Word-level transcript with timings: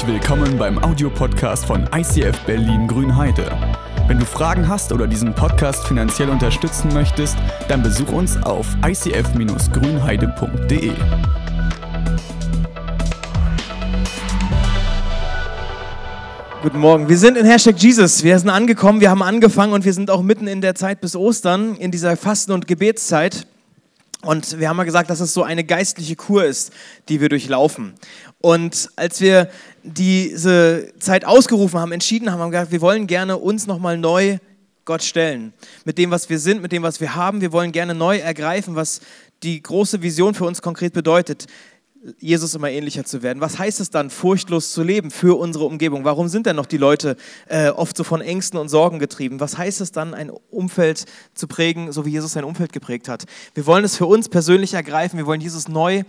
Herzlich 0.00 0.22
willkommen 0.22 0.56
beim 0.56 0.82
Audiopodcast 0.82 1.66
von 1.66 1.86
ICF 1.94 2.40
Berlin 2.46 2.88
Grünheide. 2.88 3.52
Wenn 4.06 4.18
du 4.18 4.24
Fragen 4.24 4.66
hast 4.66 4.94
oder 4.94 5.06
diesen 5.06 5.34
Podcast 5.34 5.86
finanziell 5.86 6.30
unterstützen 6.30 6.90
möchtest, 6.94 7.36
dann 7.68 7.82
besuch 7.82 8.10
uns 8.10 8.42
auf 8.42 8.66
icf-grünheide.de. 8.82 10.92
Guten 16.62 16.78
Morgen. 16.78 17.10
Wir 17.10 17.18
sind 17.18 17.36
in 17.36 17.44
Hashtag 17.44 17.76
Jesus. 17.76 18.24
Wir 18.24 18.38
sind 18.38 18.48
angekommen, 18.48 19.02
wir 19.02 19.10
haben 19.10 19.22
angefangen 19.22 19.74
und 19.74 19.84
wir 19.84 19.92
sind 19.92 20.10
auch 20.10 20.22
mitten 20.22 20.46
in 20.46 20.62
der 20.62 20.74
Zeit 20.74 21.02
bis 21.02 21.14
Ostern, 21.14 21.76
in 21.76 21.90
dieser 21.90 22.16
Fasten- 22.16 22.52
und 22.52 22.66
Gebetszeit. 22.66 23.46
Und 24.22 24.60
wir 24.60 24.68
haben 24.68 24.76
mal 24.76 24.84
gesagt, 24.84 25.08
dass 25.08 25.20
es 25.20 25.32
so 25.32 25.42
eine 25.42 25.64
geistliche 25.64 26.14
Kur 26.14 26.44
ist, 26.44 26.74
die 27.08 27.22
wir 27.22 27.30
durchlaufen. 27.30 27.94
Und 28.42 28.90
als 28.96 29.22
wir 29.22 29.48
diese 29.82 30.92
Zeit 30.98 31.24
ausgerufen 31.24 31.78
haben, 31.78 31.92
entschieden 31.92 32.30
haben, 32.30 32.40
haben 32.40 32.50
gesagt, 32.50 32.72
wir 32.72 32.80
wollen 32.80 33.06
gerne 33.06 33.36
uns 33.36 33.66
nochmal 33.66 33.98
neu 33.98 34.38
Gott 34.84 35.02
stellen. 35.02 35.52
Mit 35.84 35.98
dem, 35.98 36.10
was 36.10 36.28
wir 36.30 36.38
sind, 36.38 36.62
mit 36.62 36.72
dem, 36.72 36.82
was 36.82 37.00
wir 37.00 37.14
haben. 37.14 37.40
Wir 37.40 37.52
wollen 37.52 37.72
gerne 37.72 37.94
neu 37.94 38.18
ergreifen, 38.18 38.74
was 38.74 39.00
die 39.42 39.62
große 39.62 40.02
Vision 40.02 40.34
für 40.34 40.44
uns 40.44 40.62
konkret 40.62 40.92
bedeutet. 40.92 41.46
Jesus 42.18 42.54
immer 42.54 42.70
ähnlicher 42.70 43.04
zu 43.04 43.22
werden. 43.22 43.42
Was 43.42 43.58
heißt 43.58 43.78
es 43.78 43.90
dann, 43.90 44.08
furchtlos 44.08 44.72
zu 44.72 44.82
leben 44.82 45.10
für 45.10 45.38
unsere 45.38 45.66
Umgebung? 45.66 46.04
Warum 46.04 46.28
sind 46.28 46.46
denn 46.46 46.56
noch 46.56 46.64
die 46.64 46.78
Leute 46.78 47.16
äh, 47.46 47.68
oft 47.68 47.94
so 47.94 48.04
von 48.04 48.22
Ängsten 48.22 48.58
und 48.58 48.70
Sorgen 48.70 48.98
getrieben? 48.98 49.38
Was 49.38 49.58
heißt 49.58 49.82
es 49.82 49.92
dann, 49.92 50.14
ein 50.14 50.30
Umfeld 50.50 51.04
zu 51.34 51.46
prägen, 51.46 51.92
so 51.92 52.06
wie 52.06 52.10
Jesus 52.10 52.32
sein 52.32 52.44
Umfeld 52.44 52.72
geprägt 52.72 53.06
hat? 53.06 53.24
Wir 53.54 53.66
wollen 53.66 53.84
es 53.84 53.96
für 53.96 54.06
uns 54.06 54.30
persönlich 54.30 54.72
ergreifen. 54.72 55.18
Wir 55.18 55.26
wollen 55.26 55.42
Jesus 55.42 55.68
neu 55.68 56.04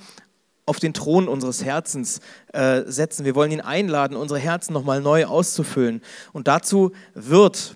auf 0.66 0.80
den 0.80 0.94
Thron 0.94 1.28
unseres 1.28 1.64
Herzens 1.64 2.20
äh, 2.54 2.84
setzen. 2.86 3.26
Wir 3.26 3.36
wollen 3.36 3.52
ihn 3.52 3.62
einladen, 3.62 4.16
unsere 4.16 4.40
Herzen 4.40 4.74
nochmal 4.74 5.02
neu 5.02 5.26
auszufüllen. 5.26 6.02
Und 6.34 6.48
dazu 6.48 6.92
wird 7.14 7.76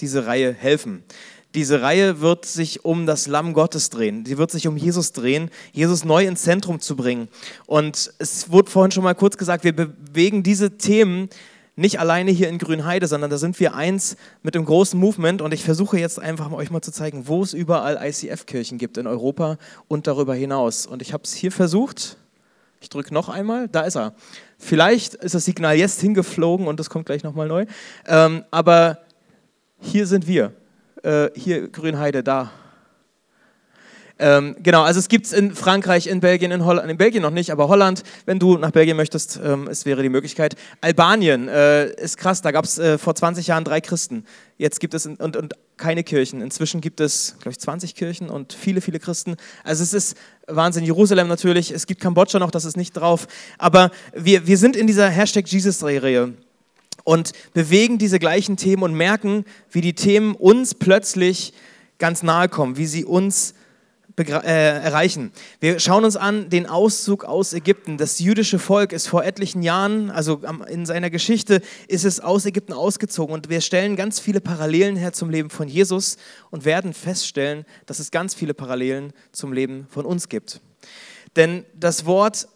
diese 0.00 0.26
Reihe 0.26 0.52
helfen. 0.52 1.04
Diese 1.54 1.82
Reihe 1.82 2.20
wird 2.20 2.46
sich 2.46 2.84
um 2.84 3.06
das 3.06 3.28
Lamm 3.28 3.52
Gottes 3.52 3.88
drehen. 3.88 4.26
Sie 4.26 4.38
wird 4.38 4.50
sich 4.50 4.66
um 4.66 4.76
Jesus 4.76 5.12
drehen, 5.12 5.50
Jesus 5.72 6.04
neu 6.04 6.26
ins 6.26 6.42
Zentrum 6.42 6.80
zu 6.80 6.96
bringen. 6.96 7.28
Und 7.66 8.12
es 8.18 8.50
wurde 8.50 8.70
vorhin 8.70 8.90
schon 8.90 9.04
mal 9.04 9.14
kurz 9.14 9.36
gesagt, 9.36 9.62
wir 9.62 9.72
bewegen 9.72 10.42
diese 10.42 10.76
Themen 10.78 11.28
nicht 11.76 12.00
alleine 12.00 12.30
hier 12.32 12.48
in 12.48 12.58
Grünheide, 12.58 13.06
sondern 13.06 13.30
da 13.30 13.38
sind 13.38 13.58
wir 13.60 13.74
eins 13.74 14.16
mit 14.42 14.56
dem 14.56 14.64
großen 14.64 14.98
Movement. 14.98 15.42
Und 15.42 15.54
ich 15.54 15.64
versuche 15.64 15.98
jetzt 15.98 16.18
einfach 16.18 16.50
euch 16.52 16.70
mal 16.70 16.82
zu 16.82 16.90
zeigen, 16.90 17.28
wo 17.28 17.42
es 17.42 17.52
überall 17.52 17.98
ICF-Kirchen 18.02 18.78
gibt 18.78 18.96
in 18.96 19.06
Europa 19.06 19.58
und 19.86 20.08
darüber 20.08 20.34
hinaus. 20.34 20.86
Und 20.86 21.02
ich 21.02 21.12
habe 21.12 21.22
es 21.22 21.34
hier 21.34 21.52
versucht. 21.52 22.16
Ich 22.84 22.90
drücke 22.90 23.14
noch 23.14 23.30
einmal, 23.30 23.66
da 23.66 23.80
ist 23.80 23.96
er. 23.96 24.12
Vielleicht 24.58 25.14
ist 25.14 25.34
das 25.34 25.46
Signal 25.46 25.74
jetzt 25.74 26.02
hingeflogen 26.02 26.66
und 26.66 26.78
es 26.78 26.90
kommt 26.90 27.06
gleich 27.06 27.24
nochmal 27.24 27.48
neu. 27.48 27.64
Ähm, 28.06 28.44
aber 28.50 28.98
hier 29.80 30.06
sind 30.06 30.26
wir 30.26 30.52
äh, 31.02 31.30
hier 31.34 31.68
Grünheide, 31.68 32.22
da. 32.22 32.50
Ähm, 34.18 34.54
genau, 34.62 34.82
also 34.82 35.00
es 35.00 35.08
gibt 35.08 35.26
es 35.26 35.32
in 35.32 35.54
Frankreich, 35.54 36.06
in 36.06 36.20
Belgien, 36.20 36.52
in 36.52 36.64
Holland, 36.64 36.88
in 36.88 36.96
Belgien 36.96 37.22
noch 37.22 37.32
nicht, 37.32 37.50
aber 37.50 37.68
Holland, 37.68 38.04
wenn 38.26 38.38
du 38.38 38.56
nach 38.56 38.70
Belgien 38.70 38.96
möchtest, 38.96 39.40
ähm, 39.44 39.66
es 39.68 39.86
wäre 39.86 40.02
die 40.02 40.08
Möglichkeit. 40.08 40.54
Albanien 40.80 41.48
äh, 41.48 41.86
ist 41.94 42.16
krass, 42.16 42.40
da 42.40 42.52
gab 42.52 42.64
es 42.64 42.78
äh, 42.78 42.96
vor 42.96 43.16
20 43.16 43.48
Jahren 43.48 43.64
drei 43.64 43.80
Christen. 43.80 44.24
Jetzt 44.56 44.78
gibt 44.78 44.94
es 44.94 45.06
in, 45.06 45.16
und, 45.16 45.36
und 45.36 45.54
keine 45.76 46.04
Kirchen. 46.04 46.42
Inzwischen 46.42 46.80
gibt 46.80 47.00
es, 47.00 47.34
glaube 47.40 47.50
ich, 47.50 47.58
20 47.58 47.96
Kirchen 47.96 48.30
und 48.30 48.52
viele, 48.52 48.80
viele 48.80 49.00
Christen. 49.00 49.36
Also 49.64 49.82
es 49.82 49.92
ist 49.92 50.16
Wahnsinn. 50.46 50.84
Jerusalem 50.84 51.26
natürlich, 51.26 51.72
es 51.72 51.86
gibt 51.86 52.00
Kambodscha 52.00 52.38
noch, 52.38 52.52
das 52.52 52.64
ist 52.64 52.76
nicht 52.76 52.92
drauf. 52.92 53.26
Aber 53.58 53.90
wir, 54.14 54.46
wir 54.46 54.58
sind 54.58 54.76
in 54.76 54.86
dieser 54.86 55.08
Hashtag 55.08 55.48
Jesus-Reihe 55.48 56.34
und 57.02 57.32
bewegen 57.52 57.98
diese 57.98 58.20
gleichen 58.20 58.56
Themen 58.56 58.84
und 58.84 58.94
merken, 58.94 59.44
wie 59.72 59.80
die 59.80 59.94
Themen 59.94 60.36
uns 60.36 60.74
plötzlich 60.74 61.52
ganz 61.98 62.22
nahe 62.22 62.48
kommen, 62.48 62.76
wie 62.76 62.86
sie 62.86 63.04
uns 63.04 63.54
äh, 64.16 64.22
erreichen. 64.22 65.32
Wir 65.58 65.80
schauen 65.80 66.04
uns 66.04 66.16
an 66.16 66.48
den 66.48 66.66
Auszug 66.66 67.24
aus 67.24 67.52
Ägypten. 67.52 67.98
Das 67.98 68.20
jüdische 68.20 68.58
Volk 68.58 68.92
ist 68.92 69.08
vor 69.08 69.24
etlichen 69.24 69.62
Jahren, 69.62 70.10
also 70.10 70.40
in 70.68 70.86
seiner 70.86 71.10
Geschichte, 71.10 71.60
ist 71.88 72.04
es 72.04 72.20
aus 72.20 72.46
Ägypten 72.46 72.72
ausgezogen. 72.72 73.34
Und 73.34 73.48
wir 73.48 73.60
stellen 73.60 73.96
ganz 73.96 74.20
viele 74.20 74.40
Parallelen 74.40 74.96
her 74.96 75.12
zum 75.12 75.30
Leben 75.30 75.50
von 75.50 75.66
Jesus 75.66 76.16
und 76.50 76.64
werden 76.64 76.94
feststellen, 76.94 77.64
dass 77.86 77.98
es 77.98 78.10
ganz 78.10 78.34
viele 78.34 78.54
Parallelen 78.54 79.12
zum 79.32 79.52
Leben 79.52 79.86
von 79.90 80.04
uns 80.04 80.28
gibt. 80.28 80.60
Denn 81.34 81.64
das 81.74 82.06
Wort 82.06 82.46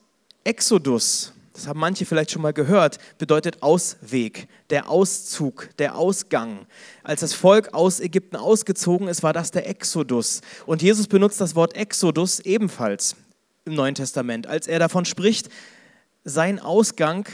Exodus, 0.44 1.32
das 1.58 1.66
haben 1.66 1.80
manche 1.80 2.06
vielleicht 2.06 2.30
schon 2.30 2.42
mal 2.42 2.52
gehört, 2.52 2.98
bedeutet 3.19 3.62
Ausweg, 3.64 4.46
der 4.70 4.88
Auszug, 4.88 5.70
der 5.78 5.96
Ausgang. 5.96 6.66
Als 7.02 7.20
das 7.20 7.34
Volk 7.34 7.74
aus 7.74 7.98
Ägypten 7.98 8.36
ausgezogen 8.36 9.08
ist, 9.08 9.24
war 9.24 9.32
das 9.32 9.50
der 9.50 9.69
Exodus. 9.69 10.41
Und 10.66 10.82
Jesus 10.82 11.08
benutzt 11.08 11.41
das 11.41 11.56
Wort 11.56 11.74
Exodus 11.74 12.38
ebenfalls 12.41 13.16
im 13.64 13.74
Neuen 13.74 13.96
Testament, 13.96 14.46
als 14.46 14.69
er 14.69 14.78
davon 14.78 15.04
spricht, 15.04 15.48
sein 16.24 16.60
Ausgang, 16.60 17.28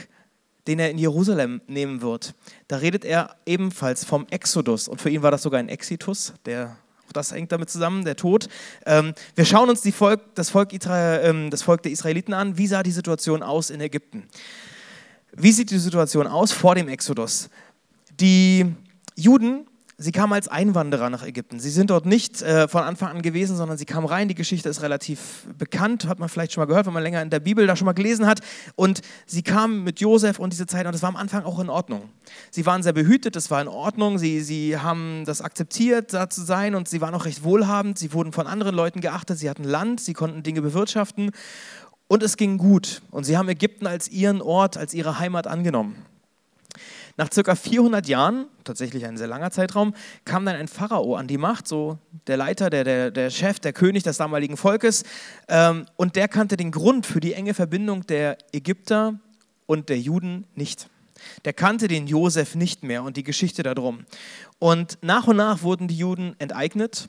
den 0.67 0.79
er 0.79 0.89
in 0.89 0.97
Jerusalem 0.97 1.61
nehmen 1.67 2.01
wird. 2.01 2.33
Da 2.67 2.77
redet 2.77 3.05
er 3.05 3.35
ebenfalls 3.45 4.03
vom 4.05 4.25
Exodus. 4.31 4.87
Und 4.87 5.01
für 5.01 5.11
ihn 5.11 5.21
war 5.21 5.29
das 5.29 5.43
sogar 5.43 5.59
ein 5.59 5.69
Exitus, 5.69 6.33
der 6.45 6.77
das 7.15 7.31
hängt 7.31 7.51
damit 7.51 7.69
zusammen, 7.69 8.05
der 8.05 8.15
Tod. 8.15 8.47
Ähm, 8.85 9.13
wir 9.35 9.45
schauen 9.45 9.69
uns 9.69 9.81
Volk, 9.91 10.21
das, 10.35 10.49
Volk 10.49 10.73
ähm, 10.73 11.49
das 11.49 11.61
Volk 11.61 11.83
der 11.83 11.91
Israeliten 11.91 12.33
an. 12.33 12.57
Wie 12.57 12.67
sah 12.67 12.83
die 12.83 12.91
Situation 12.91 13.43
aus 13.43 13.69
in 13.69 13.81
Ägypten? 13.81 14.27
Wie 15.33 15.51
sieht 15.51 15.71
die 15.71 15.79
Situation 15.79 16.27
aus 16.27 16.51
vor 16.51 16.75
dem 16.75 16.87
Exodus? 16.87 17.49
Die 18.19 18.73
Juden 19.15 19.67
Sie 19.97 20.11
kamen 20.11 20.33
als 20.33 20.49
Einwanderer 20.49 21.09
nach 21.09 21.23
Ägypten. 21.23 21.57
Sie 21.59 21.69
sind 21.69 21.89
dort 21.89 22.05
nicht 22.05 22.41
äh, 22.41 22.67
von 22.67 22.83
Anfang 22.83 23.11
an 23.11 23.21
gewesen, 23.21 23.55
sondern 23.55 23.77
sie 23.77 23.85
kamen 23.85 24.05
rein. 24.05 24.27
Die 24.27 24.35
Geschichte 24.35 24.67
ist 24.67 24.81
relativ 24.81 25.47
bekannt, 25.57 26.05
hat 26.05 26.19
man 26.19 26.27
vielleicht 26.27 26.51
schon 26.51 26.61
mal 26.61 26.65
gehört, 26.65 26.85
wenn 26.85 26.93
man 26.93 27.01
länger 27.01 27.21
in 27.21 27.29
der 27.29 27.39
Bibel 27.39 27.65
da 27.65 27.77
schon 27.77 27.85
mal 27.85 27.93
gelesen 27.93 28.27
hat. 28.27 28.41
Und 28.75 29.01
sie 29.25 29.41
kamen 29.41 29.85
mit 29.85 30.01
Josef 30.01 30.37
und 30.37 30.51
diese 30.51 30.67
Zeit 30.67 30.85
und 30.85 30.93
das 30.93 31.01
war 31.01 31.09
am 31.09 31.15
Anfang 31.15 31.45
auch 31.45 31.59
in 31.59 31.69
Ordnung. 31.69 32.09
Sie 32.51 32.65
waren 32.65 32.83
sehr 32.83 32.91
behütet, 32.91 33.37
es 33.37 33.49
war 33.51 33.61
in 33.61 33.69
Ordnung. 33.69 34.17
Sie, 34.17 34.41
sie 34.41 34.77
haben 34.77 35.23
das 35.25 35.41
akzeptiert, 35.41 36.13
da 36.13 36.29
zu 36.29 36.43
sein 36.43 36.75
und 36.75 36.89
sie 36.89 36.99
waren 36.99 37.15
auch 37.15 37.23
recht 37.23 37.43
wohlhabend. 37.43 37.97
Sie 37.97 38.11
wurden 38.11 38.33
von 38.33 38.47
anderen 38.47 38.75
Leuten 38.75 38.99
geachtet. 38.99 39.37
Sie 39.37 39.49
hatten 39.49 39.63
Land, 39.63 40.01
sie 40.01 40.13
konnten 40.13 40.43
Dinge 40.43 40.61
bewirtschaften 40.61 41.31
und 42.07 42.21
es 42.21 42.35
ging 42.35 42.57
gut. 42.57 43.01
Und 43.11 43.23
sie 43.23 43.37
haben 43.37 43.47
Ägypten 43.47 43.87
als 43.87 44.09
ihren 44.09 44.41
Ort, 44.41 44.75
als 44.75 44.93
ihre 44.93 45.19
Heimat 45.19 45.47
angenommen. 45.47 45.95
Nach 47.17 47.31
circa 47.31 47.55
400 47.55 48.07
Jahren, 48.07 48.47
tatsächlich 48.65 49.05
ein 49.05 49.15
sehr 49.15 49.27
langer 49.27 49.49
Zeitraum, 49.49 49.93
kam 50.25 50.45
dann 50.45 50.55
ein 50.57 50.67
Pharao 50.67 51.15
an 51.15 51.27
die 51.27 51.37
Macht, 51.37 51.65
so 51.67 51.97
der 52.27 52.35
Leiter, 52.35 52.69
der, 52.69 52.83
der, 52.83 53.11
der 53.11 53.29
Chef, 53.29 53.59
der 53.59 53.71
König 53.71 54.03
des 54.03 54.17
damaligen 54.17 54.57
Volkes. 54.57 55.03
Ähm, 55.47 55.85
und 55.95 56.17
der 56.17 56.27
kannte 56.27 56.57
den 56.57 56.71
Grund 56.71 57.05
für 57.05 57.21
die 57.21 57.33
enge 57.33 57.53
Verbindung 57.53 58.05
der 58.05 58.37
Ägypter 58.51 59.19
und 59.65 59.87
der 59.87 59.99
Juden 59.99 60.45
nicht. 60.55 60.89
Der 61.45 61.53
kannte 61.53 61.87
den 61.87 62.07
Josef 62.07 62.55
nicht 62.55 62.83
mehr 62.83 63.03
und 63.03 63.15
die 63.15 63.23
Geschichte 63.23 63.63
darum. 63.63 64.05
Und 64.59 64.97
nach 65.01 65.27
und 65.27 65.37
nach 65.37 65.63
wurden 65.63 65.87
die 65.87 65.97
Juden 65.97 66.35
enteignet, 66.39 67.07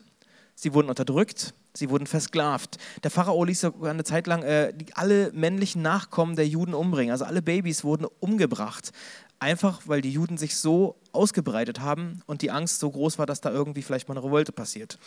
sie 0.55 0.72
wurden 0.72 0.89
unterdrückt, 0.89 1.53
sie 1.75 1.91
wurden 1.91 2.06
versklavt. 2.06 2.78
Der 3.03 3.11
Pharao 3.11 3.45
ließ 3.45 3.61
sogar 3.61 3.91
eine 3.91 4.05
Zeit 4.05 4.27
lang 4.27 4.43
äh, 4.43 4.72
alle 4.95 5.33
männlichen 5.33 5.83
Nachkommen 5.83 6.37
der 6.37 6.47
Juden 6.47 6.75
umbringen. 6.75 7.12
Also 7.12 7.25
alle 7.25 7.43
Babys 7.43 7.84
wurden 7.84 8.06
umgebracht. 8.21 8.93
Einfach 9.38 9.82
weil 9.86 10.00
die 10.00 10.10
Juden 10.10 10.38
sich 10.38 10.56
so 10.56 10.97
ausgebreitet 11.12 11.80
haben 11.80 12.22
und 12.26 12.42
die 12.42 12.50
Angst 12.50 12.80
so 12.80 12.91
groß 12.91 13.19
war, 13.19 13.26
dass 13.26 13.41
da 13.41 13.50
irgendwie 13.50 13.82
vielleicht 13.82 14.08
mal 14.08 14.16
eine 14.16 14.24
Revolte 14.24 14.52
passiert. 14.52 14.98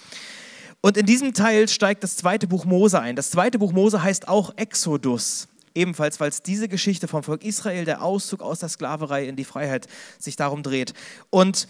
Und 0.82 0.98
in 0.98 1.06
diesem 1.06 1.34
Teil 1.34 1.68
steigt 1.68 2.04
das 2.04 2.16
zweite 2.16 2.48
Buch 2.48 2.66
Mose 2.66 3.00
ein. 3.00 3.16
Das 3.16 3.32
zweite 3.32 3.60
Buch 3.60 3.72
Mose 3.72 4.02
heißt 4.02 4.28
auch 4.28 4.54
Exodus. 4.56 5.48
Ebenfalls, 5.76 6.20
weil 6.20 6.30
es 6.30 6.42
diese 6.42 6.68
Geschichte 6.68 7.08
vom 7.08 7.24
Volk 7.24 7.44
Israel, 7.44 7.86
der 7.86 8.02
Auszug 8.02 8.42
aus 8.42 8.60
der 8.60 8.70
Sklaverei 8.70 9.26
in 9.26 9.36
die 9.36 9.44
Freiheit, 9.44 9.88
sich 10.18 10.36
darum 10.36 10.64
dreht. 10.64 10.94
Und 11.30 11.68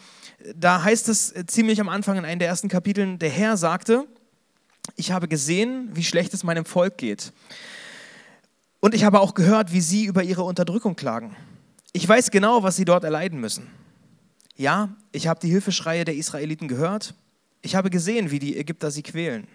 da 0.55 0.83
heißt 0.83 1.09
es 1.09 1.33
ziemlich 1.47 1.81
am 1.81 1.89
Anfang 1.89 2.17
in 2.17 2.25
einem 2.25 2.39
der 2.39 2.47
ersten 2.47 2.69
Kapiteln, 2.69 3.19
der 3.19 3.29
Herr 3.29 3.57
sagte, 3.57 4.05
ich 4.95 5.11
habe 5.11 5.27
gesehen, 5.27 5.89
wie 5.93 6.03
schlecht 6.03 6.33
es 6.33 6.43
meinem 6.43 6.65
Volk 6.65 6.97
geht. 6.97 7.33
Und 8.79 8.93
ich 8.95 9.03
habe 9.03 9.19
auch 9.19 9.33
gehört, 9.33 9.73
wie 9.73 9.81
sie 9.81 10.05
über 10.05 10.23
ihre 10.23 10.43
Unterdrückung 10.43 10.95
klagen. 10.95 11.35
Ich 11.99 12.07
weiß 12.07 12.31
genau, 12.31 12.63
was 12.63 12.77
sie 12.77 12.85
dort 12.85 13.03
erleiden 13.03 13.41
müssen. 13.41 13.67
Ja, 14.55 14.95
ich 15.11 15.27
habe 15.27 15.41
die 15.41 15.49
Hilfeschreie 15.49 16.05
der 16.05 16.15
Israeliten 16.15 16.69
gehört. 16.69 17.13
Ich 17.61 17.75
habe 17.75 17.89
gesehen, 17.89 18.31
wie 18.31 18.39
die 18.39 18.55
Ägypter 18.55 18.89
sie 18.89 19.03
quälen. 19.03 19.49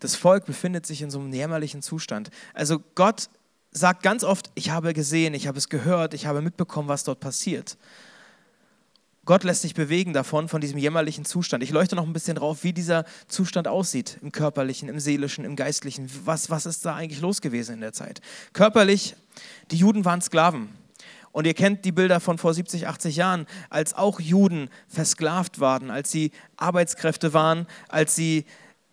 Das 0.00 0.16
Volk 0.16 0.44
befindet 0.44 0.84
sich 0.84 1.00
in 1.00 1.08
so 1.08 1.18
einem 1.18 1.32
jämmerlichen 1.32 1.80
Zustand. 1.80 2.28
Also 2.52 2.82
Gott 2.94 3.30
sagt 3.70 4.02
ganz 4.02 4.22
oft, 4.22 4.50
ich 4.54 4.68
habe 4.68 4.92
gesehen, 4.92 5.32
ich 5.32 5.46
habe 5.46 5.56
es 5.56 5.70
gehört, 5.70 6.12
ich 6.12 6.26
habe 6.26 6.42
mitbekommen, 6.42 6.88
was 6.88 7.04
dort 7.04 7.20
passiert. 7.20 7.78
Gott 9.24 9.44
lässt 9.44 9.62
sich 9.62 9.72
bewegen 9.72 10.12
davon, 10.12 10.46
von 10.46 10.60
diesem 10.60 10.76
jämmerlichen 10.76 11.24
Zustand. 11.24 11.62
Ich 11.62 11.70
leuchte 11.70 11.96
noch 11.96 12.06
ein 12.06 12.12
bisschen 12.12 12.36
drauf, 12.36 12.64
wie 12.64 12.74
dieser 12.74 13.06
Zustand 13.28 13.66
aussieht, 13.66 14.18
im 14.20 14.30
körperlichen, 14.30 14.90
im 14.90 15.00
seelischen, 15.00 15.46
im 15.46 15.56
geistlichen. 15.56 16.10
Was, 16.26 16.50
was 16.50 16.66
ist 16.66 16.84
da 16.84 16.96
eigentlich 16.96 17.22
los 17.22 17.40
gewesen 17.40 17.76
in 17.76 17.80
der 17.80 17.94
Zeit? 17.94 18.20
Körperlich, 18.52 19.16
die 19.70 19.76
Juden 19.76 20.04
waren 20.04 20.20
Sklaven. 20.20 20.68
Und 21.38 21.46
ihr 21.46 21.54
kennt 21.54 21.84
die 21.84 21.92
Bilder 21.92 22.18
von 22.18 22.36
vor 22.36 22.52
70, 22.52 22.88
80 22.88 23.14
Jahren, 23.14 23.46
als 23.70 23.94
auch 23.94 24.18
Juden 24.18 24.70
versklavt 24.88 25.60
waren, 25.60 25.88
als 25.88 26.10
sie 26.10 26.32
Arbeitskräfte 26.56 27.32
waren, 27.32 27.68
als 27.86 28.16
sie 28.16 28.44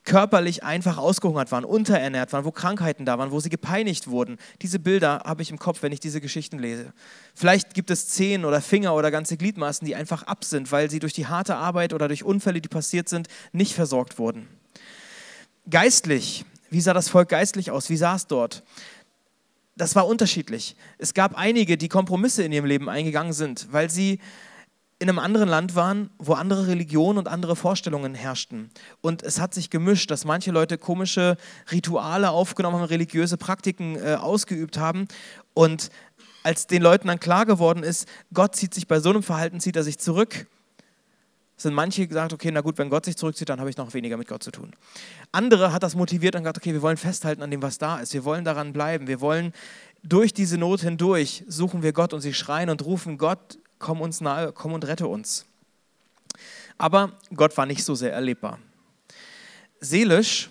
körperlich 0.03 0.63
einfach 0.63 0.99
ausgehungert 0.99 1.51
waren, 1.51 1.65
unterernährt 1.65 2.33
waren, 2.33 2.45
wo 2.45 2.51
Krankheiten 2.51 3.03
da 3.03 3.17
waren, 3.17 3.31
wo 3.31 3.39
sie 3.39 3.49
gepeinigt 3.49 4.05
wurden. 4.05 4.37
Diese 4.61 4.77
Bilder 4.77 5.23
habe 5.25 5.41
ich 5.41 5.49
im 5.49 5.57
Kopf, 5.57 5.81
wenn 5.81 5.91
ich 5.91 5.99
diese 5.99 6.21
Geschichten 6.21 6.59
lese. 6.59 6.93
Vielleicht 7.33 7.73
gibt 7.73 7.89
es 7.89 8.09
Zehen 8.09 8.45
oder 8.45 8.61
Finger 8.61 8.93
oder 8.93 9.09
ganze 9.09 9.37
Gliedmaßen, 9.37 9.83
die 9.83 9.95
einfach 9.95 10.21
ab 10.21 10.45
sind, 10.45 10.71
weil 10.71 10.91
sie 10.91 10.99
durch 10.99 11.13
die 11.13 11.25
harte 11.25 11.55
Arbeit 11.55 11.93
oder 11.93 12.07
durch 12.07 12.23
Unfälle, 12.23 12.61
die 12.61 12.69
passiert 12.69 13.09
sind, 13.09 13.27
nicht 13.53 13.73
versorgt 13.73 14.19
wurden. 14.19 14.47
Geistlich, 15.67 16.45
wie 16.69 16.81
sah 16.81 16.93
das 16.93 17.09
Volk 17.09 17.29
geistlich 17.29 17.71
aus? 17.71 17.89
Wie 17.89 17.97
sah 17.97 18.15
es 18.15 18.27
dort? 18.27 18.61
Das 19.75 19.95
war 19.95 20.07
unterschiedlich. 20.07 20.75
Es 20.97 21.13
gab 21.13 21.35
einige, 21.35 21.77
die 21.77 21.89
Kompromisse 21.89 22.43
in 22.43 22.51
ihrem 22.51 22.65
Leben 22.65 22.89
eingegangen 22.89 23.33
sind, 23.33 23.67
weil 23.71 23.89
sie 23.89 24.19
in 24.99 25.09
einem 25.09 25.19
anderen 25.19 25.49
Land 25.49 25.75
waren, 25.75 26.09
wo 26.17 26.33
andere 26.33 26.67
Religionen 26.67 27.19
und 27.19 27.27
andere 27.27 27.57
Vorstellungen 27.57 28.15
herrschten. 28.15 28.71
Und 29.01 29.23
es 29.23 29.41
hat 29.41 29.53
sich 29.53 29.69
gemischt, 29.69 30.09
dass 30.09 30.23
manche 30.23 30.51
Leute 30.51 30.77
komische 30.77 31.35
Rituale 31.71 32.29
aufgenommen 32.29 32.77
haben, 32.77 32.85
religiöse 32.85 33.35
Praktiken 33.35 33.97
äh, 33.97 34.15
ausgeübt 34.15 34.77
haben. 34.77 35.07
Und 35.53 35.89
als 36.43 36.67
den 36.67 36.81
Leuten 36.81 37.09
dann 37.09 37.19
klar 37.19 37.45
geworden 37.45 37.83
ist, 37.83 38.07
Gott 38.33 38.55
zieht 38.55 38.73
sich 38.73 38.87
bei 38.87 39.01
so 39.01 39.09
einem 39.09 39.23
Verhalten, 39.23 39.59
zieht 39.59 39.75
er 39.75 39.83
sich 39.83 39.99
zurück, 39.99 40.47
sind 41.57 41.73
manche 41.73 42.05
gesagt, 42.07 42.33
okay, 42.33 42.51
na 42.51 42.61
gut, 42.61 42.77
wenn 42.77 42.89
Gott 42.89 43.05
sich 43.05 43.15
zurückzieht, 43.15 43.49
dann 43.49 43.59
habe 43.59 43.69
ich 43.69 43.77
noch 43.77 43.93
weniger 43.93 44.17
mit 44.17 44.27
Gott 44.27 44.43
zu 44.43 44.51
tun. 44.51 44.71
Andere 45.31 45.71
hat 45.71 45.83
das 45.83 45.95
motiviert 45.95 46.35
und 46.35 46.43
gesagt, 46.43 46.57
okay, 46.57 46.73
wir 46.73 46.81
wollen 46.81 46.97
festhalten 46.97 47.41
an 47.41 47.51
dem, 47.51 47.61
was 47.61 47.77
da 47.77 47.99
ist. 47.99 48.13
Wir 48.13 48.25
wollen 48.25 48.43
daran 48.43 48.73
bleiben. 48.73 49.07
Wir 49.07 49.21
wollen 49.21 49.53
durch 50.03 50.33
diese 50.33 50.57
Not 50.57 50.81
hindurch 50.81 51.43
suchen 51.47 51.81
wir 51.81 51.93
Gott 51.93 52.13
und 52.13 52.21
sie 52.21 52.33
schreien 52.33 52.69
und 52.69 52.83
rufen 52.85 53.17
Gott, 53.17 53.57
komm 53.79 54.01
uns 54.01 54.21
nahe, 54.21 54.51
komm 54.51 54.73
und 54.73 54.85
rette 54.85 55.07
uns. 55.07 55.45
Aber 56.77 57.13
Gott 57.33 57.55
war 57.57 57.65
nicht 57.65 57.83
so 57.83 57.95
sehr 57.95 58.13
erlebbar. 58.13 58.59
Seelisch, 59.79 60.49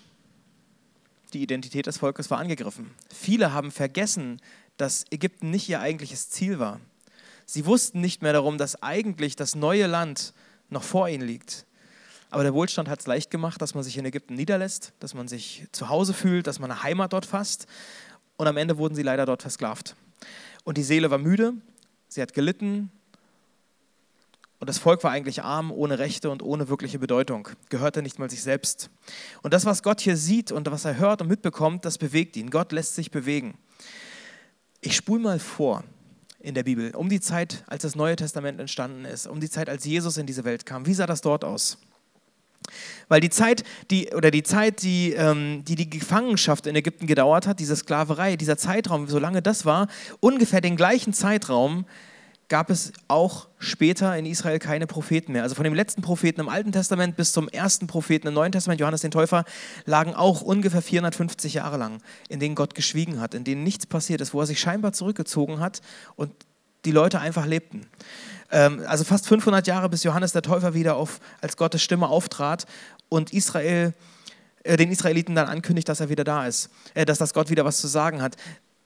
die 1.33 1.41
Identität 1.41 1.85
des 1.85 1.99
Volkes 1.99 2.29
war 2.31 2.39
angegriffen. 2.39 2.91
Viele 3.13 3.53
haben 3.53 3.71
vergessen, 3.71 4.41
dass 4.77 5.05
Ägypten 5.11 5.51
nicht 5.51 5.69
ihr 5.69 5.79
eigentliches 5.79 6.29
Ziel 6.29 6.59
war. 6.59 6.79
Sie 7.45 7.65
wussten 7.65 8.01
nicht 8.01 8.21
mehr 8.21 8.33
darum, 8.33 8.57
dass 8.57 8.81
eigentlich 8.81 9.35
das 9.35 9.55
neue 9.55 9.87
Land 9.87 10.33
noch 10.69 10.83
vor 10.83 11.09
ihnen 11.09 11.25
liegt. 11.25 11.65
Aber 12.29 12.43
der 12.43 12.53
Wohlstand 12.53 12.89
hat 12.89 12.99
es 12.99 13.07
leicht 13.07 13.31
gemacht, 13.31 13.61
dass 13.61 13.75
man 13.75 13.83
sich 13.83 13.97
in 13.97 14.05
Ägypten 14.05 14.35
niederlässt, 14.35 14.93
dass 14.99 15.13
man 15.13 15.27
sich 15.27 15.67
zu 15.71 15.89
Hause 15.89 16.13
fühlt, 16.13 16.47
dass 16.47 16.59
man 16.59 16.71
eine 16.71 16.83
Heimat 16.83 17.13
dort 17.13 17.25
fasst. 17.25 17.67
Und 18.37 18.47
am 18.47 18.57
Ende 18.57 18.77
wurden 18.77 18.95
sie 18.95 19.03
leider 19.03 19.25
dort 19.25 19.41
versklavt. 19.41 19.95
Und 20.63 20.77
die 20.77 20.83
Seele 20.83 21.11
war 21.11 21.17
müde, 21.17 21.53
sie 22.09 22.21
hat 22.21 22.33
gelitten, 22.33 22.91
und 24.59 24.69
das 24.69 24.77
Volk 24.77 25.03
war 25.03 25.11
eigentlich 25.11 25.43
arm, 25.43 25.71
ohne 25.71 25.99
Rechte 25.99 26.29
und 26.29 26.41
ohne 26.41 26.69
wirkliche 26.69 26.97
Bedeutung, 26.97 27.49
gehörte 27.69 28.01
nicht 28.01 28.19
mal 28.19 28.29
sich 28.29 28.41
selbst. 28.41 28.89
Und 29.43 29.53
das, 29.53 29.65
was 29.65 29.83
Gott 29.83 30.01
hier 30.01 30.17
sieht 30.17 30.51
und 30.51 30.69
was 30.71 30.85
er 30.85 30.97
hört 30.97 31.21
und 31.21 31.27
mitbekommt, 31.27 31.85
das 31.85 31.97
bewegt 31.97 32.35
ihn. 32.37 32.49
Gott 32.49 32.71
lässt 32.71 32.95
sich 32.95 33.11
bewegen. 33.11 33.57
Ich 34.81 34.95
spule 34.95 35.21
mal 35.21 35.39
vor 35.39 35.83
in 36.45 36.53
der 36.53 36.63
Bibel, 36.63 36.93
um 36.95 37.09
die 37.09 37.19
Zeit, 37.19 37.63
als 37.67 37.81
das 37.81 37.95
Neue 37.95 38.15
Testament 38.15 38.59
entstanden 38.59 39.03
ist, 39.05 39.25
um 39.25 39.39
die 39.39 39.49
Zeit, 39.49 39.67
als 39.67 39.83
Jesus 39.83 40.17
in 40.17 40.27
diese 40.27 40.43
Welt 40.43 40.65
kam. 40.65 40.85
Wie 40.85 40.93
sah 40.93 41.07
das 41.07 41.21
dort 41.21 41.43
aus? 41.43 41.77
Weil 43.07 43.19
die 43.19 43.29
Zeit, 43.29 43.63
die, 43.91 44.09
oder 44.13 44.31
die 44.31 44.43
Zeit, 44.43 44.81
die, 44.81 45.13
ähm, 45.13 45.63
die 45.65 45.75
die 45.75 45.89
Gefangenschaft 45.89 46.67
in 46.67 46.75
Ägypten 46.75 47.07
gedauert 47.07 47.47
hat, 47.47 47.59
diese 47.59 47.75
Sklaverei, 47.75 48.35
dieser 48.35 48.57
Zeitraum, 48.57 49.07
solange 49.07 49.41
das 49.41 49.65
war, 49.65 49.87
ungefähr 50.19 50.61
den 50.61 50.75
gleichen 50.75 51.13
Zeitraum 51.13 51.85
gab 52.47 52.69
es 52.69 52.93
auch 53.07 53.47
später 53.57 54.15
in 54.17 54.25
Israel 54.25 54.59
keine 54.59 54.87
Propheten 54.87 55.31
mehr. 55.31 55.43
Also 55.43 55.55
von 55.55 55.63
dem 55.63 55.73
letzten 55.73 56.01
Propheten 56.01 56.41
im 56.41 56.49
Alten 56.49 56.71
Testament 56.71 57.15
bis 57.15 57.31
zum 57.31 57.47
ersten 57.49 57.87
Propheten 57.87 58.27
im 58.27 58.33
Neuen 58.33 58.51
Testament, 58.51 58.79
Johannes 58.79 59.01
den 59.01 59.11
Täufer, 59.11 59.45
lagen 59.85 60.13
auch 60.13 60.41
ungefähr 60.41 60.81
450 60.81 61.55
Jahre 61.55 61.77
lang, 61.77 62.01
in 62.29 62.39
denen 62.39 62.55
Gott 62.55 62.75
geschwiegen 62.75 63.19
hat, 63.19 63.33
in 63.33 63.43
denen 63.43 63.63
nichts 63.63 63.87
passiert 63.87 64.21
ist, 64.21 64.33
wo 64.33 64.41
er 64.41 64.45
sich 64.45 64.59
scheinbar 64.59 64.93
zurückgezogen 64.93 65.59
hat 65.59 65.81
und 66.15 66.31
die 66.85 66.91
Leute 66.91 67.19
einfach 67.19 67.47
lebten. 67.47 67.87
Ähm, 68.51 68.83
also 68.87 69.03
fast 69.03 69.27
500 69.27 69.65
Jahre, 69.65 69.89
bis 69.89 70.03
Johannes 70.03 70.31
der 70.31 70.43
Täufer 70.43 70.75
wieder 70.75 70.97
auf, 70.97 71.19
als 71.41 71.57
Gottes 71.57 71.81
Stimme 71.81 72.07
auftrat 72.07 72.65
und 73.09 73.33
Israel 73.33 73.93
äh, 74.63 74.77
den 74.77 74.91
Israeliten 74.91 75.33
dann 75.33 75.47
ankündigt, 75.47 75.89
dass 75.89 75.99
er 75.99 76.09
wieder 76.09 76.23
da 76.23 76.45
ist, 76.45 76.69
äh, 76.93 77.05
dass 77.05 77.17
das 77.17 77.33
Gott 77.33 77.49
wieder 77.49 77.65
was 77.65 77.77
zu 77.77 77.87
sagen 77.87 78.21
hat. 78.21 78.35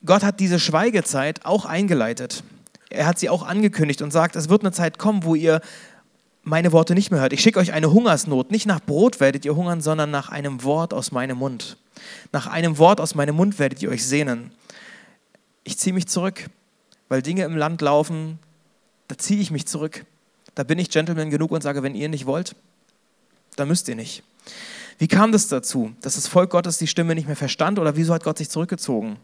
Gott 0.05 0.23
hat 0.23 0.39
diese 0.39 0.59
Schweigezeit 0.59 1.45
auch 1.45 1.65
eingeleitet 1.65 2.43
er 2.89 3.05
hat 3.05 3.19
sie 3.19 3.29
auch 3.29 3.43
angekündigt 3.43 4.01
und 4.01 4.11
sagt, 4.11 4.35
es 4.35 4.49
wird 4.49 4.63
eine 4.63 4.71
Zeit 4.71 4.97
kommen, 4.97 5.23
wo 5.23 5.35
ihr 5.35 5.61
meine 6.43 6.71
Worte 6.71 6.95
nicht 6.95 7.11
mehr 7.11 7.21
hört. 7.21 7.33
Ich 7.33 7.41
schicke 7.41 7.59
euch 7.59 7.73
eine 7.73 7.91
Hungersnot. 7.91 8.51
Nicht 8.51 8.65
nach 8.65 8.79
Brot 8.79 9.19
werdet 9.19 9.45
ihr 9.45 9.55
hungern, 9.55 9.81
sondern 9.81 10.09
nach 10.09 10.29
einem 10.29 10.63
Wort 10.63 10.93
aus 10.93 11.11
meinem 11.11 11.37
Mund. 11.37 11.77
Nach 12.31 12.47
einem 12.47 12.77
Wort 12.77 12.99
aus 13.01 13.13
meinem 13.13 13.35
Mund 13.35 13.59
werdet 13.59 13.81
ihr 13.81 13.89
euch 13.89 14.05
sehnen. 14.05 14.51
Ich 15.63 15.77
ziehe 15.77 15.93
mich 15.93 16.07
zurück, 16.07 16.45
weil 17.09 17.21
Dinge 17.21 17.43
im 17.43 17.55
Land 17.55 17.81
laufen, 17.81 18.39
da 19.07 19.17
ziehe 19.17 19.41
ich 19.41 19.51
mich 19.51 19.67
zurück. 19.67 20.05
Da 20.55 20.63
bin 20.63 20.79
ich 20.79 20.89
Gentleman 20.89 21.29
genug 21.29 21.51
und 21.51 21.61
sage, 21.61 21.83
wenn 21.83 21.95
ihr 21.95 22.09
nicht 22.09 22.25
wollt, 22.25 22.55
dann 23.55 23.67
müsst 23.67 23.87
ihr 23.87 23.95
nicht. 23.95 24.23
Wie 24.97 25.07
kam 25.07 25.31
das 25.31 25.47
dazu, 25.47 25.93
dass 26.01 26.15
das 26.15 26.27
Volk 26.27 26.49
Gottes 26.49 26.77
die 26.77 26.87
Stimme 26.87 27.15
nicht 27.15 27.27
mehr 27.27 27.35
verstand 27.35 27.79
oder 27.79 27.95
wieso 27.95 28.13
hat 28.13 28.23
Gott 28.23 28.37
sich 28.37 28.49
zurückgezogen? 28.49 29.17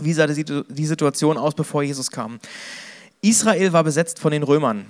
Wie 0.00 0.12
sah 0.12 0.26
die 0.26 0.86
Situation 0.86 1.38
aus, 1.38 1.54
bevor 1.54 1.82
Jesus 1.82 2.10
kam? 2.10 2.40
Israel 3.20 3.72
war 3.72 3.84
besetzt 3.84 4.18
von 4.18 4.32
den 4.32 4.42
Römern. 4.42 4.86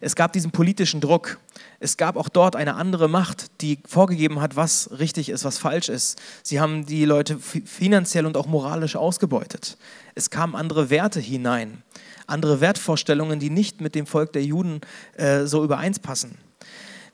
Es 0.00 0.14
gab 0.14 0.32
diesen 0.32 0.50
politischen 0.50 1.00
Druck. 1.00 1.38
Es 1.78 1.96
gab 1.96 2.16
auch 2.16 2.28
dort 2.28 2.56
eine 2.56 2.74
andere 2.74 3.08
Macht, 3.08 3.62
die 3.62 3.78
vorgegeben 3.86 4.40
hat, 4.40 4.56
was 4.56 4.90
richtig 4.98 5.30
ist, 5.30 5.44
was 5.44 5.58
falsch 5.58 5.88
ist. 5.88 6.20
Sie 6.42 6.60
haben 6.60 6.84
die 6.86 7.04
Leute 7.04 7.38
finanziell 7.38 8.26
und 8.26 8.36
auch 8.36 8.46
moralisch 8.46 8.96
ausgebeutet. 8.96 9.78
Es 10.14 10.30
kamen 10.30 10.54
andere 10.54 10.90
Werte 10.90 11.20
hinein, 11.20 11.82
andere 12.26 12.60
Wertvorstellungen, 12.60 13.40
die 13.40 13.50
nicht 13.50 13.80
mit 13.80 13.94
dem 13.94 14.06
Volk 14.06 14.32
der 14.32 14.44
Juden 14.44 14.80
äh, 15.16 15.46
so 15.46 15.64
übereins 15.64 15.98
passen. 15.98 16.36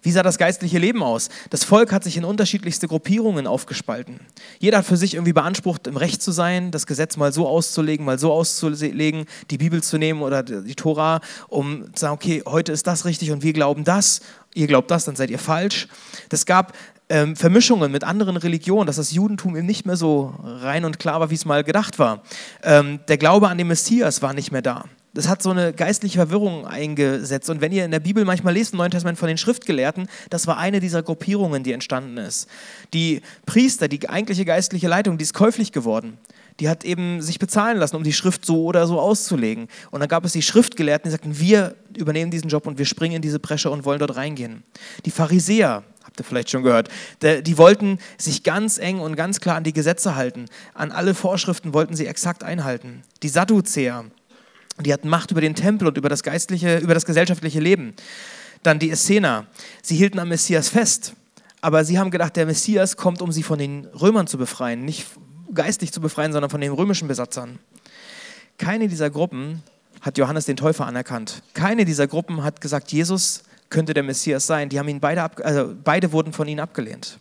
Wie 0.06 0.12
sah 0.12 0.23
das 0.23 0.38
geistliche 0.38 0.79
Leben 0.79 1.03
aus? 1.03 1.31
Das 1.50 1.64
Volk 1.64 1.91
hat 1.91 2.05
sich 2.05 2.17
in 2.17 2.25
unterschiedlichste 2.25 2.87
Gruppierungen 2.87 3.49
aufgespalten. 3.49 4.20
Jeder 4.60 4.79
hat 4.79 4.86
für 4.86 4.96
sich 4.96 5.15
irgendwie 5.15 5.32
beansprucht, 5.32 5.89
im 5.89 5.96
Recht 5.96 6.22
zu 6.22 6.31
sein, 6.31 6.70
das 6.70 6.86
Gesetz 6.86 7.17
mal 7.17 7.32
so 7.32 7.48
auszulegen, 7.48 8.06
mal 8.06 8.17
so 8.17 8.31
auszulegen, 8.31 9.25
die 9.51 9.58
Bibel 9.58 9.82
zu 9.82 9.98
nehmen 9.98 10.22
oder 10.22 10.44
die 10.44 10.77
Tora, 10.77 11.20
um 11.48 11.93
zu 11.93 12.03
sagen, 12.03 12.15
okay, 12.15 12.41
heute 12.46 12.70
ist 12.70 12.86
das 12.86 13.05
richtig 13.05 13.32
und 13.32 13.43
wir 13.43 13.53
glauben 13.53 13.82
das, 13.82 14.20
ihr 14.55 14.69
glaubt 14.69 14.93
das, 14.93 15.06
dann 15.06 15.17
seid 15.17 15.29
ihr 15.29 15.41
falsch. 15.41 15.89
Das 16.29 16.46
gab 16.46 16.72
ähm, 17.08 17.34
Vermischungen 17.34 17.91
mit 17.91 18.05
anderen 18.05 18.36
Religionen, 18.36 18.86
dass 18.86 18.96
das 18.96 19.10
Judentum 19.10 19.56
eben 19.56 19.67
nicht 19.67 19.86
mehr 19.86 19.96
so 19.96 20.36
rein 20.41 20.84
und 20.84 21.01
klar 21.01 21.19
war, 21.19 21.31
wie 21.31 21.34
es 21.34 21.44
mal 21.44 21.65
gedacht 21.65 21.98
war. 21.98 22.22
Ähm, 22.63 23.01
der 23.08 23.19
Glaube 23.19 23.48
an 23.48 23.58
den 23.58 23.67
Messias 23.67 24.22
war 24.22 24.34
nicht 24.34 24.53
mehr 24.53 24.63
da 24.63 24.84
das 25.17 25.29
hat 25.29 25.43
so 25.43 25.51
eine 25.51 25.73
geistliche 25.73 26.19
Verwirrung 26.19 26.67
eingesetzt. 26.67 27.49
Und 27.49 27.63
wenn 27.63 27.73
ihr 27.73 27.87
in 27.87 27.91
der 27.91 28.01
Bibel 28.01 28.27
manchmal 28.27 28.53
lest, 28.53 28.75
im 28.75 28.79
Neuen 28.79 28.91
Testament 28.91 29.19
von 29.19 29.29
den 29.29 29.39
Schriftgelehrten, 29.39 30.08
das 30.29 30.46
war 30.46 30.58
eine 30.58 30.79
dieser 30.79 31.03
Gruppierungen, 31.03 31.63
die 31.63 31.73
entstanden 31.73 32.19
ist. 32.19 32.49
Die 32.93 33.23
Priester, 33.46 33.89
die 33.89 34.11
eigentliche 34.11 34.44
geistliche 34.44 34.89
Leitung, 34.89 35.17
die 35.17 35.23
ist 35.23 35.32
käuflich 35.32 35.73
geworden. 35.73 36.19
Die 36.61 36.69
hat 36.69 36.85
eben 36.85 37.23
sich 37.23 37.39
bezahlen 37.39 37.79
lassen, 37.79 37.96
um 37.96 38.03
die 38.03 38.13
Schrift 38.13 38.44
so 38.44 38.65
oder 38.65 38.87
so 38.87 39.01
auszulegen. 39.01 39.69
Und 39.91 40.01
dann 40.01 40.08
gab 40.11 40.27
es 40.27 40.32
die 40.32 40.43
Schriftgelehrten, 40.43 41.08
die 41.08 41.13
sagten, 41.13 41.41
wir 41.41 41.77
übernehmen 41.96 42.31
diesen 42.31 42.51
Job 42.51 42.67
und 42.67 42.77
wir 42.77 42.85
springen 42.85 43.17
in 43.17 43.23
diese 43.23 43.39
Bresche 43.39 43.70
und 43.70 43.87
wollen 43.87 43.99
dort 43.99 44.17
reingehen. 44.17 44.65
Die 45.06 45.11
Pharisäer, 45.11 45.82
habt 46.05 46.20
ihr 46.20 46.25
vielleicht 46.25 46.51
schon 46.51 46.63
gehört, 46.63 46.91
die 47.23 47.56
wollten 47.56 47.99
sich 48.19 48.43
ganz 48.43 48.77
eng 48.77 49.01
und 49.01 49.17
ganz 49.17 49.41
klar 49.41 49.56
an 49.56 49.65
die 49.65 49.73
Gesetze 49.73 50.15
halten. 50.15 50.44
An 50.75 50.93
alle 50.93 51.15
Vorschriften 51.15 51.73
wollten 51.73 51.96
sie 51.96 52.06
exakt 52.06 52.44
einhalten. 52.44 53.03
Die 53.23 53.31
Sadduzäer, 53.31 54.05
die 54.80 54.92
hatten 54.92 55.08
Macht 55.08 55.30
über 55.30 55.40
den 55.40 55.54
Tempel 55.54 55.88
und 55.88 55.96
über 55.96 56.08
das 56.08 56.22
geistliche, 56.22 56.78
über 56.78 56.94
das 56.94 57.06
gesellschaftliche 57.06 57.60
Leben. 57.60 57.94
Dann 58.62 58.78
die 58.78 58.90
Essener. 58.90 59.46
Sie 59.82 59.96
hielten 59.96 60.18
am 60.18 60.28
Messias 60.28 60.68
fest, 60.68 61.14
aber 61.60 61.84
sie 61.84 61.98
haben 61.98 62.10
gedacht, 62.10 62.36
der 62.36 62.46
Messias 62.46 62.96
kommt, 62.96 63.22
um 63.22 63.32
sie 63.32 63.42
von 63.42 63.58
den 63.58 63.86
Römern 63.86 64.26
zu 64.26 64.38
befreien, 64.38 64.84
nicht 64.84 65.06
geistlich 65.54 65.92
zu 65.92 66.00
befreien, 66.00 66.32
sondern 66.32 66.50
von 66.50 66.60
den 66.60 66.72
römischen 66.72 67.08
Besatzern. 67.08 67.58
Keine 68.58 68.88
dieser 68.88 69.10
Gruppen 69.10 69.62
hat 70.00 70.18
Johannes 70.18 70.46
den 70.46 70.56
Täufer 70.56 70.86
anerkannt. 70.86 71.42
Keine 71.54 71.84
dieser 71.84 72.06
Gruppen 72.06 72.42
hat 72.42 72.60
gesagt, 72.60 72.92
Jesus 72.92 73.42
könnte 73.70 73.94
der 73.94 74.02
Messias 74.02 74.46
sein. 74.46 74.68
Die 74.68 74.78
haben 74.78 74.88
ihn 74.88 75.00
beide, 75.00 75.22
also 75.44 75.74
beide 75.82 76.12
wurden 76.12 76.32
von 76.32 76.48
ihnen 76.48 76.60
abgelehnt. 76.60 77.18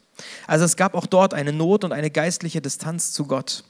Also 0.47 0.65
es 0.65 0.75
gab 0.75 0.93
auch 0.93 1.05
dort 1.05 1.33
eine 1.33 1.51
Not 1.51 1.83
und 1.83 1.91
eine 1.91 2.09
geistliche 2.09 2.61
Distanz 2.61 3.11
zu 3.11 3.25
Gott. 3.25 3.63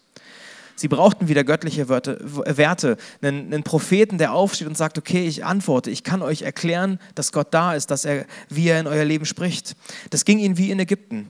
Sie 0.75 0.89
brauchten 0.89 1.29
wieder 1.29 1.43
göttliche 1.43 1.87
Werte, 1.87 2.97
einen, 3.21 3.53
einen, 3.53 3.63
Propheten, 3.63 4.17
der 4.17 4.33
aufsteht 4.33 4.67
und 4.67 4.75
sagt, 4.75 4.97
okay, 4.97 5.25
ich 5.25 5.45
antworte, 5.45 5.89
ich 5.89 6.03
kann 6.03 6.21
euch 6.21 6.41
erklären, 6.41 6.99
dass 7.15 7.31
Gott 7.31 7.47
da 7.51 7.73
ist, 7.75 7.91
dass 7.91 8.03
er, 8.03 8.25
wie 8.49 8.67
er 8.67 8.81
in 8.81 8.87
euer 8.87 9.05
Leben 9.05 9.25
spricht. 9.25 9.75
Das 10.09 10.25
ging 10.25 10.39
ihnen 10.39 10.57
wie 10.57 10.71
in 10.71 10.79
Ägypten. 10.79 11.29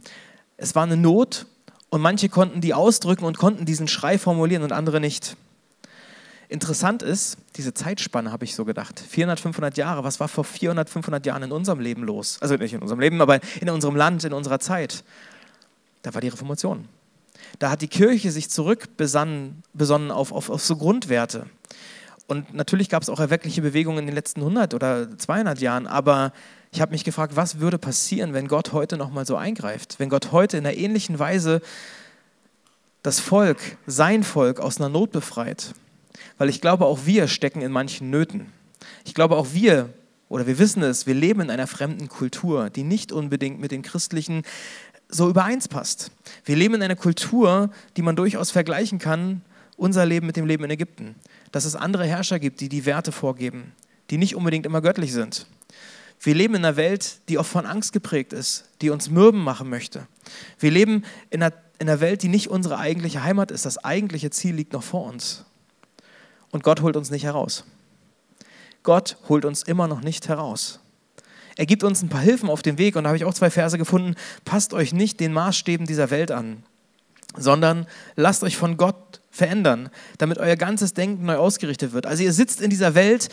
Es 0.57 0.73
war 0.73 0.83
eine 0.83 0.97
Not 0.97 1.45
und 1.89 2.01
manche 2.01 2.27
konnten 2.27 2.59
die 2.59 2.73
ausdrücken 2.73 3.25
und 3.25 3.37
konnten 3.37 3.65
diesen 3.65 3.87
Schrei 3.87 4.17
formulieren 4.17 4.63
und 4.63 4.71
andere 4.71 4.99
nicht. 4.99 5.37
Interessant 6.47 7.01
ist, 7.03 7.37
diese 7.55 7.73
Zeitspanne 7.73 8.31
habe 8.31 8.45
ich 8.45 8.55
so 8.55 8.65
gedacht. 8.65 8.99
400, 8.99 9.39
500 9.39 9.77
Jahre, 9.77 10.03
was 10.03 10.19
war 10.19 10.27
vor 10.27 10.43
400, 10.43 10.89
500 10.89 11.25
Jahren 11.25 11.43
in 11.43 11.51
unserem 11.51 11.79
Leben 11.79 12.03
los? 12.03 12.37
Also 12.41 12.55
nicht 12.55 12.73
in 12.73 12.81
unserem 12.81 12.99
Leben, 12.99 13.21
aber 13.21 13.39
in 13.61 13.69
unserem 13.69 13.95
Land, 13.95 14.23
in 14.23 14.33
unserer 14.33 14.59
Zeit. 14.59 15.03
Da 16.01 16.13
war 16.13 16.21
die 16.21 16.27
Reformation. 16.27 16.87
Da 17.59 17.69
hat 17.69 17.81
die 17.81 17.87
Kirche 17.87 18.31
sich 18.31 18.49
zurückbesonnen 18.49 19.63
besonnen 19.73 20.11
auf, 20.11 20.31
auf, 20.31 20.49
auf 20.49 20.63
so 20.63 20.75
Grundwerte. 20.75 21.45
Und 22.27 22.53
natürlich 22.53 22.89
gab 22.89 23.03
es 23.03 23.09
auch 23.09 23.19
erweckliche 23.19 23.61
Bewegungen 23.61 23.99
in 23.99 24.05
den 24.07 24.15
letzten 24.15 24.41
100 24.41 24.73
oder 24.73 25.17
200 25.17 25.59
Jahren, 25.59 25.85
aber 25.85 26.33
ich 26.71 26.81
habe 26.81 26.91
mich 26.91 27.03
gefragt, 27.03 27.35
was 27.35 27.59
würde 27.59 27.77
passieren, 27.77 28.33
wenn 28.33 28.47
Gott 28.47 28.73
heute 28.73 28.97
nochmal 28.97 29.25
so 29.25 29.35
eingreift? 29.35 29.95
Wenn 29.99 30.09
Gott 30.09 30.31
heute 30.31 30.57
in 30.57 30.65
einer 30.65 30.75
ähnlichen 30.75 31.19
Weise 31.19 31.61
das 33.03 33.19
Volk, 33.19 33.59
sein 33.85 34.23
Volk 34.23 34.59
aus 34.59 34.77
einer 34.77 34.89
Not 34.89 35.11
befreit? 35.11 35.73
Weil 36.37 36.49
ich 36.49 36.61
glaube, 36.61 36.85
auch 36.85 37.05
wir 37.05 37.27
stecken 37.27 37.61
in 37.61 37.71
manchen 37.71 38.09
Nöten. 38.09 38.51
Ich 39.05 39.13
glaube, 39.13 39.37
auch 39.37 39.53
wir, 39.53 39.93
oder 40.27 40.47
wir 40.47 40.57
wissen 40.57 40.81
es, 40.81 41.05
wir 41.05 41.13
leben 41.13 41.41
in 41.41 41.51
einer 41.51 41.67
fremden 41.67 42.09
Kultur, 42.09 42.69
die 42.69 42.83
nicht 42.83 43.11
unbedingt 43.11 43.59
mit 43.59 43.71
den 43.71 43.83
christlichen 43.83 44.41
so 45.09 45.29
übereins 45.29 45.67
passt. 45.67 46.11
Wir 46.43 46.55
leben 46.55 46.75
in 46.75 46.83
einer 46.83 46.95
Kultur, 46.95 47.69
die 47.97 48.01
man 48.01 48.15
durchaus 48.15 48.51
vergleichen 48.51 48.99
kann, 48.99 49.41
unser 49.77 50.05
Leben 50.05 50.27
mit 50.27 50.37
dem 50.37 50.45
Leben 50.45 50.63
in 50.63 50.71
Ägypten. 50.71 51.15
Dass 51.51 51.65
es 51.65 51.75
andere 51.75 52.05
Herrscher 52.05 52.39
gibt, 52.39 52.61
die 52.61 52.69
die 52.69 52.85
Werte 52.85 53.11
vorgeben, 53.11 53.73
die 54.09 54.17
nicht 54.17 54.35
unbedingt 54.35 54.65
immer 54.65 54.81
göttlich 54.81 55.13
sind. 55.13 55.47
Wir 56.19 56.33
leben 56.33 56.55
in 56.55 56.65
einer 56.65 56.77
Welt, 56.77 57.19
die 57.29 57.37
oft 57.37 57.51
von 57.51 57.65
Angst 57.65 57.93
geprägt 57.93 58.33
ist, 58.33 58.65
die 58.81 58.89
uns 58.89 59.09
mürben 59.09 59.41
machen 59.41 59.69
möchte. 59.69 60.07
Wir 60.59 60.71
leben 60.71 61.03
in 61.29 61.43
einer, 61.43 61.53
in 61.77 61.89
einer 61.89 61.99
Welt, 61.99 62.23
die 62.23 62.29
nicht 62.29 62.49
unsere 62.49 62.77
eigentliche 62.77 63.23
Heimat 63.23 63.51
ist. 63.51 63.65
Das 63.65 63.83
eigentliche 63.83 64.29
Ziel 64.31 64.55
liegt 64.55 64.73
noch 64.73 64.83
vor 64.83 65.05
uns. 65.05 65.45
Und 66.51 66.63
Gott 66.63 66.81
holt 66.81 66.95
uns 66.95 67.11
nicht 67.11 67.25
heraus. 67.25 67.65
Gott 68.83 69.17
holt 69.27 69.45
uns 69.45 69.63
immer 69.63 69.87
noch 69.87 70.01
nicht 70.01 70.27
heraus. 70.29 70.79
Er 71.55 71.65
gibt 71.65 71.83
uns 71.83 72.01
ein 72.01 72.09
paar 72.09 72.21
Hilfen 72.21 72.49
auf 72.49 72.61
dem 72.61 72.77
Weg 72.77 72.95
und 72.95 73.03
da 73.03 73.09
habe 73.09 73.17
ich 73.17 73.25
auch 73.25 73.33
zwei 73.33 73.49
Verse 73.49 73.77
gefunden. 73.77 74.15
Passt 74.43 74.73
euch 74.73 74.93
nicht 74.93 75.19
den 75.19 75.31
Maßstäben 75.33 75.85
dieser 75.85 76.09
Welt 76.09 76.31
an, 76.31 76.63
sondern 77.37 77.87
lasst 78.15 78.43
euch 78.43 78.57
von 78.57 78.77
Gott 78.77 79.21
verändern, 79.31 79.89
damit 80.17 80.37
euer 80.37 80.55
ganzes 80.55 80.93
Denken 80.93 81.25
neu 81.25 81.37
ausgerichtet 81.37 81.93
wird. 81.93 82.05
Also 82.05 82.23
ihr 82.23 82.33
sitzt 82.33 82.61
in 82.61 82.69
dieser 82.69 82.95
Welt, 82.95 83.29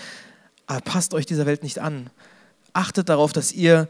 aber 0.66 0.80
passt 0.80 1.14
euch 1.14 1.26
dieser 1.26 1.46
Welt 1.46 1.62
nicht 1.62 1.78
an. 1.78 2.10
Achtet 2.72 3.08
darauf, 3.08 3.32
dass 3.32 3.52
ihr 3.52 3.88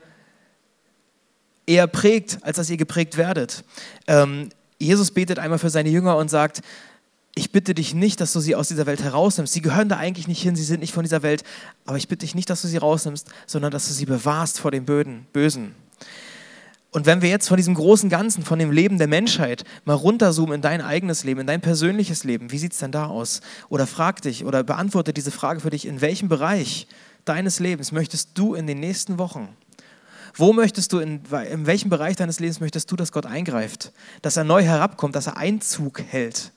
eher 1.66 1.86
prägt, 1.86 2.38
als 2.42 2.56
dass 2.56 2.70
ihr 2.70 2.76
geprägt 2.76 3.16
werdet. 3.16 3.64
Ähm, 4.06 4.48
Jesus 4.78 5.12
betet 5.12 5.38
einmal 5.38 5.58
für 5.58 5.70
seine 5.70 5.90
Jünger 5.90 6.16
und 6.16 6.28
sagt, 6.28 6.62
ich 7.34 7.50
bitte 7.50 7.74
dich 7.74 7.94
nicht, 7.94 8.20
dass 8.20 8.32
du 8.32 8.40
sie 8.40 8.54
aus 8.54 8.68
dieser 8.68 8.86
Welt 8.86 9.02
herausnimmst. 9.02 9.52
Sie 9.52 9.62
gehören 9.62 9.88
da 9.88 9.96
eigentlich 9.96 10.28
nicht 10.28 10.42
hin, 10.42 10.54
sie 10.54 10.64
sind 10.64 10.80
nicht 10.80 10.92
von 10.92 11.02
dieser 11.02 11.22
Welt. 11.22 11.44
Aber 11.86 11.96
ich 11.96 12.08
bitte 12.08 12.26
dich 12.26 12.34
nicht, 12.34 12.50
dass 12.50 12.62
du 12.62 12.68
sie 12.68 12.76
rausnimmst, 12.76 13.26
sondern 13.46 13.70
dass 13.70 13.88
du 13.88 13.94
sie 13.94 14.04
bewahrst 14.04 14.60
vor 14.60 14.70
dem 14.70 14.84
Bösen. 14.84 15.74
Und 16.90 17.06
wenn 17.06 17.22
wir 17.22 17.30
jetzt 17.30 17.48
von 17.48 17.56
diesem 17.56 17.74
großen 17.74 18.10
Ganzen, 18.10 18.44
von 18.44 18.58
dem 18.58 18.70
Leben 18.70 18.98
der 18.98 19.06
Menschheit 19.06 19.64
mal 19.86 19.94
runterzoomen 19.94 20.56
in 20.56 20.60
dein 20.60 20.82
eigenes 20.82 21.24
Leben, 21.24 21.40
in 21.40 21.46
dein 21.46 21.62
persönliches 21.62 22.22
Leben, 22.24 22.52
wie 22.52 22.58
sieht 22.58 22.72
es 22.72 22.80
denn 22.80 22.92
da 22.92 23.06
aus? 23.06 23.40
Oder 23.70 23.86
frag 23.86 24.20
dich 24.20 24.44
oder 24.44 24.62
beantworte 24.62 25.14
diese 25.14 25.30
Frage 25.30 25.60
für 25.60 25.70
dich, 25.70 25.86
in 25.86 26.02
welchem 26.02 26.28
Bereich 26.28 26.86
deines 27.24 27.60
Lebens 27.60 27.92
möchtest 27.92 28.30
du 28.34 28.54
in 28.54 28.66
den 28.66 28.78
nächsten 28.78 29.16
Wochen 29.16 29.48
wo 30.34 30.52
möchtest 30.52 30.92
du, 30.92 30.98
in, 30.98 31.20
in 31.50 31.66
welchem 31.66 31.90
Bereich 31.90 32.16
deines 32.16 32.40
Lebens 32.40 32.60
möchtest 32.60 32.90
du, 32.90 32.96
dass 32.96 33.12
Gott 33.12 33.26
eingreift, 33.26 33.92
dass 34.22 34.36
er 34.36 34.44
neu 34.44 34.62
herabkommt, 34.62 35.14
dass 35.14 35.26
er 35.26 35.36
Einzug 35.36 36.00
hält? 36.00 36.52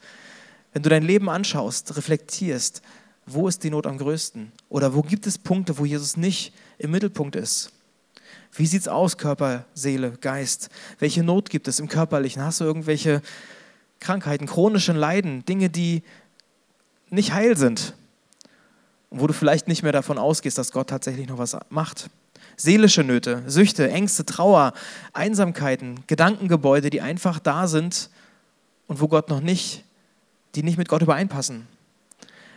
Wenn 0.75 0.83
du 0.83 0.89
dein 0.89 1.03
Leben 1.03 1.29
anschaust, 1.29 1.95
reflektierst, 1.95 2.81
wo 3.25 3.47
ist 3.47 3.63
die 3.63 3.69
Not 3.69 3.87
am 3.87 3.97
größten? 3.97 4.51
Oder 4.67 4.93
wo 4.93 5.03
gibt 5.03 5.25
es 5.25 5.37
Punkte, 5.37 5.77
wo 5.77 5.85
Jesus 5.85 6.17
nicht 6.17 6.51
im 6.77 6.91
Mittelpunkt 6.91 7.37
ist? 7.37 7.71
Wie 8.51 8.65
sieht 8.65 8.81
es 8.81 8.89
aus, 8.89 9.17
Körper, 9.17 9.63
Seele, 9.73 10.17
Geist? 10.19 10.67
Welche 10.99 11.23
Not 11.23 11.49
gibt 11.49 11.69
es 11.69 11.79
im 11.79 11.87
Körperlichen? 11.87 12.43
Hast 12.43 12.59
du 12.59 12.65
irgendwelche 12.65 13.21
Krankheiten, 14.01 14.47
chronischen 14.47 14.97
Leiden, 14.97 15.45
Dinge, 15.45 15.69
die 15.69 16.03
nicht 17.09 17.31
heil 17.31 17.55
sind? 17.55 17.93
Und 19.09 19.21
wo 19.21 19.27
du 19.27 19.33
vielleicht 19.33 19.69
nicht 19.69 19.81
mehr 19.81 19.93
davon 19.93 20.17
ausgehst, 20.17 20.57
dass 20.57 20.73
Gott 20.73 20.89
tatsächlich 20.89 21.29
noch 21.29 21.37
was 21.37 21.55
macht? 21.69 22.09
Seelische 22.57 23.05
Nöte, 23.05 23.43
Süchte, 23.47 23.89
Ängste, 23.89 24.25
Trauer, 24.25 24.73
Einsamkeiten, 25.13 26.01
Gedankengebäude, 26.07 26.89
die 26.89 26.99
einfach 26.99 27.39
da 27.39 27.69
sind 27.69 28.09
und 28.87 28.99
wo 28.99 29.07
Gott 29.07 29.29
noch 29.29 29.39
nicht 29.39 29.85
die 30.55 30.63
nicht 30.63 30.77
mit 30.77 30.87
Gott 30.87 31.01
übereinpassen. 31.01 31.67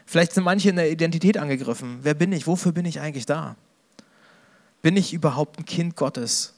Vielleicht 0.07 0.33
sind 0.33 0.45
manche 0.45 0.71
in 0.71 0.77
der 0.77 0.91
Identität 0.91 1.37
angegriffen. 1.37 1.99
Wer 2.03 2.15
bin 2.15 2.33
ich? 2.33 2.47
Wofür 2.47 2.73
bin 2.73 2.87
ich 2.87 3.01
eigentlich 3.01 3.27
da? 3.27 3.57
Bin 4.81 4.97
ich 4.97 5.13
überhaupt 5.13 5.59
ein 5.59 5.65
Kind 5.65 5.97
Gottes? 5.97 6.55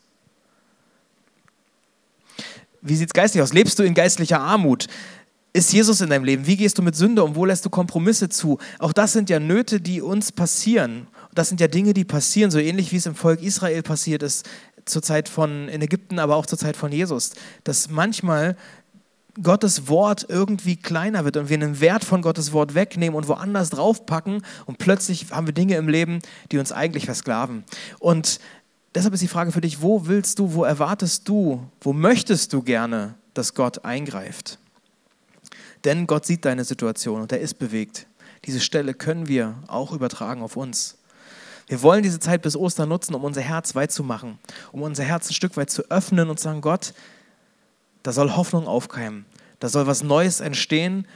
Wie 2.83 2.95
sieht 2.95 3.09
es 3.09 3.13
geistlich 3.13 3.43
aus? 3.43 3.53
Lebst 3.53 3.79
du 3.79 3.83
in 3.83 3.95
geistlicher 3.95 4.41
Armut? 4.41 4.87
Ist 5.53 5.73
Jesus 5.73 6.01
in 6.01 6.11
deinem 6.11 6.25
Leben? 6.25 6.47
Wie 6.47 6.57
gehst 6.57 6.79
du 6.79 6.83
mit 6.83 6.95
Sünde 6.95 7.25
um? 7.25 7.35
Wo 7.35 7.45
lässt 7.45 7.65
du 7.65 7.71
Kompromisse 7.71 8.29
zu? 8.29 8.59
Auch 8.79 8.93
das 8.93 9.13
sind 9.13 9.29
ja 9.31 9.41
Nöte, 9.41 9.81
die 9.81 10.01
uns 10.01 10.31
passieren. 10.31 11.09
Das 11.35 11.49
sind 11.49 11.61
ja 11.61 11.67
Dinge, 11.67 11.93
die 11.93 12.05
passieren, 12.05 12.51
so 12.51 12.59
ähnlich 12.59 12.93
wie 12.93 12.97
es 12.97 13.07
im 13.07 13.17
Volk 13.17 13.43
Israel 13.43 13.83
passiert 13.83 14.23
ist, 14.23 14.49
zur 14.85 15.03
Zeit 15.03 15.29
von 15.29 15.69
in 15.69 15.83
Ägypten, 15.83 16.19
aber 16.21 16.37
auch 16.37 16.47
zur 16.47 16.59
Zeit 16.59 16.77
von 16.77 16.93
Jesus. 16.93 17.33
Dass 17.65 17.91
manchmal 17.91 18.57
Gottes 19.43 19.89
Wort 19.89 20.27
irgendwie 20.29 20.77
kleiner 20.77 21.25
wird 21.25 21.37
und 21.37 21.49
wir 21.49 21.57
einen 21.57 21.81
Wert 21.81 22.05
von 22.05 22.23
Gottes 22.23 22.53
Wort 22.53 22.75
wegnehmen 22.75 23.17
und 23.17 23.29
woanders 23.29 23.71
draufpacken 23.71 24.43
und 24.67 24.79
plötzlich 24.79 25.31
haben 25.31 25.47
wir 25.47 25.55
Dinge 25.55 25.77
im 25.77 25.89
Leben, 25.89 26.21
die 26.53 26.59
uns 26.59 26.73
eigentlich 26.73 27.07
versklaven. 27.07 27.65
Und 27.99 28.41
deshalb 28.95 29.15
ist 29.15 29.23
die 29.23 29.29
Frage 29.29 29.53
für 29.53 29.61
dich, 29.61 29.83
wo 29.83 30.07
willst 30.07 30.39
du, 30.39 30.55
wo 30.55 30.65
erwartest 30.65 31.29
du, 31.29 31.67
wo 31.81 31.93
möchtest 31.93 32.53
du 32.53 32.63
gerne, 32.63 33.15
dass 33.35 33.55
Gott 33.55 33.85
eingreift? 33.85 34.59
Denn 35.85 36.07
Gott 36.07 36.27
sieht 36.27 36.45
deine 36.45 36.65
Situation 36.65 37.23
und 37.23 37.33
er 37.33 37.41
ist 37.41 37.55
bewegt. 37.55 38.07
Diese 38.45 38.61
Stelle 38.61 38.95
können 38.95 39.29
wir 39.29 39.55
auch 39.67 39.93
übertragen 39.93 40.43
auf 40.43 40.57
uns. 40.57 40.99
Wir 41.67 41.83
wollen 41.83 42.03
diese 42.03 42.19
Zeit 42.19 42.43
bis 42.43 42.57
Ostern 42.57 42.89
nutzen, 42.89 43.15
um 43.15 43.23
unser 43.23 43.43
Herz 43.43 43.75
weit 43.75 43.93
zu 43.93 44.03
machen, 44.03 44.39
um 44.73 44.83
unser 44.83 45.05
Herz 45.05 45.31
ein 45.31 45.35
Stück 45.35 45.57
weit 45.57 45.71
zu 45.71 45.89
öffnen 45.91 46.29
und 46.29 46.41
sagen, 46.41 46.61
Gott, 46.61 46.95
da 48.03 48.13
soll 48.13 48.35
Hoffnung 48.35 48.67
aufkeimen. 48.67 49.25
Da 49.61 49.69
soll 49.69 49.87
was 49.87 50.03
Neues 50.03 50.41
entstehen. 50.41 51.07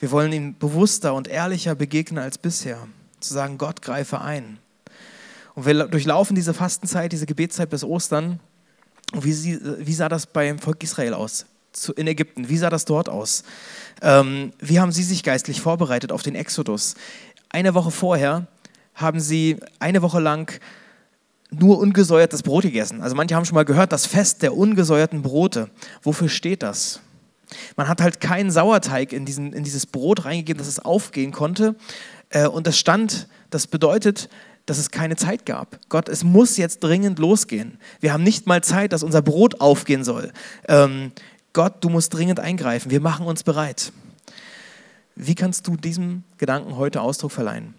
Wir 0.00 0.10
wollen 0.10 0.32
ihm 0.32 0.58
bewusster 0.58 1.14
und 1.14 1.28
ehrlicher 1.28 1.74
begegnen 1.74 2.22
als 2.22 2.36
bisher. 2.36 2.86
Zu 3.20 3.32
sagen, 3.32 3.56
Gott 3.56 3.82
greife 3.82 4.20
ein. 4.20 4.58
Und 5.54 5.66
wir 5.66 5.86
durchlaufen 5.86 6.34
diese 6.34 6.54
Fastenzeit, 6.54 7.12
diese 7.12 7.26
Gebetszeit 7.26 7.70
bis 7.70 7.84
Ostern. 7.84 8.40
Und 9.12 9.24
wie, 9.24 9.58
wie 9.86 9.94
sah 9.94 10.08
das 10.08 10.26
beim 10.26 10.58
Volk 10.58 10.82
Israel 10.82 11.14
aus? 11.14 11.46
in 11.96 12.06
Ägypten. 12.06 12.48
Wie 12.48 12.58
sah 12.58 12.70
das 12.70 12.84
dort 12.84 13.08
aus? 13.08 13.44
Ähm, 14.02 14.52
wie 14.58 14.78
haben 14.78 14.92
sie 14.92 15.02
sich 15.02 15.22
geistlich 15.22 15.60
vorbereitet 15.60 16.12
auf 16.12 16.22
den 16.22 16.34
Exodus? 16.34 16.94
Eine 17.48 17.74
Woche 17.74 17.90
vorher 17.90 18.46
haben 18.94 19.20
sie 19.20 19.56
eine 19.78 20.02
Woche 20.02 20.20
lang 20.20 20.60
nur 21.50 21.78
ungesäuertes 21.78 22.42
Brot 22.42 22.64
gegessen. 22.64 23.02
Also 23.02 23.14
manche 23.14 23.34
haben 23.34 23.44
schon 23.44 23.54
mal 23.54 23.64
gehört, 23.64 23.92
das 23.92 24.06
Fest 24.06 24.42
der 24.42 24.56
ungesäuerten 24.56 25.22
Brote. 25.22 25.70
Wofür 26.02 26.28
steht 26.28 26.62
das? 26.62 27.00
Man 27.76 27.88
hat 27.88 28.00
halt 28.00 28.20
keinen 28.20 28.50
Sauerteig 28.50 29.12
in, 29.12 29.24
diesen, 29.24 29.52
in 29.52 29.64
dieses 29.64 29.86
Brot 29.86 30.24
reingegeben, 30.24 30.58
dass 30.58 30.68
es 30.68 30.78
aufgehen 30.78 31.32
konnte. 31.32 31.76
Äh, 32.30 32.46
und 32.46 32.66
das 32.66 32.78
stand, 32.78 33.28
das 33.50 33.66
bedeutet, 33.66 34.28
dass 34.66 34.78
es 34.78 34.90
keine 34.90 35.16
Zeit 35.16 35.46
gab. 35.46 35.78
Gott, 35.88 36.08
es 36.08 36.24
muss 36.24 36.56
jetzt 36.56 36.80
dringend 36.80 37.18
losgehen. 37.18 37.78
Wir 38.00 38.12
haben 38.12 38.22
nicht 38.22 38.46
mal 38.46 38.62
Zeit, 38.62 38.92
dass 38.92 39.02
unser 39.02 39.22
Brot 39.22 39.60
aufgehen 39.60 40.04
soll. 40.04 40.32
Ähm, 40.68 41.12
Gott, 41.52 41.84
du 41.84 41.88
musst 41.88 42.14
dringend 42.14 42.40
eingreifen. 42.40 42.90
Wir 42.90 43.00
machen 43.00 43.26
uns 43.26 43.42
bereit. 43.42 43.92
Wie 45.14 45.34
kannst 45.34 45.66
du 45.66 45.76
diesem 45.76 46.24
Gedanken 46.38 46.76
heute 46.76 47.02
Ausdruck 47.02 47.32
verleihen? 47.32 47.74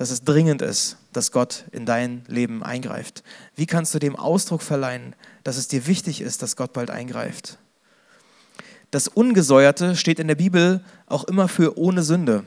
dass 0.00 0.10
es 0.10 0.24
dringend 0.24 0.62
ist, 0.62 0.96
dass 1.12 1.30
Gott 1.30 1.66
in 1.72 1.84
dein 1.84 2.24
Leben 2.26 2.62
eingreift? 2.62 3.22
Wie 3.54 3.66
kannst 3.66 3.92
du 3.92 3.98
dem 3.98 4.16
Ausdruck 4.16 4.62
verleihen, 4.62 5.14
dass 5.44 5.58
es 5.58 5.68
dir 5.68 5.86
wichtig 5.86 6.22
ist, 6.22 6.40
dass 6.40 6.56
Gott 6.56 6.72
bald 6.72 6.88
eingreift? 6.88 7.58
Das 8.90 9.08
Ungesäuerte 9.08 9.96
steht 9.96 10.18
in 10.18 10.28
der 10.28 10.34
Bibel 10.34 10.82
auch 11.06 11.24
immer 11.24 11.48
für 11.48 11.78
ohne 11.78 12.02
Sünde. 12.02 12.44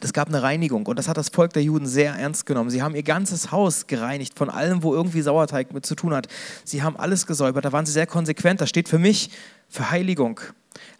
Es 0.00 0.12
gab 0.12 0.28
eine 0.28 0.42
Reinigung 0.42 0.86
und 0.86 0.98
das 0.98 1.08
hat 1.08 1.16
das 1.16 1.30
Volk 1.30 1.54
der 1.54 1.62
Juden 1.62 1.86
sehr 1.86 2.14
ernst 2.14 2.44
genommen. 2.44 2.68
Sie 2.70 2.82
haben 2.82 2.94
ihr 2.94 3.02
ganzes 3.02 3.50
Haus 3.50 3.86
gereinigt 3.86 4.36
von 4.36 4.50
allem, 4.50 4.82
wo 4.82 4.94
irgendwie 4.94 5.22
Sauerteig 5.22 5.72
mit 5.72 5.86
zu 5.86 5.94
tun 5.94 6.14
hat. 6.14 6.28
Sie 6.64 6.82
haben 6.82 6.96
alles 6.96 7.26
gesäubert, 7.26 7.64
da 7.64 7.72
waren 7.72 7.86
sie 7.86 7.92
sehr 7.92 8.06
konsequent. 8.06 8.60
Das 8.60 8.68
steht 8.68 8.88
für 8.88 8.98
mich 8.98 9.30
für 9.68 9.90
Heiligung. 9.90 10.40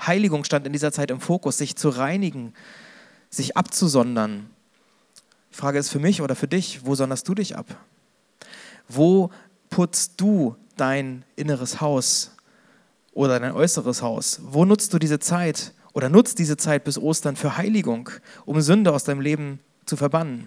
Heiligung 0.04 0.44
stand 0.44 0.66
in 0.66 0.72
dieser 0.72 0.90
Zeit 0.90 1.10
im 1.10 1.20
Fokus, 1.20 1.58
sich 1.58 1.76
zu 1.76 1.90
reinigen, 1.90 2.54
sich 3.30 3.56
abzusondern, 3.56 4.48
Frage 5.58 5.80
ist 5.80 5.90
für 5.90 5.98
mich 5.98 6.22
oder 6.22 6.36
für 6.36 6.46
dich, 6.46 6.86
wo 6.86 6.94
sonderst 6.94 7.26
du 7.26 7.34
dich 7.34 7.56
ab? 7.56 7.66
Wo 8.88 9.30
putzt 9.70 10.20
du 10.20 10.54
dein 10.76 11.24
inneres 11.34 11.80
Haus 11.80 12.30
oder 13.18 13.40
dein 13.40 13.52
äußeres 13.52 14.00
Haus? 14.00 14.40
Wo 14.44 14.64
nutzt 14.64 14.94
du 14.94 15.00
diese 15.00 15.18
Zeit 15.18 15.72
oder 15.92 16.08
nutz 16.08 16.36
diese 16.36 16.56
Zeit 16.56 16.84
bis 16.84 16.96
Ostern 16.96 17.34
für 17.34 17.56
Heiligung, 17.56 18.10
um 18.44 18.60
Sünde 18.60 18.92
aus 18.92 19.02
deinem 19.02 19.20
Leben 19.20 19.58
zu 19.84 19.96
verbannen. 19.96 20.46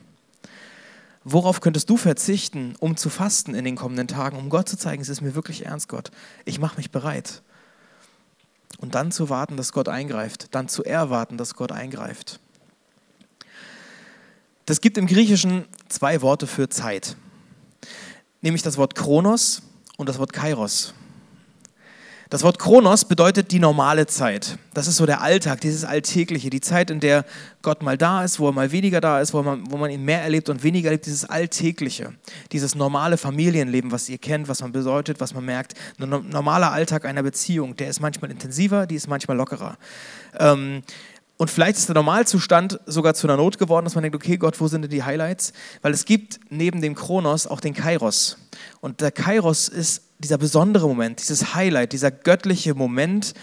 Worauf 1.25 1.59
könntest 1.59 1.89
du 1.89 1.97
verzichten, 1.97 2.75
um 2.79 2.95
zu 2.95 3.09
fasten 3.09 3.53
in 3.53 3.65
den 3.65 3.75
kommenden 3.75 4.07
Tagen, 4.07 4.37
um 4.37 4.49
Gott 4.49 4.69
zu 4.69 4.77
zeigen, 4.77 5.01
es 5.01 5.09
ist 5.09 5.19
mir 5.19 5.35
wirklich 5.35 5.65
ernst, 5.65 5.89
Gott. 5.89 6.11
Ich 6.45 6.59
mache 6.59 6.77
mich 6.77 6.91
bereit. 6.91 7.41
Und 8.77 8.95
dann 8.95 9.11
zu 9.11 9.29
warten, 9.29 9.57
dass 9.57 9.73
Gott 9.73 9.89
eingreift, 9.89 10.55
dann 10.55 10.69
zu 10.69 10.85
erwarten, 10.85 11.35
dass 11.35 11.55
Gott 11.55 11.73
eingreift. 11.73 12.39
Das 14.65 14.79
gibt 14.79 14.97
im 14.97 15.05
Griechischen 15.05 15.65
zwei 15.89 16.21
Worte 16.21 16.47
für 16.47 16.69
Zeit, 16.69 17.17
nämlich 18.41 18.61
das 18.63 18.77
Wort 18.77 18.95
Kronos 18.95 19.63
und 19.97 20.07
das 20.07 20.17
Wort 20.17 20.31
Kairos. 20.31 20.93
Das 22.31 22.43
Wort 22.43 22.59
Kronos 22.59 23.03
bedeutet 23.03 23.51
die 23.51 23.59
normale 23.59 24.07
Zeit. 24.07 24.57
Das 24.73 24.87
ist 24.87 24.95
so 24.95 25.05
der 25.05 25.19
Alltag, 25.19 25.59
dieses 25.59 25.83
Alltägliche, 25.83 26.49
die 26.49 26.61
Zeit, 26.61 26.89
in 26.89 27.01
der 27.01 27.25
Gott 27.61 27.83
mal 27.83 27.97
da 27.97 28.23
ist, 28.23 28.39
wo 28.39 28.47
er 28.47 28.53
mal 28.53 28.71
weniger 28.71 29.01
da 29.01 29.19
ist, 29.19 29.33
wo 29.33 29.43
man, 29.43 29.69
wo 29.69 29.75
man 29.75 29.91
ihn 29.91 30.05
mehr 30.05 30.21
erlebt 30.21 30.47
und 30.47 30.63
weniger 30.63 30.87
erlebt, 30.87 31.07
dieses 31.07 31.25
Alltägliche, 31.25 32.13
dieses 32.53 32.73
normale 32.73 33.17
Familienleben, 33.17 33.91
was 33.91 34.07
ihr 34.07 34.17
kennt, 34.17 34.47
was 34.47 34.61
man 34.61 34.71
bedeutet, 34.71 35.19
was 35.19 35.33
man 35.33 35.43
merkt. 35.43 35.73
Ein 35.99 36.07
normaler 36.29 36.71
Alltag 36.71 37.03
einer 37.03 37.21
Beziehung, 37.21 37.75
der 37.75 37.89
ist 37.89 37.99
manchmal 37.99 38.31
intensiver, 38.31 38.87
die 38.87 38.95
ist 38.95 39.09
manchmal 39.09 39.35
lockerer. 39.35 39.77
Ähm, 40.39 40.83
und 41.35 41.49
vielleicht 41.49 41.79
ist 41.79 41.89
der 41.89 41.95
Normalzustand 41.95 42.79
sogar 42.85 43.13
zu 43.13 43.27
einer 43.27 43.35
Not 43.35 43.57
geworden, 43.57 43.83
dass 43.83 43.95
man 43.95 44.03
denkt, 44.03 44.15
okay, 44.15 44.37
Gott, 44.37 44.61
wo 44.61 44.69
sind 44.69 44.83
denn 44.83 44.91
die 44.91 45.03
Highlights? 45.03 45.51
Weil 45.81 45.91
es 45.91 46.05
gibt 46.05 46.39
neben 46.49 46.81
dem 46.81 46.95
Kronos 46.95 47.45
auch 47.45 47.59
den 47.59 47.73
Kairos. 47.73 48.37
Und 48.79 49.01
der 49.01 49.11
Kairos 49.11 49.67
ist 49.67 50.03
dieser 50.21 50.37
besondere 50.37 50.87
Moment, 50.87 51.19
dieses 51.19 51.55
Highlight, 51.55 51.93
dieser 51.93 52.11
göttliche 52.11 52.73
Moment. 52.73 53.33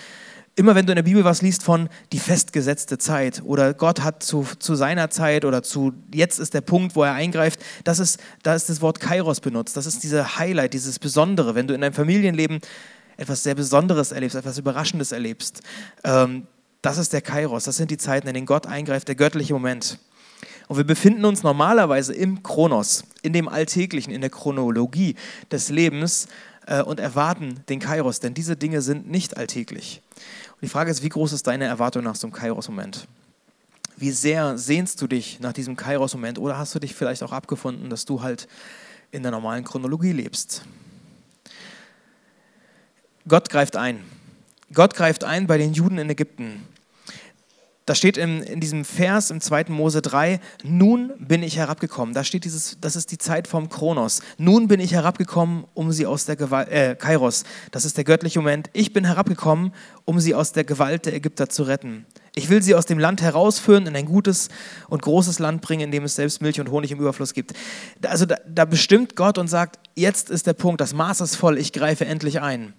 Immer 0.54 0.74
wenn 0.74 0.86
du 0.86 0.92
in 0.92 0.96
der 0.96 1.04
Bibel 1.04 1.22
was 1.22 1.40
liest 1.40 1.62
von 1.62 1.88
die 2.12 2.18
festgesetzte 2.18 2.98
Zeit 2.98 3.42
oder 3.44 3.74
Gott 3.74 4.00
hat 4.00 4.22
zu, 4.24 4.44
zu 4.58 4.74
seiner 4.74 5.08
Zeit 5.10 5.44
oder 5.44 5.62
zu 5.62 5.92
jetzt 6.12 6.40
ist 6.40 6.52
der 6.52 6.62
Punkt, 6.62 6.96
wo 6.96 7.04
er 7.04 7.12
eingreift, 7.12 7.60
das 7.84 8.00
ist, 8.00 8.18
da 8.42 8.54
ist 8.54 8.68
das 8.68 8.80
Wort 8.80 8.98
Kairos 8.98 9.40
benutzt. 9.40 9.76
Das 9.76 9.86
ist 9.86 10.02
dieser 10.02 10.38
Highlight, 10.38 10.74
dieses 10.74 10.98
Besondere. 10.98 11.54
Wenn 11.54 11.68
du 11.68 11.74
in 11.74 11.80
deinem 11.80 11.92
Familienleben 11.92 12.60
etwas 13.16 13.44
sehr 13.44 13.54
Besonderes 13.54 14.10
erlebst, 14.10 14.36
etwas 14.36 14.58
Überraschendes 14.58 15.12
erlebst, 15.12 15.60
ähm, 16.02 16.46
das 16.82 16.98
ist 16.98 17.12
der 17.12 17.20
Kairos, 17.20 17.64
das 17.64 17.76
sind 17.76 17.90
die 17.90 17.98
Zeiten, 17.98 18.28
in 18.28 18.34
denen 18.34 18.46
Gott 18.46 18.66
eingreift, 18.66 19.08
der 19.08 19.16
göttliche 19.16 19.52
Moment. 19.52 19.98
Und 20.68 20.76
wir 20.76 20.84
befinden 20.84 21.24
uns 21.24 21.42
normalerweise 21.42 22.14
im 22.14 22.42
Kronos, 22.42 23.04
in 23.22 23.32
dem 23.32 23.48
Alltäglichen, 23.48 24.12
in 24.12 24.20
der 24.20 24.30
Chronologie 24.30 25.16
des 25.50 25.70
Lebens 25.70 26.28
und 26.84 27.00
erwarten 27.00 27.60
den 27.68 27.80
Kairos, 27.80 28.20
denn 28.20 28.34
diese 28.34 28.56
Dinge 28.56 28.82
sind 28.82 29.10
nicht 29.10 29.36
alltäglich. 29.36 30.02
Und 30.50 30.62
die 30.62 30.68
Frage 30.68 30.90
ist, 30.90 31.02
wie 31.02 31.08
groß 31.08 31.32
ist 31.32 31.46
deine 31.46 31.64
Erwartung 31.64 32.04
nach 32.04 32.16
so 32.16 32.26
einem 32.26 32.34
Kairos-Moment? 32.34 33.06
Wie 33.96 34.10
sehr 34.10 34.58
sehnst 34.58 35.00
du 35.00 35.06
dich 35.06 35.40
nach 35.40 35.52
diesem 35.52 35.76
Kairos-Moment 35.76 36.38
oder 36.38 36.58
hast 36.58 36.74
du 36.74 36.78
dich 36.78 36.94
vielleicht 36.94 37.22
auch 37.22 37.32
abgefunden, 37.32 37.90
dass 37.90 38.04
du 38.04 38.22
halt 38.22 38.48
in 39.10 39.22
der 39.22 39.32
normalen 39.32 39.64
Chronologie 39.64 40.12
lebst? 40.12 40.62
Gott 43.26 43.50
greift 43.50 43.76
ein. 43.76 44.04
Gott 44.72 44.94
greift 44.94 45.24
ein 45.24 45.46
bei 45.46 45.58
den 45.58 45.72
Juden 45.72 45.98
in 45.98 46.10
Ägypten. 46.10 46.66
Da 47.88 47.94
steht 47.94 48.18
in, 48.18 48.42
in 48.42 48.60
diesem 48.60 48.84
Vers 48.84 49.30
im 49.30 49.40
2. 49.40 49.64
Mose 49.68 50.02
3, 50.02 50.40
nun 50.62 51.14
bin 51.18 51.42
ich 51.42 51.56
herabgekommen. 51.56 52.14
Da 52.14 52.22
steht 52.22 52.44
dieses, 52.44 52.76
das 52.82 52.96
ist 52.96 53.10
die 53.12 53.16
Zeit 53.16 53.48
vom 53.48 53.70
Kronos. 53.70 54.20
Nun 54.36 54.68
bin 54.68 54.78
ich 54.78 54.92
herabgekommen, 54.92 55.64
um 55.72 55.90
sie 55.90 56.04
aus 56.04 56.26
der 56.26 56.36
Gewalt, 56.36 56.68
äh, 56.68 56.96
Kairos, 56.96 57.44
das 57.70 57.86
ist 57.86 57.96
der 57.96 58.04
göttliche 58.04 58.40
Moment. 58.40 58.68
Ich 58.74 58.92
bin 58.92 59.06
herabgekommen, 59.06 59.72
um 60.04 60.20
sie 60.20 60.34
aus 60.34 60.52
der 60.52 60.64
Gewalt 60.64 61.06
der 61.06 61.14
Ägypter 61.14 61.48
zu 61.48 61.62
retten. 61.62 62.04
Ich 62.34 62.50
will 62.50 62.62
sie 62.62 62.74
aus 62.74 62.84
dem 62.84 62.98
Land 62.98 63.22
herausführen, 63.22 63.86
in 63.86 63.96
ein 63.96 64.04
gutes 64.04 64.50
und 64.90 65.00
großes 65.00 65.38
Land 65.38 65.62
bringen, 65.62 65.84
in 65.84 65.90
dem 65.90 66.04
es 66.04 66.14
selbst 66.14 66.42
Milch 66.42 66.60
und 66.60 66.70
Honig 66.70 66.90
im 66.90 66.98
Überfluss 66.98 67.32
gibt. 67.32 67.54
Also 68.06 68.26
da, 68.26 68.36
da 68.46 68.66
bestimmt 68.66 69.16
Gott 69.16 69.38
und 69.38 69.48
sagt, 69.48 69.78
jetzt 69.94 70.28
ist 70.28 70.46
der 70.46 70.52
Punkt, 70.52 70.82
das 70.82 70.92
Maß 70.92 71.22
ist 71.22 71.36
voll, 71.36 71.56
ich 71.56 71.72
greife 71.72 72.04
endlich 72.04 72.42
ein. 72.42 72.74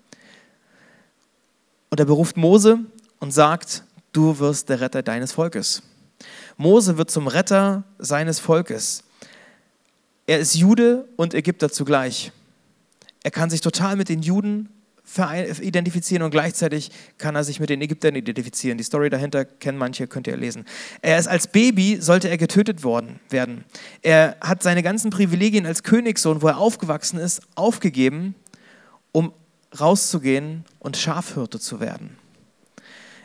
Und 1.90 2.00
er 2.00 2.06
beruft 2.06 2.38
Mose 2.38 2.82
und 3.20 3.34
sagt, 3.34 3.84
du 4.12 4.40
wirst 4.40 4.70
der 4.70 4.82
Retter 4.82 5.04
deines 5.04 5.34
Volkes. 5.34 5.84
Mose 6.58 6.98
wird 6.98 7.10
zum 7.10 7.28
Retter 7.28 7.84
seines 7.98 8.40
Volkes. 8.40 9.04
Er 10.28 10.40
ist 10.40 10.56
Jude 10.56 11.08
und 11.16 11.34
Ägypter 11.34 11.72
zugleich. 11.72 12.32
Er 13.24 13.32
kann 13.32 13.50
sich 13.50 13.62
total 13.62 13.96
mit 13.96 14.10
den 14.10 14.22
Juden 14.22 14.70
identifizieren 15.62 16.22
und 16.22 16.30
gleichzeitig 16.30 16.92
kann 17.18 17.36
er 17.36 17.44
sich 17.44 17.60
mit 17.60 17.72
den 17.72 17.82
Ägyptern 17.82 18.14
identifizieren. 18.14 18.78
Die 18.78 18.84
Story 18.84 19.10
dahinter 19.10 19.44
kennen 19.44 19.80
manche, 19.80 20.06
könnt 20.06 20.28
ihr 20.28 20.38
lesen. 20.38 20.66
Er 21.02 21.18
ist 21.18 21.28
als 21.28 21.48
Baby, 21.48 21.98
sollte 22.00 22.30
er 22.30 22.38
getötet 22.38 22.84
worden 22.84 23.20
werden. 23.30 23.66
Er 24.04 24.38
hat 24.40 24.62
seine 24.62 24.84
ganzen 24.84 25.10
Privilegien 25.10 25.66
als 25.66 25.82
Königssohn, 25.82 26.44
wo 26.44 26.48
er 26.48 26.60
aufgewachsen 26.60 27.18
ist, 27.18 27.42
aufgegeben, 27.56 28.36
um 29.12 29.34
rauszugehen 29.80 30.64
und 30.78 30.96
Schafhirte 30.96 31.60
zu 31.60 31.80
werden. 31.80 32.19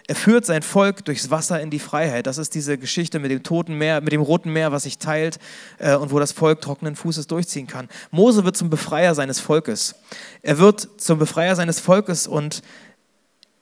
Er 0.06 0.14
führt 0.14 0.44
sein 0.44 0.62
Volk 0.62 1.04
durchs 1.06 1.30
Wasser 1.30 1.60
in 1.60 1.70
die 1.70 1.78
Freiheit. 1.78 2.26
Das 2.26 2.36
ist 2.36 2.54
diese 2.54 2.76
Geschichte 2.76 3.18
mit 3.18 3.30
dem 3.30 3.42
Toten 3.42 3.74
Meer, 3.78 4.02
mit 4.02 4.12
dem 4.12 4.20
Roten 4.20 4.52
Meer, 4.52 4.70
was 4.70 4.82
sich 4.82 4.98
teilt 4.98 5.38
äh, 5.78 5.94
und 5.94 6.12
wo 6.12 6.18
das 6.18 6.32
Volk 6.32 6.60
trockenen 6.60 6.94
Fußes 6.94 7.26
durchziehen 7.26 7.66
kann. 7.66 7.88
Mose 8.10 8.44
wird 8.44 8.56
zum 8.56 8.68
Befreier 8.68 9.14
seines 9.14 9.40
Volkes. 9.40 9.94
Er 10.42 10.58
wird 10.58 10.88
zum 10.98 11.18
Befreier 11.18 11.56
seines 11.56 11.80
Volkes 11.80 12.26
und 12.26 12.62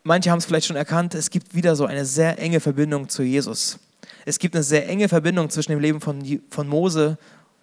manche 0.03 0.33
haben 0.33 0.39
es 0.39 0.45
vielleicht 0.45 0.67
schon 0.67 0.77
erkannt, 0.77 1.15
es 1.15 1.31
gibt 1.31 1.55
wieder 1.55 1.77
so 1.77 1.87
eine 1.87 2.05
sehr 2.05 2.39
enge 2.41 2.59
Verbindung 2.59 3.09
zu 3.09 3.23
Jesus. 3.23 3.79
Es 4.25 4.41
gibt 4.41 4.57
eine 4.57 4.65
sehr 4.65 4.89
enge 4.89 5.09
Verbindung 5.09 5.49
zwischen 5.49 5.71
dem 5.71 5.81
Leben 5.81 6.01
von, 6.01 6.43
von 6.51 6.67
Mose 6.67 7.19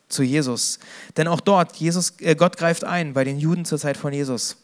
zu 0.07 0.23
Jesus. 0.23 0.79
Denn 1.17 1.27
auch 1.27 1.41
dort, 1.41 1.75
Jesus, 1.75 2.13
äh, 2.19 2.35
Gott 2.35 2.55
greift 2.55 2.85
ein 2.85 3.13
bei 3.13 3.25
den 3.25 3.39
Juden 3.39 3.65
zur 3.65 3.77
Zeit 3.77 3.97
von 3.97 4.13
Jesus. 4.13 4.55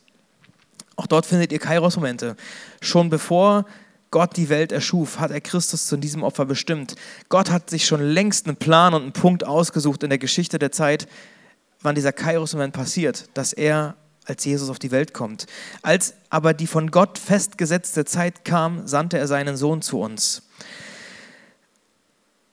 Auch 0.95 1.08
dort 1.08 1.25
findet 1.25 1.51
ihr 1.51 1.60
Kairos-Momente. 1.60 2.38
Schon 2.82 3.10
bevor 3.10 3.65
Gott 4.12 4.38
die 4.38 4.50
Welt 4.50 4.72
erschuf, 4.72 5.20
hat 5.20 5.32
er 5.32 5.41
Christus 5.41 5.88
zu 5.88 5.98
diesem 5.98 6.24
Opfer 6.24 6.46
bestimmt. 6.46 6.96
Gott 7.30 7.52
hat 7.52 7.70
sich 7.70 7.86
schon 7.86 8.02
längst 8.02 8.48
einen 8.48 8.58
Plan 8.58 8.94
und 8.94 9.04
einen 9.04 9.13
Punkt 9.13 9.46
ausgesucht 9.46 10.04
in 10.04 10.10
der 10.10 10.20
Geschichte 10.20 10.60
der 10.60 10.72
Zeit, 10.72 11.08
wann 11.82 11.96
dieser 11.96 12.13
Kairos-Moment 12.13 12.74
passiert, 12.74 13.30
dass 13.34 13.54
er 13.54 13.96
als 14.26 14.44
Jesus 14.44 14.70
auf 14.70 14.80
die 14.80 14.91
Welt 14.91 15.13
kommt. 15.13 15.46
Als 15.82 16.15
aber 16.30 16.54
die 16.54 16.68
von 16.68 16.91
Gott 16.91 17.18
festgesetzte 17.18 18.06
Zeit 18.06 18.44
kam, 18.44 18.88
sandte 18.88 19.18
er 19.18 19.28
seinen 19.28 19.56
Sohn 19.56 19.82
zu 19.82 20.00
uns. 20.00 20.44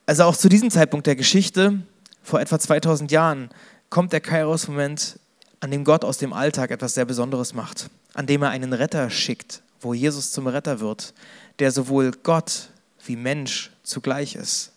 Also 0.05 0.23
auch 0.23 0.37
zu 0.37 0.49
diesem 0.49 0.69
Zeitpunkt 0.69 1.07
der 1.07 1.15
Geschichte, 1.15 1.81
vor 2.21 2.39
etwa 2.39 2.59
2000 2.59 3.11
Jahren, 3.11 3.49
kommt 3.89 4.13
der 4.13 4.21
Kairos-Moment, 4.21 5.19
an 5.59 5.71
dem 5.71 5.83
Gott 5.83 6.03
aus 6.03 6.17
dem 6.17 6.33
Alltag 6.33 6.71
etwas 6.71 6.93
sehr 6.93 7.05
Besonderes 7.05 7.53
macht, 7.53 7.89
an 8.13 8.27
dem 8.27 8.43
er 8.43 8.49
einen 8.49 8.73
Retter 8.73 9.09
schickt, 9.09 9.61
wo 9.79 9.93
Jesus 9.93 10.31
zum 10.31 10.47
Retter 10.47 10.79
wird, 10.79 11.13
der 11.59 11.71
sowohl 11.71 12.11
Gott 12.23 12.69
wie 13.05 13.15
Mensch 13.15 13.71
zugleich 13.83 14.35
ist. 14.35 14.71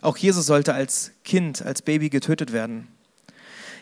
Auch 0.00 0.16
Jesus 0.16 0.46
sollte 0.46 0.74
als 0.74 1.12
Kind, 1.24 1.62
als 1.62 1.82
Baby 1.82 2.10
getötet 2.10 2.52
werden. 2.52 2.88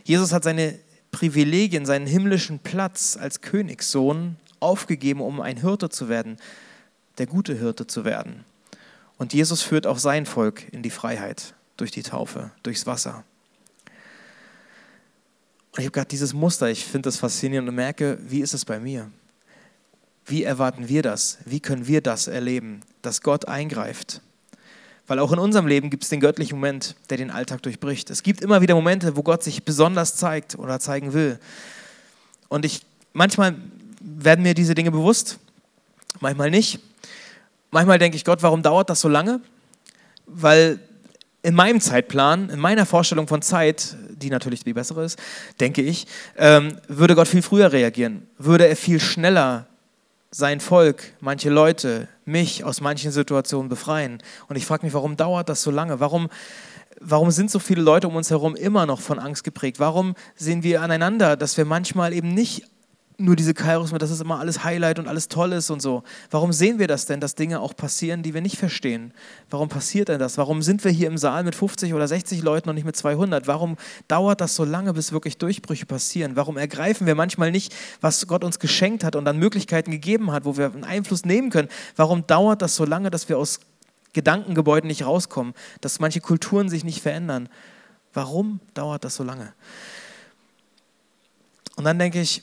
Jesus 0.04 0.32
hat 0.32 0.44
seine 0.44 0.78
Privilegien, 1.10 1.84
seinen 1.84 2.06
himmlischen 2.06 2.58
Platz 2.60 3.16
als 3.20 3.40
Königssohn 3.40 4.36
aufgegeben, 4.60 5.20
um 5.20 5.40
ein 5.40 5.58
Hirte 5.58 5.88
zu 5.88 6.08
werden, 6.08 6.36
der 7.18 7.26
gute 7.26 7.54
Hirte 7.54 7.86
zu 7.86 8.04
werden. 8.04 8.44
Und 9.18 9.34
Jesus 9.34 9.62
führt 9.62 9.86
auch 9.86 9.98
sein 9.98 10.26
Volk 10.26 10.72
in 10.72 10.82
die 10.82 10.90
Freiheit 10.90 11.54
durch 11.76 11.90
die 11.90 12.02
Taufe, 12.02 12.50
durchs 12.62 12.86
Wasser. 12.86 13.24
Und 15.72 15.78
ich 15.78 15.84
habe 15.84 15.92
gerade 15.92 16.08
dieses 16.08 16.34
Muster, 16.34 16.68
ich 16.68 16.84
finde 16.84 17.08
das 17.08 17.16
faszinierend 17.16 17.68
und 17.68 17.74
merke, 17.74 18.18
wie 18.20 18.40
ist 18.40 18.54
es 18.54 18.64
bei 18.64 18.78
mir? 18.78 19.10
Wie 20.26 20.44
erwarten 20.44 20.88
wir 20.88 21.02
das? 21.02 21.38
Wie 21.44 21.60
können 21.60 21.86
wir 21.86 22.00
das 22.00 22.28
erleben, 22.28 22.80
dass 23.02 23.22
Gott 23.22 23.48
eingreift? 23.48 24.20
Weil 25.06 25.18
auch 25.18 25.32
in 25.32 25.38
unserem 25.38 25.66
Leben 25.66 25.90
gibt 25.90 26.04
es 26.04 26.10
den 26.10 26.20
göttlichen 26.20 26.56
Moment, 26.56 26.94
der 27.10 27.16
den 27.16 27.30
Alltag 27.30 27.62
durchbricht. 27.62 28.08
Es 28.10 28.22
gibt 28.22 28.40
immer 28.40 28.62
wieder 28.62 28.74
Momente, 28.74 29.16
wo 29.16 29.22
Gott 29.22 29.42
sich 29.42 29.64
besonders 29.64 30.16
zeigt 30.16 30.58
oder 30.58 30.78
zeigen 30.78 31.12
will. 31.12 31.38
Und 32.48 32.64
ich, 32.64 32.82
manchmal 33.12 33.56
werden 34.00 34.42
mir 34.42 34.54
diese 34.54 34.74
Dinge 34.74 34.90
bewusst, 34.90 35.38
manchmal 36.20 36.50
nicht. 36.50 36.78
Manchmal 37.70 37.98
denke 37.98 38.16
ich, 38.16 38.24
Gott, 38.24 38.42
warum 38.42 38.62
dauert 38.62 38.90
das 38.90 39.00
so 39.00 39.08
lange? 39.08 39.40
Weil 40.26 40.78
in 41.42 41.54
meinem 41.54 41.80
Zeitplan, 41.80 42.50
in 42.50 42.60
meiner 42.60 42.86
Vorstellung 42.86 43.26
von 43.26 43.42
Zeit, 43.42 43.96
die 44.10 44.30
natürlich 44.30 44.62
die 44.62 44.72
bessere 44.72 45.04
ist, 45.04 45.18
denke 45.58 45.82
ich, 45.82 46.06
ähm, 46.36 46.76
würde 46.86 47.16
Gott 47.16 47.26
viel 47.26 47.42
früher 47.42 47.72
reagieren, 47.72 48.28
würde 48.38 48.68
er 48.68 48.76
viel 48.76 49.00
schneller 49.00 49.66
sein 50.34 50.60
Volk, 50.60 51.12
manche 51.20 51.50
Leute, 51.50 52.08
mich 52.24 52.64
aus 52.64 52.80
manchen 52.80 53.12
Situationen 53.12 53.68
befreien. 53.68 54.22
Und 54.48 54.56
ich 54.56 54.64
frage 54.64 54.84
mich, 54.84 54.94
warum 54.94 55.16
dauert 55.16 55.50
das 55.50 55.62
so 55.62 55.70
lange? 55.70 56.00
Warum, 56.00 56.28
warum 57.00 57.30
sind 57.30 57.50
so 57.50 57.58
viele 57.58 57.82
Leute 57.82 58.08
um 58.08 58.16
uns 58.16 58.30
herum 58.30 58.56
immer 58.56 58.86
noch 58.86 59.00
von 59.00 59.18
Angst 59.18 59.44
geprägt? 59.44 59.78
Warum 59.78 60.14
sehen 60.34 60.62
wir 60.62 60.80
aneinander, 60.80 61.36
dass 61.36 61.58
wir 61.58 61.66
manchmal 61.66 62.14
eben 62.14 62.32
nicht 62.32 62.64
nur 63.18 63.36
diese 63.36 63.54
Kairos, 63.54 63.90
dass 63.90 64.10
es 64.10 64.20
immer 64.20 64.38
alles 64.40 64.64
Highlight 64.64 64.98
und 64.98 65.06
alles 65.06 65.28
toll 65.28 65.52
ist 65.52 65.70
und 65.70 65.80
so. 65.80 66.02
Warum 66.30 66.52
sehen 66.52 66.78
wir 66.78 66.88
das 66.88 67.06
denn, 67.06 67.20
dass 67.20 67.34
Dinge 67.34 67.60
auch 67.60 67.76
passieren, 67.76 68.22
die 68.22 68.34
wir 68.34 68.40
nicht 68.40 68.56
verstehen? 68.56 69.12
Warum 69.50 69.68
passiert 69.68 70.08
denn 70.08 70.18
das? 70.18 70.38
Warum 70.38 70.62
sind 70.62 70.82
wir 70.84 70.90
hier 70.90 71.08
im 71.08 71.18
Saal 71.18 71.44
mit 71.44 71.54
50 71.54 71.94
oder 71.94 72.08
60 72.08 72.42
Leuten 72.42 72.68
und 72.68 72.74
nicht 72.74 72.84
mit 72.84 72.96
200? 72.96 73.46
Warum 73.46 73.76
dauert 74.08 74.40
das 74.40 74.56
so 74.56 74.64
lange, 74.64 74.92
bis 74.94 75.12
wirklich 75.12 75.38
Durchbrüche 75.38 75.86
passieren? 75.86 76.36
Warum 76.36 76.56
ergreifen 76.56 77.06
wir 77.06 77.14
manchmal 77.14 77.50
nicht, 77.50 77.74
was 78.00 78.26
Gott 78.26 78.44
uns 78.44 78.58
geschenkt 78.58 79.04
hat 79.04 79.14
und 79.14 79.24
dann 79.24 79.38
Möglichkeiten 79.38 79.90
gegeben 79.90 80.32
hat, 80.32 80.44
wo 80.44 80.56
wir 80.56 80.72
einen 80.72 80.84
Einfluss 80.84 81.24
nehmen 81.24 81.50
können? 81.50 81.68
Warum 81.96 82.26
dauert 82.26 82.62
das 82.62 82.76
so 82.76 82.84
lange, 82.84 83.10
dass 83.10 83.28
wir 83.28 83.38
aus 83.38 83.60
Gedankengebäuden 84.14 84.88
nicht 84.88 85.04
rauskommen, 85.04 85.54
dass 85.80 86.00
manche 86.00 86.20
Kulturen 86.20 86.68
sich 86.68 86.84
nicht 86.84 87.02
verändern? 87.02 87.48
Warum 88.14 88.60
dauert 88.74 89.04
das 89.04 89.14
so 89.14 89.24
lange? 89.24 89.52
Und 91.76 91.84
dann 91.84 91.98
denke 91.98 92.20
ich, 92.20 92.42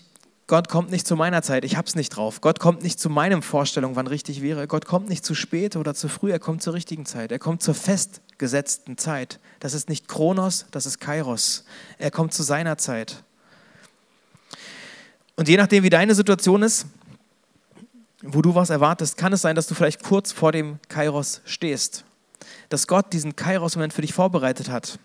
Gott 0.50 0.68
kommt 0.68 0.90
nicht 0.90 1.06
zu 1.06 1.16
meiner 1.16 1.44
Zeit, 1.44 1.64
ich 1.64 1.78
hab's 1.78 1.94
nicht 1.94 2.10
drauf. 2.10 2.42
Gott 2.42 2.60
kommt 2.60 2.82
nicht 2.82 3.00
zu 3.00 3.08
meinen 3.08 3.44
Vorstellungen, 3.44 3.96
wann 3.96 4.08
richtig 4.08 4.42
wäre. 4.42 4.66
Gott 4.66 4.84
kommt 4.84 5.08
nicht 5.08 5.24
zu 5.24 5.36
spät 5.36 5.76
oder 5.76 5.94
zu 5.94 6.10
früh, 6.10 6.32
er 6.32 6.40
kommt 6.40 6.64
zur 6.64 6.74
richtigen 6.74 7.06
Zeit. 7.06 7.32
Er 7.32 7.38
kommt 7.38 7.62
zur 7.62 7.76
festgesetzten 7.76 8.98
Zeit. 8.98 9.40
Das 9.60 9.76
ist 9.76 9.90
nicht 9.90 10.08
Kronos, 10.08 10.66
das 10.72 10.88
ist 10.88 11.00
Kairos. 11.00 11.66
Er 12.00 12.10
kommt 12.10 12.34
zu 12.34 12.42
seiner 12.42 12.80
Zeit. 12.80 13.24
Und 15.36 15.48
je 15.48 15.56
nachdem, 15.56 15.84
wie 15.84 15.92
deine 15.92 16.16
Situation 16.16 16.64
ist, 16.64 16.88
wo 18.24 18.42
du 18.42 18.56
was 18.56 18.72
erwartest, 18.72 19.18
kann 19.18 19.32
es 19.32 19.42
sein, 19.42 19.56
dass 19.56 19.68
du 19.68 19.76
vielleicht 19.76 20.02
kurz 20.02 20.32
vor 20.32 20.52
dem 20.52 20.80
Kairos 20.88 21.42
stehst. 21.46 22.06
Dass 22.70 22.88
Gott 22.88 23.14
diesen 23.14 23.36
Kairos-Moment 23.36 23.94
für 23.94 24.02
dich 24.02 24.14
vorbereitet 24.14 24.68
hat. 24.70 24.98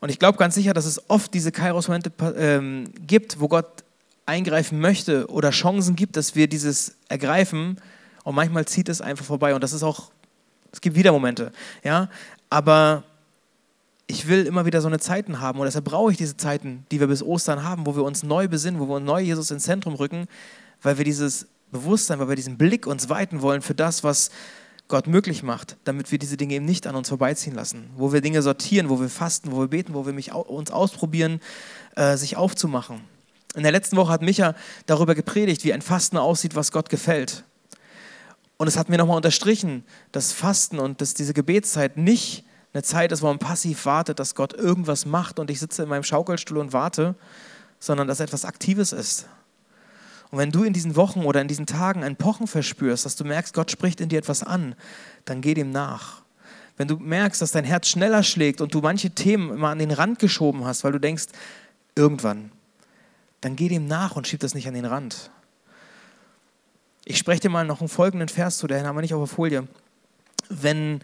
Und 0.00 0.08
ich 0.08 0.18
glaube 0.18 0.36
ganz 0.36 0.56
sicher, 0.56 0.74
dass 0.74 0.84
es 0.84 1.08
oft 1.08 1.32
diese 1.32 1.52
Kairos-Momente 1.52 2.10
ähm, 2.36 2.92
gibt, 3.06 3.38
wo 3.38 3.46
Gott 3.46 3.84
eingreifen 4.26 4.80
möchte 4.80 5.26
oder 5.28 5.50
Chancen 5.50 5.96
gibt, 5.96 6.16
dass 6.16 6.34
wir 6.34 6.46
dieses 6.46 6.96
ergreifen. 7.08 7.78
Und 8.24 8.34
manchmal 8.34 8.64
zieht 8.66 8.88
es 8.88 9.00
einfach 9.00 9.24
vorbei. 9.24 9.54
Und 9.54 9.62
das 9.62 9.72
ist 9.72 9.82
auch, 9.82 10.10
es 10.70 10.80
gibt 10.80 10.96
wieder 10.96 11.12
Momente, 11.12 11.52
ja, 11.82 12.08
aber 12.48 13.04
ich 14.06 14.28
will 14.28 14.46
immer 14.46 14.66
wieder 14.66 14.80
so 14.80 14.88
eine 14.88 14.98
Zeiten 14.98 15.40
haben. 15.40 15.58
Und 15.58 15.66
deshalb 15.66 15.84
brauche 15.84 16.12
ich 16.12 16.18
diese 16.18 16.36
Zeiten, 16.36 16.86
die 16.90 17.00
wir 17.00 17.06
bis 17.06 17.22
Ostern 17.22 17.64
haben, 17.64 17.86
wo 17.86 17.96
wir 17.96 18.04
uns 18.04 18.22
neu 18.22 18.48
besinnen, 18.48 18.80
wo 18.80 18.86
wir 18.88 19.00
neu 19.00 19.20
Jesus 19.20 19.50
ins 19.50 19.64
Zentrum 19.64 19.94
rücken, 19.94 20.26
weil 20.82 20.98
wir 20.98 21.04
dieses 21.04 21.46
Bewusstsein, 21.70 22.18
weil 22.18 22.28
wir 22.28 22.36
diesen 22.36 22.58
Blick 22.58 22.86
uns 22.86 23.08
weiten 23.08 23.40
wollen 23.40 23.62
für 23.62 23.74
das, 23.74 24.04
was 24.04 24.30
Gott 24.88 25.06
möglich 25.06 25.42
macht, 25.42 25.76
damit 25.84 26.12
wir 26.12 26.18
diese 26.18 26.36
Dinge 26.36 26.54
eben 26.54 26.66
nicht 26.66 26.86
an 26.86 26.94
uns 26.94 27.08
vorbeiziehen 27.08 27.54
lassen, 27.54 27.88
wo 27.96 28.12
wir 28.12 28.20
Dinge 28.20 28.42
sortieren, 28.42 28.90
wo 28.90 29.00
wir 29.00 29.08
fasten, 29.08 29.50
wo 29.52 29.60
wir 29.60 29.68
beten, 29.68 29.94
wo 29.94 30.04
wir 30.04 30.12
mich, 30.12 30.34
uns 30.34 30.70
ausprobieren, 30.70 31.40
äh, 31.96 32.16
sich 32.18 32.36
aufzumachen. 32.36 33.00
In 33.54 33.62
der 33.62 33.72
letzten 33.72 33.96
Woche 33.96 34.12
hat 34.12 34.22
Micha 34.22 34.54
darüber 34.86 35.14
gepredigt, 35.14 35.64
wie 35.64 35.72
ein 35.72 35.82
Fasten 35.82 36.16
aussieht, 36.16 36.54
was 36.54 36.72
Gott 36.72 36.88
gefällt. 36.88 37.44
Und 38.56 38.68
es 38.68 38.76
hat 38.76 38.88
mir 38.88 38.96
nochmal 38.96 39.16
unterstrichen, 39.16 39.84
dass 40.12 40.32
Fasten 40.32 40.78
und 40.78 41.00
dass 41.00 41.14
diese 41.14 41.34
Gebetszeit 41.34 41.96
nicht 41.96 42.44
eine 42.72 42.82
Zeit 42.82 43.12
ist, 43.12 43.20
wo 43.20 43.26
man 43.26 43.38
passiv 43.38 43.84
wartet, 43.84 44.18
dass 44.18 44.34
Gott 44.34 44.54
irgendwas 44.54 45.04
macht 45.04 45.38
und 45.38 45.50
ich 45.50 45.60
sitze 45.60 45.82
in 45.82 45.88
meinem 45.88 46.04
Schaukelstuhl 46.04 46.58
und 46.58 46.72
warte, 46.72 47.14
sondern 47.78 48.08
dass 48.08 48.20
etwas 48.20 48.44
Aktives 48.44 48.92
ist. 48.92 49.26
Und 50.30 50.38
wenn 50.38 50.50
du 50.50 50.64
in 50.64 50.72
diesen 50.72 50.96
Wochen 50.96 51.24
oder 51.24 51.42
in 51.42 51.48
diesen 51.48 51.66
Tagen 51.66 52.02
ein 52.02 52.16
Pochen 52.16 52.46
verspürst, 52.46 53.04
dass 53.04 53.16
du 53.16 53.24
merkst, 53.24 53.52
Gott 53.52 53.70
spricht 53.70 54.00
in 54.00 54.08
dir 54.08 54.18
etwas 54.18 54.42
an, 54.42 54.74
dann 55.26 55.42
geh 55.42 55.52
dem 55.52 55.70
nach. 55.70 56.22
Wenn 56.78 56.88
du 56.88 56.96
merkst, 56.96 57.42
dass 57.42 57.52
dein 57.52 57.64
Herz 57.64 57.88
schneller 57.88 58.22
schlägt 58.22 58.62
und 58.62 58.72
du 58.72 58.80
manche 58.80 59.10
Themen 59.10 59.50
immer 59.50 59.68
an 59.68 59.78
den 59.78 59.90
Rand 59.90 60.18
geschoben 60.18 60.64
hast, 60.64 60.84
weil 60.84 60.92
du 60.92 61.00
denkst, 61.00 61.26
irgendwann, 61.94 62.50
dann 63.42 63.56
geh 63.56 63.68
dem 63.68 63.86
nach 63.86 64.16
und 64.16 64.26
schieb 64.26 64.40
das 64.40 64.54
nicht 64.54 64.66
an 64.66 64.74
den 64.74 64.86
Rand. 64.86 65.30
Ich 67.04 67.18
spreche 67.18 67.40
dir 67.40 67.50
mal 67.50 67.66
noch 67.66 67.80
einen 67.80 67.88
folgenden 67.88 68.28
Vers 68.28 68.58
zu, 68.58 68.66
den 68.66 68.86
haben 68.86 68.96
wir 68.96 69.02
nicht 69.02 69.12
auf 69.12 69.28
der 69.28 69.34
Folie. 69.34 69.68
Wenn, 70.48 71.00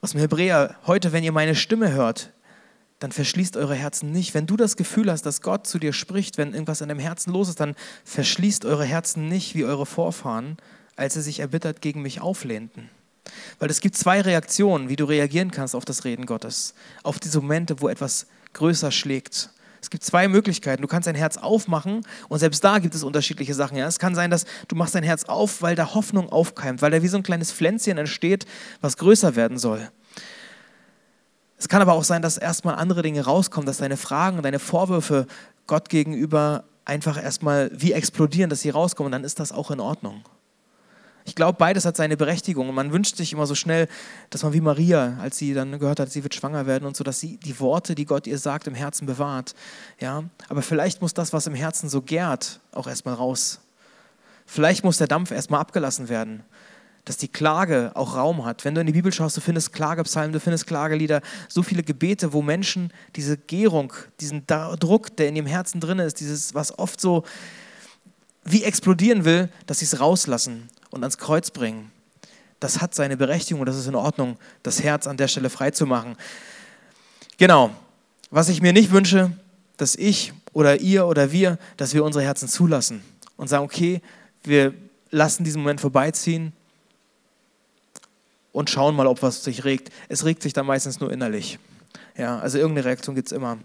aus 0.00 0.12
dem 0.12 0.20
Hebräer, 0.20 0.76
heute, 0.86 1.12
wenn 1.12 1.24
ihr 1.24 1.32
meine 1.32 1.56
Stimme 1.56 1.92
hört, 1.92 2.30
dann 3.00 3.10
verschließt 3.10 3.56
eure 3.56 3.74
Herzen 3.74 4.12
nicht. 4.12 4.32
Wenn 4.32 4.46
du 4.46 4.56
das 4.56 4.76
Gefühl 4.76 5.10
hast, 5.10 5.26
dass 5.26 5.42
Gott 5.42 5.66
zu 5.66 5.80
dir 5.80 5.92
spricht, 5.92 6.38
wenn 6.38 6.52
irgendwas 6.52 6.80
in 6.80 6.88
deinem 6.88 7.00
Herzen 7.00 7.32
los 7.32 7.48
ist, 7.48 7.58
dann 7.58 7.74
verschließt 8.04 8.64
eure 8.64 8.84
Herzen 8.84 9.28
nicht 9.28 9.56
wie 9.56 9.64
eure 9.64 9.86
Vorfahren, 9.86 10.58
als 10.94 11.14
sie 11.14 11.22
sich 11.22 11.40
erbittert 11.40 11.80
gegen 11.80 12.00
mich 12.02 12.20
auflehnten. 12.20 12.88
Weil 13.58 13.70
es 13.70 13.80
gibt 13.80 13.96
zwei 13.96 14.20
Reaktionen, 14.20 14.88
wie 14.88 14.96
du 14.96 15.04
reagieren 15.04 15.50
kannst 15.50 15.74
auf 15.74 15.84
das 15.84 16.04
Reden 16.04 16.26
Gottes, 16.26 16.74
auf 17.02 17.18
diese 17.18 17.40
Momente, 17.40 17.80
wo 17.80 17.88
etwas 17.88 18.28
größer 18.52 18.92
schlägt. 18.92 19.50
Es 19.82 19.90
gibt 19.90 20.04
zwei 20.04 20.28
Möglichkeiten. 20.28 20.80
Du 20.80 20.88
kannst 20.88 21.08
dein 21.08 21.16
Herz 21.16 21.36
aufmachen 21.36 22.06
und 22.28 22.38
selbst 22.38 22.62
da 22.62 22.78
gibt 22.78 22.94
es 22.94 23.02
unterschiedliche 23.02 23.52
Sachen. 23.52 23.76
Ja? 23.76 23.88
Es 23.88 23.98
kann 23.98 24.14
sein, 24.14 24.30
dass 24.30 24.46
du 24.68 24.76
machst 24.76 24.94
dein 24.94 25.02
Herz 25.02 25.24
auf, 25.24 25.60
weil 25.60 25.74
da 25.74 25.94
Hoffnung 25.94 26.30
aufkeimt, 26.30 26.80
weil 26.80 26.92
da 26.92 27.02
wie 27.02 27.08
so 27.08 27.16
ein 27.16 27.24
kleines 27.24 27.52
Pflänzchen 27.52 27.98
entsteht, 27.98 28.46
was 28.80 28.96
größer 28.96 29.34
werden 29.34 29.58
soll. 29.58 29.90
Es 31.58 31.68
kann 31.68 31.82
aber 31.82 31.92
auch 31.94 32.04
sein, 32.04 32.22
dass 32.22 32.38
erstmal 32.38 32.76
andere 32.76 33.02
Dinge 33.02 33.24
rauskommen, 33.24 33.66
dass 33.66 33.78
deine 33.78 33.96
Fragen, 33.96 34.40
deine 34.42 34.60
Vorwürfe 34.60 35.26
Gott 35.66 35.88
gegenüber 35.88 36.64
einfach 36.84 37.22
erstmal 37.22 37.70
wie 37.74 37.92
explodieren, 37.92 38.50
dass 38.50 38.60
sie 38.60 38.70
rauskommen, 38.70 39.06
und 39.06 39.12
dann 39.12 39.24
ist 39.24 39.40
das 39.40 39.52
auch 39.52 39.70
in 39.70 39.80
Ordnung. 39.80 40.24
Ich 41.24 41.34
glaube, 41.34 41.56
beides 41.58 41.84
hat 41.84 41.96
seine 41.96 42.16
Berechtigung. 42.16 42.68
Und 42.68 42.74
man 42.74 42.92
wünscht 42.92 43.16
sich 43.16 43.32
immer 43.32 43.46
so 43.46 43.54
schnell, 43.54 43.88
dass 44.30 44.42
man 44.42 44.52
wie 44.52 44.60
Maria, 44.60 45.18
als 45.20 45.38
sie 45.38 45.54
dann 45.54 45.78
gehört 45.78 46.00
hat, 46.00 46.10
sie 46.10 46.22
wird 46.22 46.34
schwanger 46.34 46.66
werden 46.66 46.84
und 46.86 46.96
so, 46.96 47.04
dass 47.04 47.20
sie 47.20 47.36
die 47.36 47.58
Worte, 47.60 47.94
die 47.94 48.04
Gott 48.04 48.26
ihr 48.26 48.38
sagt, 48.38 48.66
im 48.66 48.74
Herzen 48.74 49.06
bewahrt. 49.06 49.54
Ja? 50.00 50.24
Aber 50.48 50.62
vielleicht 50.62 51.00
muss 51.00 51.14
das, 51.14 51.32
was 51.32 51.46
im 51.46 51.54
Herzen 51.54 51.88
so 51.88 52.02
gärt, 52.02 52.60
auch 52.72 52.86
erstmal 52.86 53.14
raus. 53.14 53.60
Vielleicht 54.46 54.84
muss 54.84 54.98
der 54.98 55.06
Dampf 55.06 55.30
erstmal 55.30 55.60
abgelassen 55.60 56.08
werden, 56.08 56.42
dass 57.04 57.16
die 57.16 57.28
Klage 57.28 57.92
auch 57.94 58.16
Raum 58.16 58.44
hat. 58.44 58.64
Wenn 58.64 58.74
du 58.74 58.80
in 58.80 58.86
die 58.86 58.92
Bibel 58.92 59.12
schaust, 59.12 59.36
du 59.36 59.40
findest 59.40 59.72
Klagepsalmen, 59.72 60.32
du 60.32 60.40
findest 60.40 60.66
Klagelieder, 60.66 61.20
so 61.48 61.62
viele 61.62 61.82
Gebete, 61.82 62.32
wo 62.32 62.42
Menschen 62.42 62.92
diese 63.16 63.36
Gärung, 63.36 63.92
diesen 64.20 64.46
Druck, 64.46 65.16
der 65.16 65.28
in 65.28 65.36
ihrem 65.36 65.46
Herzen 65.46 65.80
drin 65.80 66.00
ist, 66.00 66.20
dieses, 66.20 66.54
was 66.54 66.78
oft 66.78 67.00
so 67.00 67.24
wie 68.44 68.64
explodieren 68.64 69.24
will, 69.24 69.48
dass 69.66 69.78
sie 69.78 69.84
es 69.84 70.00
rauslassen 70.00 70.68
und 70.90 71.02
ans 71.02 71.18
Kreuz 71.18 71.50
bringen. 71.50 71.90
Das 72.60 72.80
hat 72.80 72.94
seine 72.94 73.16
Berechtigung 73.16 73.60
und 73.60 73.66
das 73.66 73.76
ist 73.76 73.86
in 73.86 73.94
Ordnung, 73.94 74.36
das 74.62 74.82
Herz 74.82 75.06
an 75.06 75.16
der 75.16 75.28
Stelle 75.28 75.50
freizumachen. 75.50 76.16
Genau. 77.38 77.70
Was 78.30 78.48
ich 78.48 78.62
mir 78.62 78.72
nicht 78.72 78.92
wünsche, 78.92 79.32
dass 79.76 79.96
ich 79.96 80.32
oder 80.52 80.80
ihr 80.80 81.06
oder 81.06 81.32
wir, 81.32 81.58
dass 81.76 81.94
wir 81.94 82.04
unsere 82.04 82.24
Herzen 82.24 82.48
zulassen 82.48 83.02
und 83.36 83.48
sagen, 83.48 83.64
okay, 83.64 84.00
wir 84.44 84.74
lassen 85.10 85.44
diesen 85.44 85.62
Moment 85.62 85.80
vorbeiziehen 85.80 86.52
und 88.52 88.70
schauen 88.70 88.94
mal, 88.94 89.06
ob 89.06 89.22
was 89.22 89.44
sich 89.44 89.64
regt. 89.64 89.90
Es 90.08 90.24
regt 90.24 90.42
sich 90.42 90.52
dann 90.52 90.66
meistens 90.66 91.00
nur 91.00 91.12
innerlich. 91.12 91.58
Ja, 92.16 92.38
also 92.38 92.58
irgendeine 92.58 92.86
Reaktion 92.86 93.14
gibt 93.14 93.28
es 93.28 93.32
immer. 93.32 93.58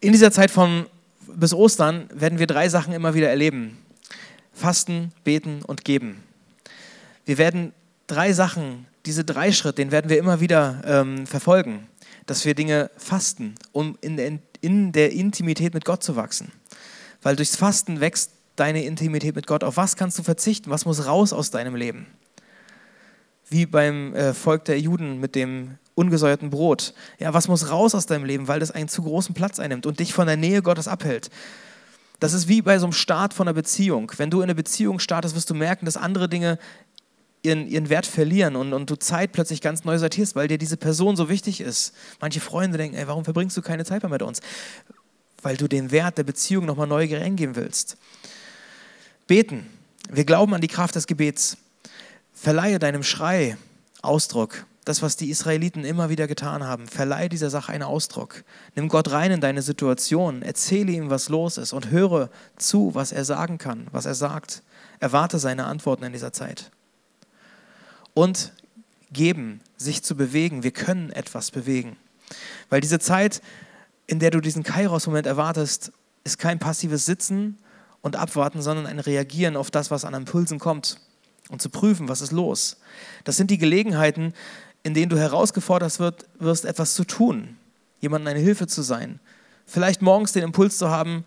In 0.00 0.12
dieser 0.12 0.32
Zeit 0.32 0.50
von 0.50 0.86
bis 1.36 1.52
Ostern 1.52 2.08
werden 2.12 2.38
wir 2.38 2.46
drei 2.46 2.68
Sachen 2.68 2.92
immer 2.92 3.14
wieder 3.14 3.28
erleben. 3.28 3.78
Fasten, 4.52 5.12
beten 5.22 5.62
und 5.62 5.84
geben. 5.84 6.22
Wir 7.26 7.38
werden 7.38 7.72
drei 8.06 8.32
Sachen, 8.32 8.86
diese 9.04 9.24
drei 9.24 9.52
Schritte, 9.52 9.76
den 9.76 9.90
werden 9.90 10.08
wir 10.08 10.18
immer 10.18 10.40
wieder 10.40 10.82
ähm, 10.84 11.26
verfolgen, 11.26 11.86
dass 12.24 12.44
wir 12.44 12.54
Dinge 12.54 12.90
fasten, 12.96 13.54
um 13.72 13.98
in 14.00 14.16
der, 14.16 14.38
in 14.60 14.92
der 14.92 15.12
Intimität 15.12 15.74
mit 15.74 15.84
Gott 15.84 16.02
zu 16.02 16.16
wachsen. 16.16 16.52
Weil 17.22 17.36
durchs 17.36 17.56
Fasten 17.56 18.00
wächst 18.00 18.32
deine 18.56 18.84
Intimität 18.84 19.36
mit 19.36 19.46
Gott. 19.46 19.62
Auf 19.62 19.76
was 19.76 19.96
kannst 19.96 20.18
du 20.18 20.22
verzichten? 20.22 20.70
Was 20.70 20.86
muss 20.86 21.06
raus 21.06 21.32
aus 21.32 21.50
deinem 21.50 21.76
Leben? 21.76 22.06
Wie 23.48 23.66
beim 23.66 24.14
äh, 24.14 24.32
Volk 24.32 24.64
der 24.64 24.80
Juden 24.80 25.20
mit 25.20 25.34
dem 25.34 25.78
ungesäuerten 25.96 26.50
Brot. 26.50 26.94
Ja, 27.18 27.34
was 27.34 27.48
muss 27.48 27.70
raus 27.70 27.94
aus 27.96 28.06
deinem 28.06 28.24
Leben, 28.24 28.46
weil 28.46 28.60
das 28.60 28.70
einen 28.70 28.88
zu 28.88 29.02
großen 29.02 29.34
Platz 29.34 29.58
einnimmt 29.58 29.86
und 29.86 29.98
dich 29.98 30.12
von 30.12 30.28
der 30.28 30.36
Nähe 30.36 30.62
Gottes 30.62 30.86
abhält? 30.86 31.30
Das 32.20 32.32
ist 32.32 32.48
wie 32.48 32.62
bei 32.62 32.78
so 32.78 32.86
einem 32.86 32.92
Start 32.92 33.34
von 33.34 33.48
einer 33.48 33.54
Beziehung. 33.54 34.12
Wenn 34.16 34.30
du 34.30 34.38
in 34.38 34.44
eine 34.44 34.54
Beziehung 34.54 35.00
startest, 35.00 35.34
wirst 35.34 35.50
du 35.50 35.54
merken, 35.54 35.84
dass 35.84 35.96
andere 35.96 36.28
Dinge 36.28 36.58
ihren, 37.42 37.66
ihren 37.66 37.88
Wert 37.88 38.06
verlieren 38.06 38.56
und, 38.56 38.72
und 38.72 38.90
du 38.90 38.96
Zeit 38.96 39.32
plötzlich 39.32 39.60
ganz 39.60 39.84
neu 39.84 39.98
sortierst, 39.98 40.36
weil 40.36 40.48
dir 40.48 40.58
diese 40.58 40.76
Person 40.76 41.16
so 41.16 41.28
wichtig 41.28 41.60
ist. 41.60 41.94
Manche 42.20 42.40
Freunde 42.40 42.78
denken, 42.78 42.96
ey, 42.96 43.06
warum 43.06 43.24
verbringst 43.24 43.56
du 43.56 43.62
keine 43.62 43.84
Zeit 43.84 44.02
mehr 44.02 44.10
mit 44.10 44.22
uns? 44.22 44.40
Weil 45.42 45.56
du 45.56 45.66
den 45.66 45.90
Wert 45.90 46.18
der 46.18 46.24
Beziehung 46.24 46.66
nochmal 46.66 46.86
neu 46.86 47.06
reingeben 47.10 47.56
willst. 47.56 47.96
Beten. 49.26 49.66
Wir 50.10 50.24
glauben 50.24 50.54
an 50.54 50.60
die 50.60 50.68
Kraft 50.68 50.94
des 50.94 51.06
Gebets. 51.06 51.56
Verleihe 52.32 52.78
deinem 52.78 53.02
Schrei 53.02 53.56
Ausdruck 54.02 54.66
das, 54.86 55.02
was 55.02 55.16
die 55.16 55.30
Israeliten 55.30 55.84
immer 55.84 56.10
wieder 56.10 56.28
getan 56.28 56.62
haben. 56.62 56.86
Verleih 56.86 57.28
dieser 57.28 57.50
Sache 57.50 57.72
einen 57.72 57.82
Ausdruck. 57.82 58.44
Nimm 58.76 58.88
Gott 58.88 59.10
rein 59.10 59.32
in 59.32 59.40
deine 59.40 59.60
Situation, 59.60 60.42
erzähle 60.42 60.92
ihm, 60.92 61.10
was 61.10 61.28
los 61.28 61.58
ist 61.58 61.72
und 61.72 61.90
höre 61.90 62.30
zu, 62.56 62.94
was 62.94 63.10
er 63.10 63.24
sagen 63.24 63.58
kann, 63.58 63.88
was 63.90 64.06
er 64.06 64.14
sagt. 64.14 64.62
Erwarte 65.00 65.40
seine 65.40 65.66
Antworten 65.66 66.04
in 66.04 66.12
dieser 66.12 66.32
Zeit. 66.32 66.70
Und 68.14 68.52
geben, 69.10 69.60
sich 69.76 70.04
zu 70.04 70.14
bewegen. 70.14 70.62
Wir 70.62 70.70
können 70.70 71.10
etwas 71.10 71.50
bewegen. 71.50 71.96
Weil 72.70 72.80
diese 72.80 73.00
Zeit, 73.00 73.42
in 74.06 74.20
der 74.20 74.30
du 74.30 74.40
diesen 74.40 74.62
Kairos-Moment 74.62 75.26
erwartest, 75.26 75.90
ist 76.22 76.38
kein 76.38 76.60
passives 76.60 77.06
Sitzen 77.06 77.58
und 78.02 78.14
Abwarten, 78.14 78.62
sondern 78.62 78.86
ein 78.86 79.00
Reagieren 79.00 79.56
auf 79.56 79.72
das, 79.72 79.90
was 79.90 80.04
an 80.04 80.14
Impulsen 80.14 80.60
kommt 80.60 81.00
und 81.48 81.60
zu 81.60 81.70
prüfen, 81.70 82.08
was 82.08 82.20
ist 82.20 82.32
los. 82.32 82.76
Das 83.24 83.36
sind 83.36 83.50
die 83.50 83.58
Gelegenheiten, 83.58 84.32
in 84.86 84.94
denen 84.94 85.10
du 85.10 85.18
herausgefordert 85.18 85.98
wird, 85.98 86.26
wirst, 86.38 86.64
etwas 86.64 86.94
zu 86.94 87.02
tun, 87.02 87.56
jemandem 88.00 88.28
eine 88.28 88.38
Hilfe 88.38 88.68
zu 88.68 88.82
sein. 88.82 89.18
Vielleicht 89.66 90.00
morgens 90.00 90.30
den 90.30 90.44
Impuls 90.44 90.78
zu 90.78 90.90
haben, 90.90 91.24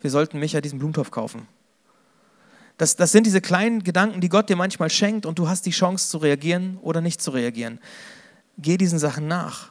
wir 0.00 0.10
sollten 0.10 0.40
Micha 0.40 0.60
diesen 0.60 0.80
Blumentopf 0.80 1.12
kaufen. 1.12 1.46
Das, 2.76 2.96
das 2.96 3.12
sind 3.12 3.24
diese 3.24 3.40
kleinen 3.40 3.84
Gedanken, 3.84 4.20
die 4.20 4.28
Gott 4.28 4.48
dir 4.48 4.56
manchmal 4.56 4.90
schenkt 4.90 5.26
und 5.26 5.38
du 5.38 5.48
hast 5.48 5.64
die 5.66 5.70
Chance 5.70 6.08
zu 6.08 6.18
reagieren 6.18 6.76
oder 6.82 7.00
nicht 7.00 7.22
zu 7.22 7.30
reagieren. 7.30 7.78
Geh 8.56 8.76
diesen 8.76 8.98
Sachen 8.98 9.28
nach. 9.28 9.70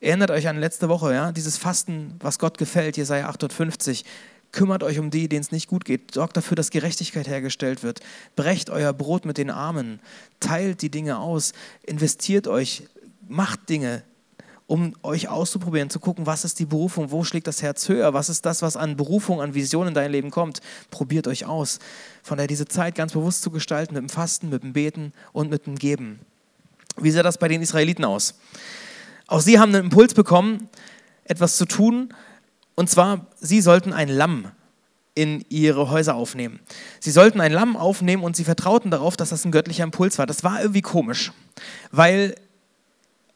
Erinnert 0.00 0.30
euch 0.30 0.48
an 0.48 0.56
letzte 0.56 0.88
Woche, 0.88 1.12
ja, 1.12 1.32
dieses 1.32 1.58
Fasten, 1.58 2.14
was 2.18 2.38
Gott 2.38 2.56
gefällt, 2.56 2.96
Jesaja 2.96 3.28
58. 3.28 4.06
Kümmert 4.52 4.82
euch 4.82 4.98
um 4.98 5.10
die, 5.10 5.28
denen 5.28 5.40
es 5.40 5.50
nicht 5.50 5.68
gut 5.68 5.84
geht. 5.84 6.12
Sorgt 6.14 6.36
dafür, 6.36 6.54
dass 6.54 6.70
Gerechtigkeit 6.70 7.26
hergestellt 7.26 7.82
wird. 7.82 8.00
Brecht 8.36 8.70
euer 8.70 8.92
Brot 8.92 9.24
mit 9.24 9.38
den 9.38 9.50
Armen. 9.50 10.00
Teilt 10.40 10.82
die 10.82 10.90
Dinge 10.90 11.18
aus. 11.18 11.52
Investiert 11.82 12.46
euch. 12.46 12.84
Macht 13.28 13.68
Dinge 13.68 14.02
um 14.72 14.94
euch 15.02 15.28
auszuprobieren, 15.28 15.90
zu 15.90 16.00
gucken, 16.00 16.24
was 16.24 16.46
ist 16.46 16.58
die 16.58 16.64
Berufung, 16.64 17.10
wo 17.10 17.24
schlägt 17.24 17.46
das 17.46 17.60
Herz 17.60 17.90
höher, 17.90 18.14
was 18.14 18.30
ist 18.30 18.46
das, 18.46 18.62
was 18.62 18.74
an 18.74 18.96
Berufung, 18.96 19.42
an 19.42 19.52
Vision 19.52 19.88
in 19.88 19.92
dein 19.92 20.10
Leben 20.10 20.30
kommt. 20.30 20.62
Probiert 20.90 21.26
euch 21.26 21.44
aus. 21.44 21.78
Von 22.22 22.38
daher 22.38 22.48
diese 22.48 22.66
Zeit 22.66 22.94
ganz 22.94 23.12
bewusst 23.12 23.42
zu 23.42 23.50
gestalten, 23.50 23.92
mit 23.92 24.02
dem 24.02 24.08
Fasten, 24.08 24.48
mit 24.48 24.62
dem 24.62 24.72
Beten 24.72 25.12
und 25.34 25.50
mit 25.50 25.66
dem 25.66 25.76
Geben. 25.76 26.20
Wie 26.96 27.10
sah 27.10 27.22
das 27.22 27.36
bei 27.36 27.48
den 27.48 27.60
Israeliten 27.60 28.06
aus? 28.06 28.34
Auch 29.26 29.40
sie 29.40 29.58
haben 29.58 29.74
einen 29.74 29.84
Impuls 29.84 30.14
bekommen, 30.14 30.70
etwas 31.24 31.58
zu 31.58 31.66
tun, 31.66 32.14
und 32.74 32.88
zwar, 32.88 33.26
sie 33.40 33.60
sollten 33.60 33.92
ein 33.92 34.08
Lamm 34.08 34.50
in 35.14 35.44
ihre 35.50 35.90
Häuser 35.90 36.14
aufnehmen. 36.14 36.60
Sie 37.00 37.10
sollten 37.10 37.40
ein 37.40 37.52
Lamm 37.52 37.76
aufnehmen 37.76 38.22
und 38.22 38.34
sie 38.34 38.44
vertrauten 38.44 38.90
darauf, 38.90 39.16
dass 39.16 39.28
das 39.28 39.44
ein 39.44 39.52
göttlicher 39.52 39.84
Impuls 39.84 40.18
war. 40.18 40.26
Das 40.26 40.42
war 40.42 40.60
irgendwie 40.60 40.80
komisch, 40.80 41.32
weil 41.90 42.34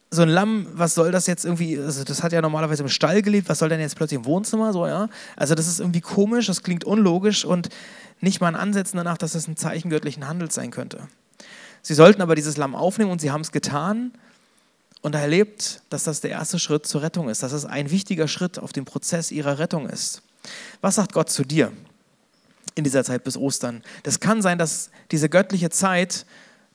so 0.09 0.21
ein 0.21 0.29
Lamm, 0.29 0.67
was 0.73 0.95
soll 0.95 1.11
das 1.11 1.27
jetzt 1.27 1.43
irgendwie, 1.45 1.77
also 1.77 2.03
das 2.03 2.23
hat 2.23 2.31
ja 2.31 2.41
normalerweise 2.41 2.81
im 2.81 2.89
Stall 2.89 3.21
gelebt, 3.21 3.49
was 3.49 3.59
soll 3.59 3.69
denn 3.69 3.79
jetzt 3.79 3.95
plötzlich 3.95 4.17
im 4.17 4.25
Wohnzimmer, 4.25 4.71
so, 4.71 4.87
ja? 4.87 5.09
Also 5.35 5.53
das 5.53 5.67
ist 5.67 5.79
irgendwie 5.79 6.01
komisch, 6.01 6.47
das 6.47 6.63
klingt 6.63 6.85
unlogisch 6.85 7.43
und 7.43 7.69
nicht 8.21 8.39
mal 8.39 8.47
ein 8.47 8.55
Ansätzen 8.55 8.97
danach, 8.97 9.17
dass 9.17 9.33
das 9.33 9.47
ein 9.47 9.57
Zeichen 9.57 9.89
göttlichen 9.89 10.27
Handels 10.27 10.55
sein 10.55 10.71
könnte. 10.71 11.07
Sie 11.81 11.93
sollten 11.93 12.21
aber 12.21 12.35
dieses 12.35 12.57
Lamm 12.57 12.73
aufnehmen 12.73 13.11
und 13.11 13.21
sie 13.21 13.31
haben 13.31 13.41
es 13.41 13.51
getan 13.51 14.13
und 15.01 15.15
erlebt, 15.15 15.81
dass 15.89 16.03
das 16.03 16.21
der 16.21 16.31
erste 16.31 16.59
Schritt 16.59 16.85
zur 16.85 17.01
Rettung 17.01 17.29
ist, 17.29 17.43
dass 17.43 17.51
es 17.51 17.65
ein 17.65 17.91
wichtiger 17.91 18.27
Schritt 18.27 18.59
auf 18.59 18.73
dem 18.73 18.85
Prozess 18.85 19.31
ihrer 19.31 19.59
Rettung 19.59 19.87
ist. 19.87 20.21
Was 20.81 20.95
sagt 20.95 21.13
Gott 21.13 21.29
zu 21.29 21.43
dir 21.43 21.71
in 22.75 22.83
dieser 22.83 23.03
Zeit 23.03 23.23
bis 23.23 23.37
Ostern? 23.37 23.83
Das 24.03 24.19
kann 24.19 24.41
sein, 24.41 24.57
dass 24.57 24.89
diese 25.11 25.29
göttliche 25.29 25.69
Zeit, 25.69 26.25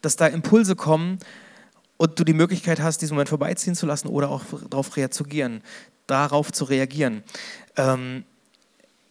dass 0.01 0.17
da 0.17 0.27
Impulse 0.27 0.77
kommen, 0.77 1.19
und 2.03 2.19
du 2.19 2.25
die 2.25 2.33
Möglichkeit 2.33 2.81
hast, 2.81 3.01
diesen 3.01 3.15
Moment 3.15 3.29
vorbeiziehen 3.29 3.77
zu 3.77 3.87
lassen 3.87 4.09
oder 4.09 4.29
auch 4.29 4.43
darauf 4.69 4.97
reagieren, 4.97 5.63
darauf 6.09 6.51
zu 6.51 6.65
reagieren. 6.65 7.23
Ähm, 7.77 8.25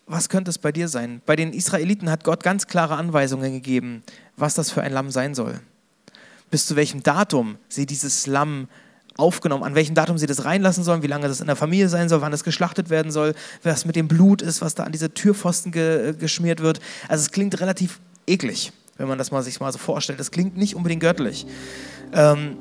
was 0.07 0.27
könnte 0.27 0.49
es 0.49 0.57
bei 0.57 0.73
dir 0.73 0.89
sein? 0.89 1.21
Bei 1.25 1.37
den 1.37 1.53
Israeliten 1.53 2.09
hat 2.09 2.25
Gott 2.25 2.43
ganz 2.43 2.67
klare 2.67 2.95
Anweisungen 2.97 3.53
gegeben, 3.53 4.03
was 4.35 4.55
das 4.55 4.71
für 4.71 4.81
ein 4.81 4.91
Lamm 4.91 5.09
sein 5.09 5.35
soll. 5.35 5.61
Bis 6.49 6.65
zu 6.65 6.75
welchem 6.75 7.01
Datum 7.01 7.57
sie 7.69 7.85
dieses 7.85 8.27
Lamm 8.27 8.67
aufgenommen, 9.21 9.63
an 9.63 9.75
welchem 9.75 9.95
Datum 9.95 10.17
sie 10.17 10.25
das 10.25 10.43
reinlassen 10.45 10.83
sollen, 10.83 11.03
wie 11.03 11.07
lange 11.07 11.27
das 11.27 11.39
in 11.39 11.47
der 11.47 11.55
Familie 11.55 11.87
sein 11.87 12.09
soll, 12.09 12.21
wann 12.21 12.33
es 12.33 12.43
geschlachtet 12.43 12.89
werden 12.89 13.11
soll, 13.11 13.33
was 13.63 13.85
mit 13.85 13.95
dem 13.95 14.07
Blut 14.07 14.41
ist, 14.41 14.61
was 14.61 14.75
da 14.75 14.83
an 14.83 14.91
diese 14.91 15.13
Türpfosten 15.13 15.71
ge 15.71 16.13
geschmiert 16.17 16.61
wird. 16.61 16.79
Also 17.07 17.21
es 17.21 17.31
klingt 17.31 17.59
relativ 17.61 17.99
eklig, 18.27 18.71
wenn 18.97 19.07
man 19.07 19.17
das 19.17 19.31
mal 19.31 19.43
sich 19.43 19.59
mal 19.59 19.71
so 19.71 19.77
vorstellt. 19.77 20.19
Es 20.19 20.31
klingt 20.31 20.57
nicht 20.57 20.75
unbedingt 20.75 21.01
göttlich. 21.01 21.45
Ähm, 22.13 22.57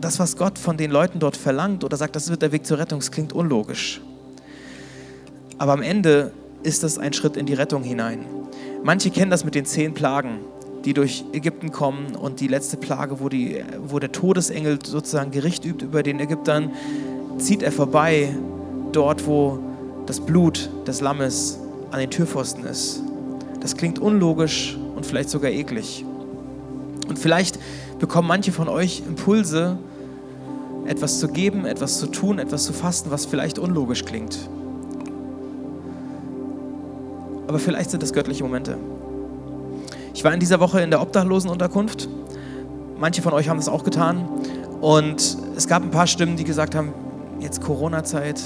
das, 0.00 0.18
was 0.18 0.36
Gott 0.36 0.58
von 0.58 0.76
den 0.76 0.90
Leuten 0.90 1.18
dort 1.18 1.36
verlangt 1.36 1.84
oder 1.84 1.96
sagt, 1.96 2.16
das 2.16 2.28
wird 2.30 2.42
der 2.42 2.52
Weg 2.52 2.66
zur 2.66 2.78
Rettung, 2.78 3.00
klingt 3.00 3.32
unlogisch. 3.32 4.00
Aber 5.58 5.72
am 5.72 5.82
Ende 5.82 6.32
ist 6.62 6.84
es 6.84 6.98
ein 6.98 7.12
Schritt 7.12 7.36
in 7.36 7.46
die 7.46 7.54
Rettung 7.54 7.82
hinein. 7.82 8.24
Manche 8.82 9.10
kennen 9.10 9.30
das 9.30 9.44
mit 9.44 9.54
den 9.54 9.64
zehn 9.64 9.94
Plagen, 9.94 10.40
die 10.84 10.94
durch 10.94 11.24
Ägypten 11.32 11.70
kommen 11.70 12.16
und 12.16 12.40
die 12.40 12.48
letzte 12.48 12.76
Plage, 12.76 13.20
wo, 13.20 13.28
die, 13.28 13.62
wo 13.86 13.98
der 13.98 14.12
Todesengel 14.12 14.78
sozusagen 14.84 15.30
Gericht 15.30 15.64
übt 15.64 15.84
über 15.84 16.02
den 16.02 16.20
Ägyptern, 16.20 16.70
zieht 17.38 17.62
er 17.62 17.72
vorbei 17.72 18.34
dort, 18.92 19.26
wo 19.26 19.58
das 20.06 20.20
Blut 20.20 20.70
des 20.86 21.00
Lammes 21.00 21.58
an 21.90 22.00
den 22.00 22.10
Türpfosten 22.10 22.64
ist. 22.64 23.00
Das 23.60 23.76
klingt 23.76 23.98
unlogisch 23.98 24.76
und 24.96 25.06
vielleicht 25.06 25.30
sogar 25.30 25.50
eklig. 25.50 26.04
Und 27.08 27.18
vielleicht 27.18 27.58
bekommen 27.98 28.26
manche 28.26 28.52
von 28.52 28.68
euch 28.68 29.02
Impulse, 29.06 29.78
etwas 30.86 31.20
zu 31.20 31.28
geben, 31.28 31.64
etwas 31.64 31.98
zu 31.98 32.06
tun, 32.08 32.38
etwas 32.38 32.64
zu 32.64 32.72
fasten, 32.72 33.10
was 33.10 33.26
vielleicht 33.26 33.58
unlogisch 33.58 34.04
klingt. 34.04 34.48
Aber 37.46 37.58
vielleicht 37.58 37.90
sind 37.90 38.02
es 38.02 38.12
göttliche 38.12 38.42
Momente. 38.42 38.76
Ich 40.14 40.24
war 40.24 40.34
in 40.34 40.40
dieser 40.40 40.60
Woche 40.60 40.80
in 40.80 40.90
der 40.90 41.00
Obdachlosenunterkunft. 41.00 42.08
Manche 42.98 43.22
von 43.22 43.32
euch 43.32 43.48
haben 43.48 43.56
das 43.56 43.68
auch 43.68 43.82
getan. 43.82 44.28
Und 44.80 45.38
es 45.56 45.66
gab 45.66 45.82
ein 45.82 45.90
paar 45.90 46.06
Stimmen, 46.06 46.36
die 46.36 46.44
gesagt 46.44 46.74
haben, 46.74 46.92
jetzt 47.40 47.62
Corona-Zeit, 47.62 48.40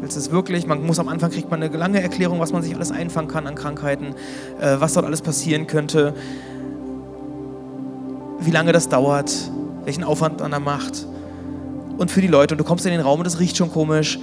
willst 0.00 0.16
du 0.16 0.20
es 0.20 0.30
wirklich? 0.30 0.66
Man 0.66 0.84
muss 0.84 0.98
am 0.98 1.08
Anfang 1.08 1.30
kriegt 1.30 1.50
man 1.50 1.62
eine 1.62 1.74
lange 1.74 2.02
Erklärung, 2.02 2.40
was 2.40 2.52
man 2.52 2.62
sich 2.62 2.74
alles 2.74 2.92
einfangen 2.92 3.28
kann 3.28 3.46
an 3.46 3.54
Krankheiten, 3.54 4.14
äh, 4.60 4.76
was 4.78 4.92
dort 4.92 5.06
alles 5.06 5.22
passieren 5.22 5.66
könnte, 5.66 6.14
wie 8.40 8.50
lange 8.50 8.72
das 8.72 8.88
dauert, 8.88 9.32
welchen 9.84 10.04
Aufwand 10.04 10.40
man 10.40 10.50
da 10.50 10.60
macht 10.60 11.06
und 11.96 12.10
für 12.10 12.20
die 12.20 12.28
Leute. 12.28 12.54
Und 12.54 12.58
du 12.58 12.64
kommst 12.64 12.86
in 12.86 12.92
den 12.92 13.00
Raum 13.00 13.20
und 13.20 13.26
es 13.26 13.40
riecht 13.40 13.56
schon 13.56 13.70
komisch. 13.70 14.18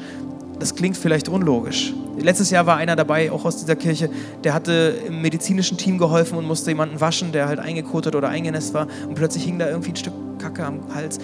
Das 0.59 0.75
klingt 0.75 0.97
vielleicht 0.97 1.27
unlogisch. 1.27 1.93
Letztes 2.17 2.49
Jahr 2.49 2.65
war 2.65 2.77
einer 2.77 2.95
dabei, 2.95 3.31
auch 3.31 3.43
aus 3.43 3.57
dieser 3.57 3.75
Kirche, 3.75 4.09
der 4.43 4.53
hatte 4.53 4.95
im 5.07 5.21
medizinischen 5.21 5.77
Team 5.77 5.97
geholfen 5.97 6.37
und 6.37 6.45
musste 6.45 6.71
jemanden 6.71 7.01
waschen, 7.01 7.31
der 7.33 7.47
halt 7.47 7.59
eingekotet 7.59 8.15
oder 8.15 8.29
eingenässt 8.29 8.73
war. 8.73 8.87
Und 9.07 9.15
plötzlich 9.15 9.43
hing 9.43 9.59
da 9.59 9.67
irgendwie 9.67 9.91
ein 9.91 9.95
Stück 9.95 10.13
Kacke 10.39 10.65
am 10.65 10.79
Hals. 10.93 11.19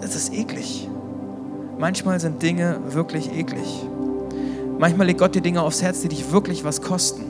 Das 0.00 0.16
ist 0.16 0.32
eklig. 0.32 0.88
Manchmal 1.78 2.20
sind 2.20 2.42
Dinge 2.42 2.78
wirklich 2.88 3.32
eklig. 3.32 3.84
Manchmal 4.78 5.06
legt 5.06 5.20
Gott 5.20 5.34
dir 5.34 5.42
Dinge 5.42 5.62
aufs 5.62 5.82
Herz, 5.82 6.00
die 6.00 6.08
dich 6.08 6.32
wirklich 6.32 6.64
was 6.64 6.80
kosten. 6.80 7.24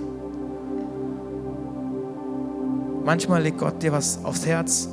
Manchmal 3.05 3.43
legt 3.43 3.59
Gott 3.59 3.83
dir 3.83 3.93
was 3.93 4.25
aufs 4.25 4.47
Herz 4.47 4.89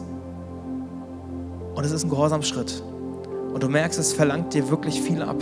und 1.76 1.86
es 1.86 1.92
ist 1.92 2.04
ein 2.04 2.10
Gehorsamschritt 2.10 2.84
und 3.54 3.64
du 3.64 3.70
merkst, 3.70 3.98
es 3.98 4.12
verlangt 4.12 4.54
dir 4.54 4.70
wirklich 4.70 5.02
viel 5.02 5.22
ab. 5.22 5.42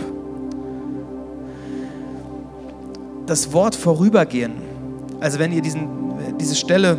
Das 3.30 3.52
Wort 3.52 3.76
vorübergehen, 3.76 4.54
also 5.20 5.38
wenn 5.38 5.52
ihr 5.52 5.62
diesen, 5.62 5.86
diese 6.40 6.56
Stelle 6.56 6.98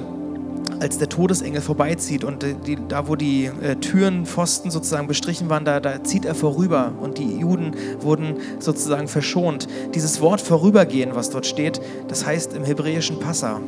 als 0.80 0.98
der 0.98 1.10
Todesengel 1.10 1.60
vorbeizieht 1.60 2.24
und 2.24 2.46
die, 2.66 2.78
da, 2.88 3.10
wo 3.10 3.18
die 3.18 3.48
äh, 3.48 3.76
Türenpfosten 3.76 4.72
sozusagen 4.72 5.08
bestrichen 5.08 5.50
waren, 5.50 5.66
da, 5.66 5.82
da 5.82 6.02
zieht 6.06 6.24
er 6.24 6.34
vorüber 6.34 6.94
und 7.02 7.18
die 7.18 7.38
Juden 7.38 7.76
wurden 8.00 8.38
sozusagen 8.60 9.10
verschont. 9.10 9.68
Dieses 9.94 10.22
Wort 10.22 10.40
vorübergehen, 10.40 11.16
was 11.16 11.32
dort 11.32 11.46
steht, 11.46 11.82
das 12.08 12.26
heißt 12.26 12.54
im 12.54 12.64
Hebräischen 12.64 13.20
Passa. 13.20 13.60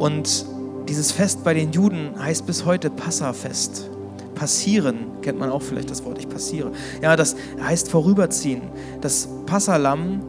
Und 0.00 0.46
dieses 0.88 1.12
Fest 1.12 1.44
bei 1.44 1.54
den 1.54 1.70
Juden 1.70 2.20
heißt 2.20 2.44
bis 2.44 2.64
heute 2.64 2.90
Passafest 2.90 3.88
passieren, 4.34 5.12
kennt 5.22 5.38
man 5.38 5.50
auch 5.50 5.62
vielleicht 5.62 5.92
das 5.92 6.04
Wort, 6.04 6.18
ich 6.18 6.28
passiere. 6.28 6.72
Ja, 7.00 7.14
das 7.14 7.36
heißt 7.62 7.88
vorüberziehen. 7.88 8.62
Das 9.00 9.28
Passalam 9.46 10.22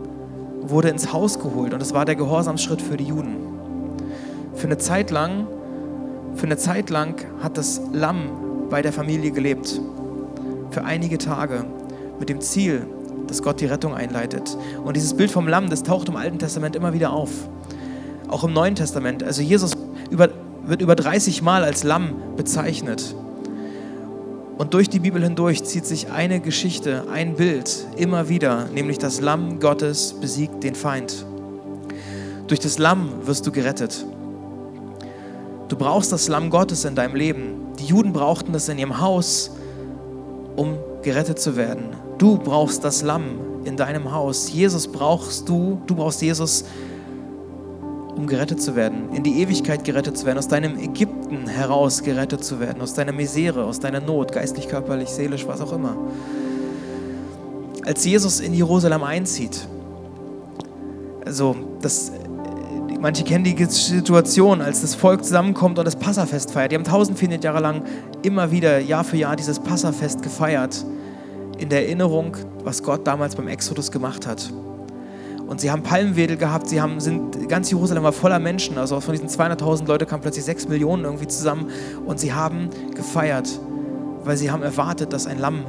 wurde 0.61 0.89
ins 0.89 1.11
Haus 1.13 1.39
geholt 1.39 1.73
und 1.73 1.81
das 1.81 1.93
war 1.93 2.05
der 2.05 2.15
Gehorsamsschritt 2.15 2.81
für 2.81 2.97
die 2.97 3.05
Juden. 3.05 3.37
Für 4.55 4.67
eine 4.67 4.77
Zeit 4.77 5.11
lang, 5.11 5.47
für 6.35 6.45
eine 6.45 6.57
Zeit 6.57 6.89
lang 6.89 7.25
hat 7.41 7.57
das 7.57 7.81
Lamm 7.91 8.29
bei 8.69 8.81
der 8.81 8.93
Familie 8.93 9.31
gelebt. 9.31 9.79
Für 10.69 10.83
einige 10.83 11.17
Tage 11.17 11.65
mit 12.19 12.29
dem 12.29 12.41
Ziel, 12.41 12.85
dass 13.27 13.41
Gott 13.41 13.61
die 13.61 13.65
Rettung 13.65 13.93
einleitet. 13.93 14.57
Und 14.83 14.95
dieses 14.95 15.13
Bild 15.13 15.31
vom 15.31 15.47
Lamm, 15.47 15.69
das 15.69 15.83
taucht 15.83 16.09
im 16.09 16.15
Alten 16.15 16.39
Testament 16.39 16.75
immer 16.75 16.93
wieder 16.93 17.11
auf. 17.11 17.31
Auch 18.27 18.43
im 18.43 18.53
Neuen 18.53 18.75
Testament. 18.75 19.23
Also 19.23 19.41
Jesus 19.41 19.73
über, 20.09 20.29
wird 20.65 20.81
über 20.81 20.95
30 20.95 21.41
Mal 21.41 21.63
als 21.63 21.83
Lamm 21.83 22.13
bezeichnet. 22.35 23.15
Und 24.61 24.75
durch 24.75 24.89
die 24.89 24.99
Bibel 24.99 25.23
hindurch 25.23 25.63
zieht 25.63 25.87
sich 25.87 26.11
eine 26.11 26.39
Geschichte, 26.39 27.05
ein 27.11 27.33
Bild 27.33 27.87
immer 27.97 28.29
wieder, 28.29 28.65
nämlich 28.65 28.99
das 28.99 29.19
Lamm 29.19 29.59
Gottes 29.59 30.13
besiegt 30.13 30.63
den 30.63 30.75
Feind. 30.75 31.25
Durch 32.45 32.59
das 32.59 32.77
Lamm 32.77 33.25
wirst 33.25 33.47
du 33.47 33.51
gerettet. 33.51 34.05
Du 35.67 35.75
brauchst 35.75 36.11
das 36.11 36.27
Lamm 36.27 36.51
Gottes 36.51 36.85
in 36.85 36.93
deinem 36.93 37.15
Leben. 37.15 37.73
Die 37.79 37.85
Juden 37.85 38.13
brauchten 38.13 38.53
das 38.53 38.69
in 38.69 38.77
ihrem 38.77 38.99
Haus, 39.01 39.49
um 40.55 40.77
gerettet 41.01 41.39
zu 41.39 41.55
werden. 41.55 41.85
Du 42.19 42.37
brauchst 42.37 42.83
das 42.83 43.01
Lamm 43.01 43.63
in 43.63 43.77
deinem 43.77 44.11
Haus. 44.11 44.53
Jesus 44.53 44.87
brauchst 44.87 45.49
du, 45.49 45.81
du 45.87 45.95
brauchst 45.95 46.21
Jesus, 46.21 46.65
um 48.15 48.27
gerettet 48.27 48.61
zu 48.61 48.75
werden, 48.75 49.13
in 49.13 49.23
die 49.23 49.41
Ewigkeit 49.41 49.83
gerettet 49.83 50.17
zu 50.17 50.25
werden, 50.25 50.37
aus 50.37 50.47
deinem 50.47 50.77
Ägypten 50.77 51.47
heraus 51.47 52.03
gerettet 52.03 52.43
zu 52.43 52.59
werden, 52.59 52.81
aus 52.81 52.93
deiner 52.93 53.11
Misere, 53.11 53.63
aus 53.63 53.79
deiner 53.79 53.99
Not, 53.99 54.31
geistlich, 54.31 54.67
körperlich, 54.67 55.09
seelisch, 55.09 55.47
was 55.47 55.61
auch 55.61 55.73
immer. 55.73 55.95
Als 57.85 58.05
Jesus 58.05 58.39
in 58.39 58.53
Jerusalem 58.53 59.03
einzieht, 59.03 59.67
also 61.25 61.55
das, 61.81 62.11
manche 62.99 63.23
kennen 63.23 63.43
die 63.43 63.65
Situation, 63.65 64.61
als 64.61 64.81
das 64.81 64.95
Volk 64.95 65.23
zusammenkommt 65.23 65.79
und 65.79 65.85
das 65.85 65.95
Passafest 65.95 66.51
feiert. 66.51 66.71
Die 66.71 66.75
haben 66.75 66.85
1400 66.85 67.43
Jahre 67.43 67.59
lang 67.59 67.83
immer 68.21 68.51
wieder, 68.51 68.79
Jahr 68.79 69.03
für 69.03 69.17
Jahr, 69.17 69.35
dieses 69.35 69.59
Passafest 69.59 70.21
gefeiert, 70.21 70.85
in 71.57 71.69
der 71.69 71.85
Erinnerung, 71.85 72.35
was 72.63 72.83
Gott 72.83 73.05
damals 73.05 73.35
beim 73.35 73.47
Exodus 73.47 73.91
gemacht 73.91 74.27
hat. 74.27 74.51
Und 75.51 75.59
sie 75.59 75.69
haben 75.69 75.83
Palmwedel 75.83 76.37
gehabt, 76.37 76.69
sie 76.69 76.79
haben, 76.79 77.01
sind, 77.01 77.49
ganz 77.49 77.69
Jerusalem 77.69 78.03
war 78.03 78.13
voller 78.13 78.39
Menschen, 78.39 78.77
also 78.77 79.01
von 79.01 79.11
diesen 79.11 79.27
200.000 79.27 79.85
Leuten 79.85 80.07
kamen 80.07 80.21
plötzlich 80.21 80.45
6 80.45 80.69
Millionen 80.69 81.03
irgendwie 81.03 81.27
zusammen 81.27 81.69
und 82.05 82.21
sie 82.21 82.31
haben 82.31 82.69
gefeiert, 82.95 83.59
weil 84.23 84.37
sie 84.37 84.49
haben 84.49 84.63
erwartet, 84.63 85.11
dass 85.11 85.27
ein 85.27 85.39
Lamm 85.39 85.65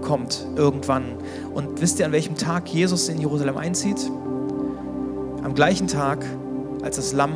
kommt 0.00 0.46
irgendwann. 0.54 1.16
Und 1.52 1.80
wisst 1.80 1.98
ihr, 1.98 2.06
an 2.06 2.12
welchem 2.12 2.36
Tag 2.36 2.68
Jesus 2.68 3.08
in 3.08 3.18
Jerusalem 3.18 3.56
einzieht? 3.56 4.08
Am 5.42 5.56
gleichen 5.56 5.88
Tag, 5.88 6.24
als 6.84 6.94
das 6.94 7.12
Lamm 7.12 7.32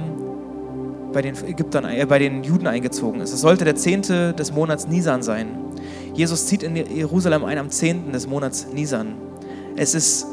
bei 1.13 1.23
den 1.23 1.35
Ägyptern, 1.45 1.87
äh, 1.87 2.07
bei 2.09 2.21
den 2.21 2.45
Juden 2.45 2.69
eingezogen 2.69 3.21
ist. 3.21 3.33
Es 3.33 3.41
sollte 3.41 3.65
der 3.65 3.75
10. 3.75 4.37
des 4.37 4.53
Monats 4.53 4.87
Nisan 4.87 5.25
sein. 5.25 5.49
Jesus 6.15 6.47
zieht 6.47 6.63
in 6.63 6.77
Jerusalem 6.77 7.45
ein 7.45 7.59
am 7.59 7.69
10. 7.69 8.13
des 8.13 8.29
Monats 8.29 8.69
Nisan. 8.73 9.17
Es 9.75 9.97
ist 9.97 10.29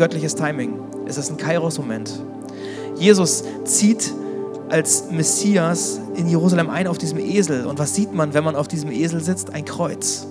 göttliches 0.00 0.34
Timing. 0.34 0.72
Es 1.04 1.18
ist 1.18 1.30
ein 1.30 1.36
Kairos-Moment. 1.36 2.22
Jesus 2.96 3.44
zieht 3.64 4.14
als 4.70 5.10
Messias 5.10 6.00
in 6.16 6.26
Jerusalem 6.26 6.70
ein 6.70 6.86
auf 6.86 6.96
diesem 6.96 7.18
Esel. 7.18 7.66
Und 7.66 7.78
was 7.78 7.94
sieht 7.94 8.14
man, 8.14 8.32
wenn 8.32 8.42
man 8.42 8.56
auf 8.56 8.66
diesem 8.66 8.90
Esel 8.90 9.22
sitzt? 9.22 9.52
Ein 9.52 9.66
Kreuz. 9.66 10.26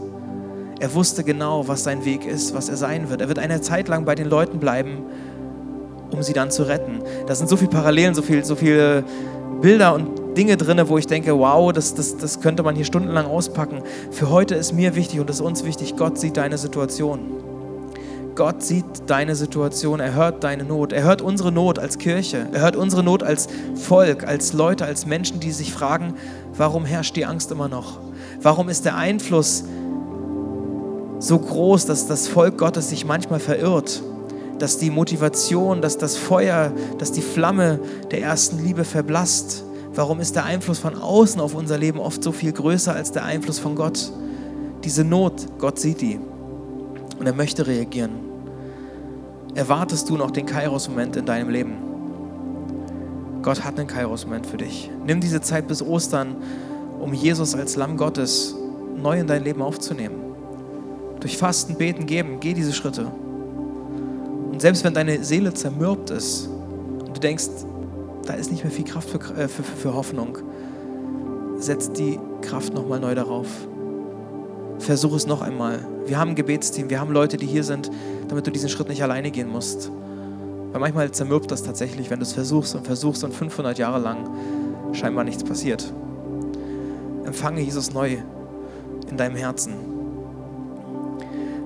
Er 0.80 0.92
wusste 0.96 1.24
genau, 1.24 1.68
was 1.68 1.84
sein 1.84 2.04
Weg 2.04 2.26
ist, 2.26 2.56
was 2.56 2.68
er 2.68 2.78
sein 2.78 3.12
wird. 3.12 3.22
Er 3.22 3.28
wird 3.28 3.38
eine 3.38 3.62
Zeit 3.62 3.90
lang 3.90 4.06
bei 4.06 4.16
den 4.16 4.28
Leuten 4.28 4.58
bleiben, 4.58 5.04
um 6.10 6.24
sie 6.24 6.34
dann 6.34 6.50
zu 6.50 6.64
retten. 6.64 7.04
Da 7.28 7.36
sind 7.36 7.48
so 7.48 7.56
viele 7.56 7.70
Parallelen, 7.70 8.16
so, 8.16 8.24
viel, 8.24 8.44
so 8.44 8.56
viele 8.56 9.04
Bilder 9.62 9.94
und 9.94 10.36
Dinge 10.36 10.58
drin, 10.58 10.82
wo 10.88 10.98
ich 10.98 11.06
denke, 11.06 11.38
wow, 11.38 11.72
das, 11.72 11.94
das, 11.94 12.18
das 12.18 12.42
könnte 12.42 12.64
man 12.64 12.76
hier 12.76 12.86
stundenlang 12.86 13.28
auspacken. 13.28 13.84
Für 14.10 14.32
heute 14.32 14.56
ist 14.56 14.74
mir 14.74 14.96
wichtig 14.96 15.20
und 15.20 15.30
ist 15.30 15.42
uns 15.42 15.64
wichtig, 15.64 15.96
Gott 15.96 16.18
sieht 16.18 16.38
deine 16.38 16.58
Situation. 16.58 17.39
Gott 18.40 18.64
sieht 18.64 18.86
deine 19.08 19.36
Situation, 19.36 20.00
er 20.00 20.14
hört 20.14 20.46
deine 20.46 20.64
Not, 20.64 20.94
er 20.94 21.04
hört 21.04 21.22
unsere 21.22 21.52
Not 21.52 21.78
als 21.78 21.98
Kirche, 21.98 22.48
er 22.54 22.62
hört 22.62 22.78
unsere 22.78 23.04
Not 23.04 23.22
als 23.22 23.50
Volk, 23.76 24.26
als 24.26 24.54
Leute, 24.54 24.86
als 24.86 25.06
Menschen, 25.06 25.42
die 25.42 25.52
sich 25.52 25.74
fragen, 25.74 26.14
warum 26.56 26.86
herrscht 26.86 27.18
die 27.18 27.26
Angst 27.26 27.52
immer 27.52 27.68
noch? 27.68 28.00
Warum 28.42 28.70
ist 28.70 28.86
der 28.86 28.96
Einfluss 28.96 29.66
so 31.20 31.38
groß, 31.38 31.86
dass 31.86 32.08
das 32.08 32.30
Volk 32.30 32.58
Gottes 32.58 32.88
sich 32.88 33.04
manchmal 33.04 33.42
verirrt? 33.42 34.02
Dass 34.58 34.78
die 34.78 34.90
Motivation, 34.90 35.82
dass 35.82 35.98
das 35.98 36.16
Feuer, 36.16 36.72
dass 36.98 37.12
die 37.12 37.22
Flamme 37.22 37.82
der 38.10 38.22
ersten 38.22 38.64
Liebe 38.64 38.86
verblasst? 38.86 39.66
Warum 39.94 40.22
ist 40.22 40.38
der 40.38 40.46
Einfluss 40.46 40.80
von 40.80 40.96
außen 40.96 41.42
auf 41.42 41.56
unser 41.56 41.78
Leben 41.78 42.00
oft 42.00 42.24
so 42.24 42.32
viel 42.32 42.54
größer 42.54 42.96
als 42.96 43.12
der 43.12 43.26
Einfluss 43.26 43.60
von 43.60 43.76
Gott? 43.76 44.14
Diese 44.86 45.04
Not, 45.04 45.46
Gott 45.58 45.78
sieht 45.78 46.00
die 46.00 46.22
und 47.20 47.26
er 47.26 47.34
möchte 47.34 47.68
reagieren 47.68 48.29
erwartest 49.56 50.10
du 50.10 50.18
noch 50.18 50.32
den 50.32 50.46
Kairos-Moment 50.46 51.16
in 51.16 51.26
deinem 51.26 51.50
Leben? 51.50 51.74
Gott 53.42 53.64
hat 53.64 53.80
einen 53.80 53.88
Kairos-Moment 53.88 54.46
für 54.46 54.58
dich. 54.58 54.90
Nimm 55.06 55.22
diese 55.22 55.42
Zeit 55.42 55.68
bis 55.68 55.82
Ostern, 55.82 56.36
um 57.00 57.14
Jesus 57.14 57.56
als 57.56 57.76
Lamm 57.76 57.98
Gottes 57.98 58.56
neu 59.02 59.20
in 59.20 59.28
dein 59.28 59.44
Leben 59.44 59.62
aufzunehmen. 59.62 60.16
Durch 61.20 61.38
Fasten, 61.38 61.76
Beten, 61.76 62.06
Geben, 62.06 62.40
geh 62.40 62.54
diese 62.54 62.74
Schritte. 62.74 63.08
Und 64.52 64.62
selbst 64.62 64.84
wenn 64.84 64.94
deine 64.94 65.24
Seele 65.24 65.54
zermürbt 65.54 66.10
ist 66.10 66.48
und 66.48 67.16
du 67.16 67.20
denkst, 67.20 67.48
da 68.26 68.34
ist 68.34 68.52
nicht 68.52 68.64
mehr 68.64 68.72
viel 68.72 68.86
Kraft 68.86 69.10
für, 69.10 69.20
äh, 69.36 69.48
für, 69.48 69.64
für 69.64 69.94
Hoffnung, 69.94 70.38
setz 71.58 71.92
die 71.92 72.20
Kraft 72.42 72.74
nochmal 72.74 73.00
neu 73.00 73.16
darauf. 73.16 73.48
Versuch 74.80 75.16
es 75.16 75.28
noch 75.28 75.42
einmal. 75.42 75.80
Wir 76.06 76.20
haben 76.20 76.30
ein 76.32 76.36
Gebetsteam, 76.36 76.90
wir 76.90 77.00
haben 77.00 77.12
Leute, 77.12 77.38
die 77.38 77.46
hier 77.46 77.64
sind, 77.64 77.90
damit 78.30 78.48
du 78.48 78.52
diesen 78.52 78.70
Schritt 78.70 78.88
nicht 78.88 79.04
alleine 79.04 79.32
gehen 79.32 79.50
musst. 79.50 79.92
Weil 80.72 80.80
manchmal 80.80 81.12
zermürbt 81.12 81.52
das 81.52 81.64
tatsächlich, 81.64 82.10
wenn 82.10 82.20
du 82.20 82.24
es 82.24 82.34
versuchst 82.34 82.76
und 82.76 82.86
versuchst 82.86 83.24
und 83.24 83.34
500 83.34 83.78
Jahre 83.78 84.00
lang 84.00 84.30
scheinbar 84.94 85.24
nichts 85.24 85.44
passiert. 85.44 85.92
Empfange 87.26 87.62
Jesus 87.62 87.94
neu 87.94 88.18
in 89.10 89.18
deinem 89.18 89.36
Herzen. 89.36 89.74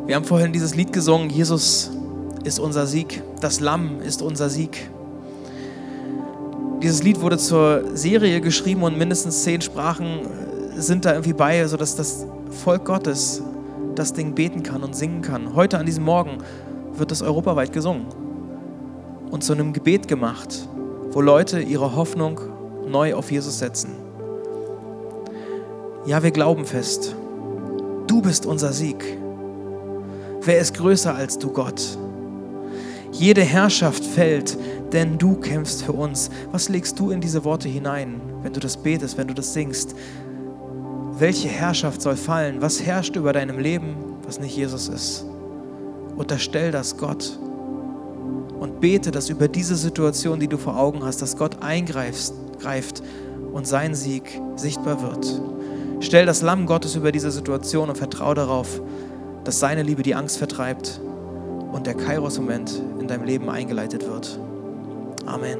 Wir 0.05 0.15
haben 0.15 0.25
vorhin 0.25 0.51
dieses 0.51 0.75
Lied 0.75 0.91
gesungen, 0.91 1.29
Jesus 1.29 1.91
ist 2.43 2.59
unser 2.59 2.87
Sieg, 2.87 3.21
das 3.39 3.59
Lamm 3.59 4.01
ist 4.01 4.21
unser 4.21 4.49
Sieg. 4.49 4.89
Dieses 6.81 7.03
Lied 7.03 7.21
wurde 7.21 7.37
zur 7.37 7.95
Serie 7.95 8.41
geschrieben 8.41 8.83
und 8.83 8.97
mindestens 8.97 9.43
zehn 9.43 9.61
Sprachen 9.61 10.27
sind 10.75 11.05
da 11.05 11.11
irgendwie 11.11 11.33
bei, 11.33 11.65
sodass 11.67 11.95
das 11.95 12.25
Volk 12.63 12.83
Gottes 12.83 13.41
das 13.95 14.13
Ding 14.13 14.35
beten 14.35 14.63
kann 14.63 14.83
und 14.83 14.95
singen 14.95 15.21
kann. 15.21 15.55
Heute 15.55 15.77
an 15.77 15.85
diesem 15.85 16.03
Morgen 16.03 16.37
wird 16.93 17.11
es 17.11 17.21
europaweit 17.21 17.73
gesungen 17.73 18.07
und 19.31 19.43
zu 19.43 19.53
einem 19.53 19.73
Gebet 19.73 20.07
gemacht, 20.07 20.67
wo 21.11 21.21
Leute 21.21 21.59
ihre 21.59 21.95
Hoffnung 21.95 22.39
neu 22.87 23.15
auf 23.15 23.31
Jesus 23.31 23.59
setzen. 23.59 23.91
Ja, 26.05 26.21
wir 26.21 26.31
glauben 26.31 26.65
fest, 26.65 27.15
du 28.07 28.21
bist 28.21 28.45
unser 28.45 28.73
Sieg. 28.73 29.17
Wer 30.41 30.59
ist 30.59 30.75
größer 30.75 31.15
als 31.15 31.39
du, 31.39 31.51
Gott? 31.51 31.97
Jede 33.11 33.41
Herrschaft 33.41 34.03
fällt, 34.03 34.57
denn 34.91 35.17
du 35.17 35.35
kämpfst 35.35 35.83
für 35.83 35.93
uns. 35.93 36.29
Was 36.51 36.67
legst 36.67 36.99
du 36.99 37.11
in 37.11 37.21
diese 37.21 37.45
Worte 37.45 37.69
hinein, 37.69 38.19
wenn 38.41 38.53
du 38.53 38.59
das 38.59 38.75
betest, 38.75 39.17
wenn 39.17 39.27
du 39.27 39.33
das 39.33 39.53
singst? 39.53 39.95
Welche 41.19 41.47
Herrschaft 41.47 42.01
soll 42.01 42.15
fallen? 42.15 42.61
Was 42.61 42.81
herrscht 42.81 43.15
über 43.15 43.33
deinem 43.33 43.59
Leben, 43.59 43.95
was 44.25 44.39
nicht 44.39 44.55
Jesus 44.55 44.87
ist? 44.87 45.25
Unterstell 46.15 46.71
das 46.71 46.97
Gott 46.97 47.37
und 48.59 48.79
bete, 48.79 49.11
dass 49.11 49.29
über 49.29 49.47
diese 49.47 49.75
Situation, 49.75 50.39
die 50.39 50.47
du 50.47 50.57
vor 50.57 50.77
Augen 50.77 51.03
hast, 51.03 51.21
dass 51.21 51.37
Gott 51.37 51.61
eingreift 51.61 52.33
und 53.51 53.67
sein 53.67 53.93
Sieg 53.95 54.39
sichtbar 54.55 55.01
wird. 55.01 55.41
Stell 55.99 56.25
das 56.25 56.41
Lamm 56.41 56.65
Gottes 56.65 56.95
über 56.95 57.11
diese 57.11 57.31
Situation 57.31 57.89
und 57.89 57.97
vertraue 57.97 58.35
darauf, 58.35 58.81
dass 59.43 59.59
seine 59.59 59.83
Liebe 59.83 60.03
die 60.03 60.15
Angst 60.15 60.37
vertreibt 60.37 61.01
und 61.71 61.87
der 61.87 61.95
Kairos-Moment 61.95 62.81
in 62.99 63.07
deinem 63.07 63.25
Leben 63.25 63.49
eingeleitet 63.49 64.07
wird. 64.07 64.39
Amen. 65.25 65.57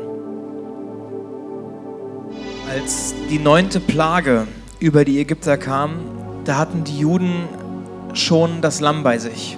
Als 2.70 3.14
die 3.30 3.40
neunte 3.40 3.80
Plage 3.80 4.48
über 4.84 5.06
die 5.06 5.18
Ägypter 5.22 5.56
kam, 5.56 5.94
da 6.44 6.58
hatten 6.58 6.84
die 6.84 7.00
Juden 7.00 7.48
schon 8.12 8.60
das 8.60 8.82
Lamm 8.82 9.02
bei 9.02 9.18
sich. 9.18 9.58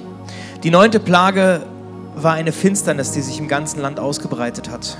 Die 0.61 0.69
neunte 0.69 0.99
Plage 0.99 1.63
war 2.15 2.33
eine 2.33 2.51
Finsternis, 2.51 3.11
die 3.11 3.21
sich 3.21 3.39
im 3.39 3.47
ganzen 3.47 3.81
Land 3.81 3.99
ausgebreitet 3.99 4.69
hat. 4.69 4.99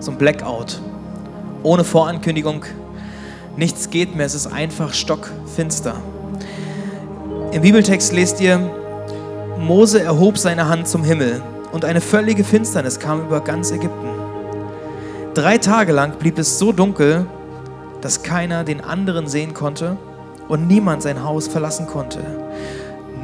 So 0.00 0.10
ein 0.10 0.18
Blackout. 0.18 0.82
Ohne 1.62 1.82
Vorankündigung. 1.82 2.66
Nichts 3.56 3.88
geht 3.88 4.14
mehr. 4.14 4.26
Es 4.26 4.34
ist 4.34 4.48
einfach 4.48 4.92
stockfinster. 4.92 5.94
Im 7.52 7.62
Bibeltext 7.62 8.12
lest 8.12 8.38
ihr, 8.42 8.58
Mose 9.58 10.02
erhob 10.02 10.36
seine 10.36 10.68
Hand 10.68 10.88
zum 10.88 11.04
Himmel 11.04 11.40
und 11.72 11.86
eine 11.86 12.02
völlige 12.02 12.44
Finsternis 12.44 12.98
kam 12.98 13.22
über 13.22 13.40
ganz 13.40 13.70
Ägypten. 13.70 14.10
Drei 15.32 15.56
Tage 15.56 15.92
lang 15.92 16.18
blieb 16.18 16.38
es 16.38 16.58
so 16.58 16.70
dunkel, 16.72 17.24
dass 18.02 18.22
keiner 18.22 18.64
den 18.64 18.82
anderen 18.82 19.26
sehen 19.26 19.54
konnte 19.54 19.96
und 20.48 20.66
niemand 20.66 21.02
sein 21.02 21.24
Haus 21.24 21.48
verlassen 21.48 21.86
konnte. 21.86 22.20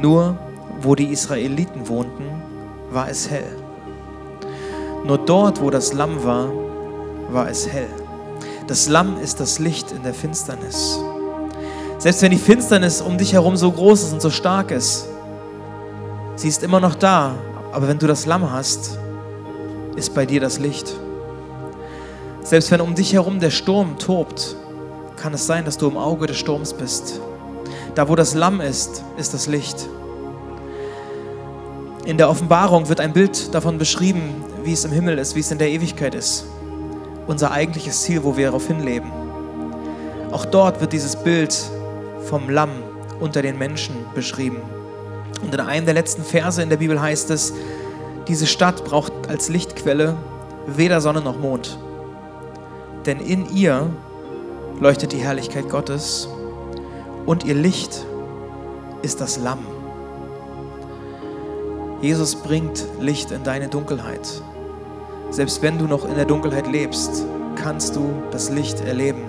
Nur 0.01 0.37
wo 0.81 0.95
die 0.95 1.11
Israeliten 1.11 1.87
wohnten, 1.87 2.23
war 2.89 3.09
es 3.09 3.29
hell. 3.29 3.55
Nur 5.05 5.17
dort, 5.17 5.61
wo 5.61 5.69
das 5.69 5.93
Lamm 5.93 6.23
war, 6.23 6.49
war 7.29 7.49
es 7.49 7.67
hell. 7.67 7.89
Das 8.67 8.87
Lamm 8.87 9.19
ist 9.21 9.39
das 9.39 9.59
Licht 9.59 9.91
in 9.91 10.03
der 10.03 10.13
Finsternis. 10.13 10.99
Selbst 11.97 12.21
wenn 12.21 12.31
die 12.31 12.37
Finsternis 12.37 13.01
um 13.01 13.17
dich 13.17 13.33
herum 13.33 13.57
so 13.57 13.71
groß 13.71 14.03
ist 14.03 14.13
und 14.13 14.21
so 14.21 14.29
stark 14.29 14.71
ist, 14.71 15.07
sie 16.35 16.47
ist 16.47 16.63
immer 16.63 16.79
noch 16.79 16.95
da. 16.95 17.35
Aber 17.73 17.87
wenn 17.87 17.99
du 17.99 18.07
das 18.07 18.25
Lamm 18.25 18.51
hast, 18.51 18.97
ist 19.95 20.13
bei 20.15 20.25
dir 20.25 20.39
das 20.39 20.59
Licht. 20.59 20.93
Selbst 22.41 22.71
wenn 22.71 22.79
um 22.79 22.95
dich 22.95 23.13
herum 23.13 23.39
der 23.39 23.51
Sturm 23.51 23.97
tobt, 23.97 24.55
kann 25.19 25.33
es 25.33 25.45
sein, 25.45 25.65
dass 25.65 25.77
du 25.77 25.87
im 25.87 25.97
Auge 25.97 26.27
des 26.27 26.37
Sturms 26.37 26.73
bist. 26.73 27.19
Da, 27.95 28.07
wo 28.07 28.15
das 28.15 28.33
Lamm 28.33 28.61
ist, 28.61 29.03
ist 29.17 29.33
das 29.33 29.47
Licht. 29.47 29.87
In 32.05 32.17
der 32.17 32.29
Offenbarung 32.29 32.89
wird 32.89 32.99
ein 32.99 33.13
Bild 33.13 33.53
davon 33.53 33.77
beschrieben, 33.77 34.43
wie 34.63 34.73
es 34.73 34.85
im 34.85 34.91
Himmel 34.91 35.17
ist, 35.19 35.35
wie 35.35 35.41
es 35.41 35.51
in 35.51 35.57
der 35.57 35.69
Ewigkeit 35.69 36.15
ist. 36.15 36.45
Unser 37.27 37.51
eigentliches 37.51 38.01
Ziel, 38.01 38.23
wo 38.23 38.37
wir 38.37 38.47
darauf 38.47 38.65
hinleben. 38.67 39.11
Auch 40.31 40.45
dort 40.45 40.81
wird 40.81 40.93
dieses 40.93 41.15
Bild 41.15 41.55
vom 42.23 42.49
Lamm 42.49 42.71
unter 43.19 43.41
den 43.41 43.57
Menschen 43.57 43.95
beschrieben. 44.15 44.61
Und 45.41 45.53
in 45.53 45.59
einem 45.59 45.85
der 45.85 45.93
letzten 45.93 46.23
Verse 46.23 46.61
in 46.61 46.69
der 46.69 46.77
Bibel 46.77 46.99
heißt 47.01 47.29
es, 47.31 47.53
diese 48.27 48.47
Stadt 48.47 48.83
braucht 48.85 49.11
als 49.27 49.49
Lichtquelle 49.49 50.15
weder 50.67 51.01
Sonne 51.01 51.21
noch 51.21 51.37
Mond. 51.37 51.77
Denn 53.05 53.19
in 53.19 53.49
ihr 53.53 53.89
leuchtet 54.79 55.11
die 55.11 55.17
Herrlichkeit 55.17 55.69
Gottes 55.69 56.27
und 57.25 57.43
ihr 57.43 57.55
Licht 57.55 58.05
ist 59.01 59.19
das 59.19 59.37
Lamm. 59.37 59.59
Jesus 62.01 62.35
bringt 62.35 62.85
Licht 62.99 63.31
in 63.31 63.43
deine 63.43 63.67
Dunkelheit. 63.67 64.41
Selbst 65.31 65.61
wenn 65.61 65.77
du 65.77 65.85
noch 65.85 66.05
in 66.05 66.15
der 66.15 66.25
Dunkelheit 66.25 66.65
lebst, 66.65 67.25
kannst 67.55 67.95
du 67.97 68.23
das 68.31 68.49
Licht 68.49 68.79
erleben. 68.79 69.25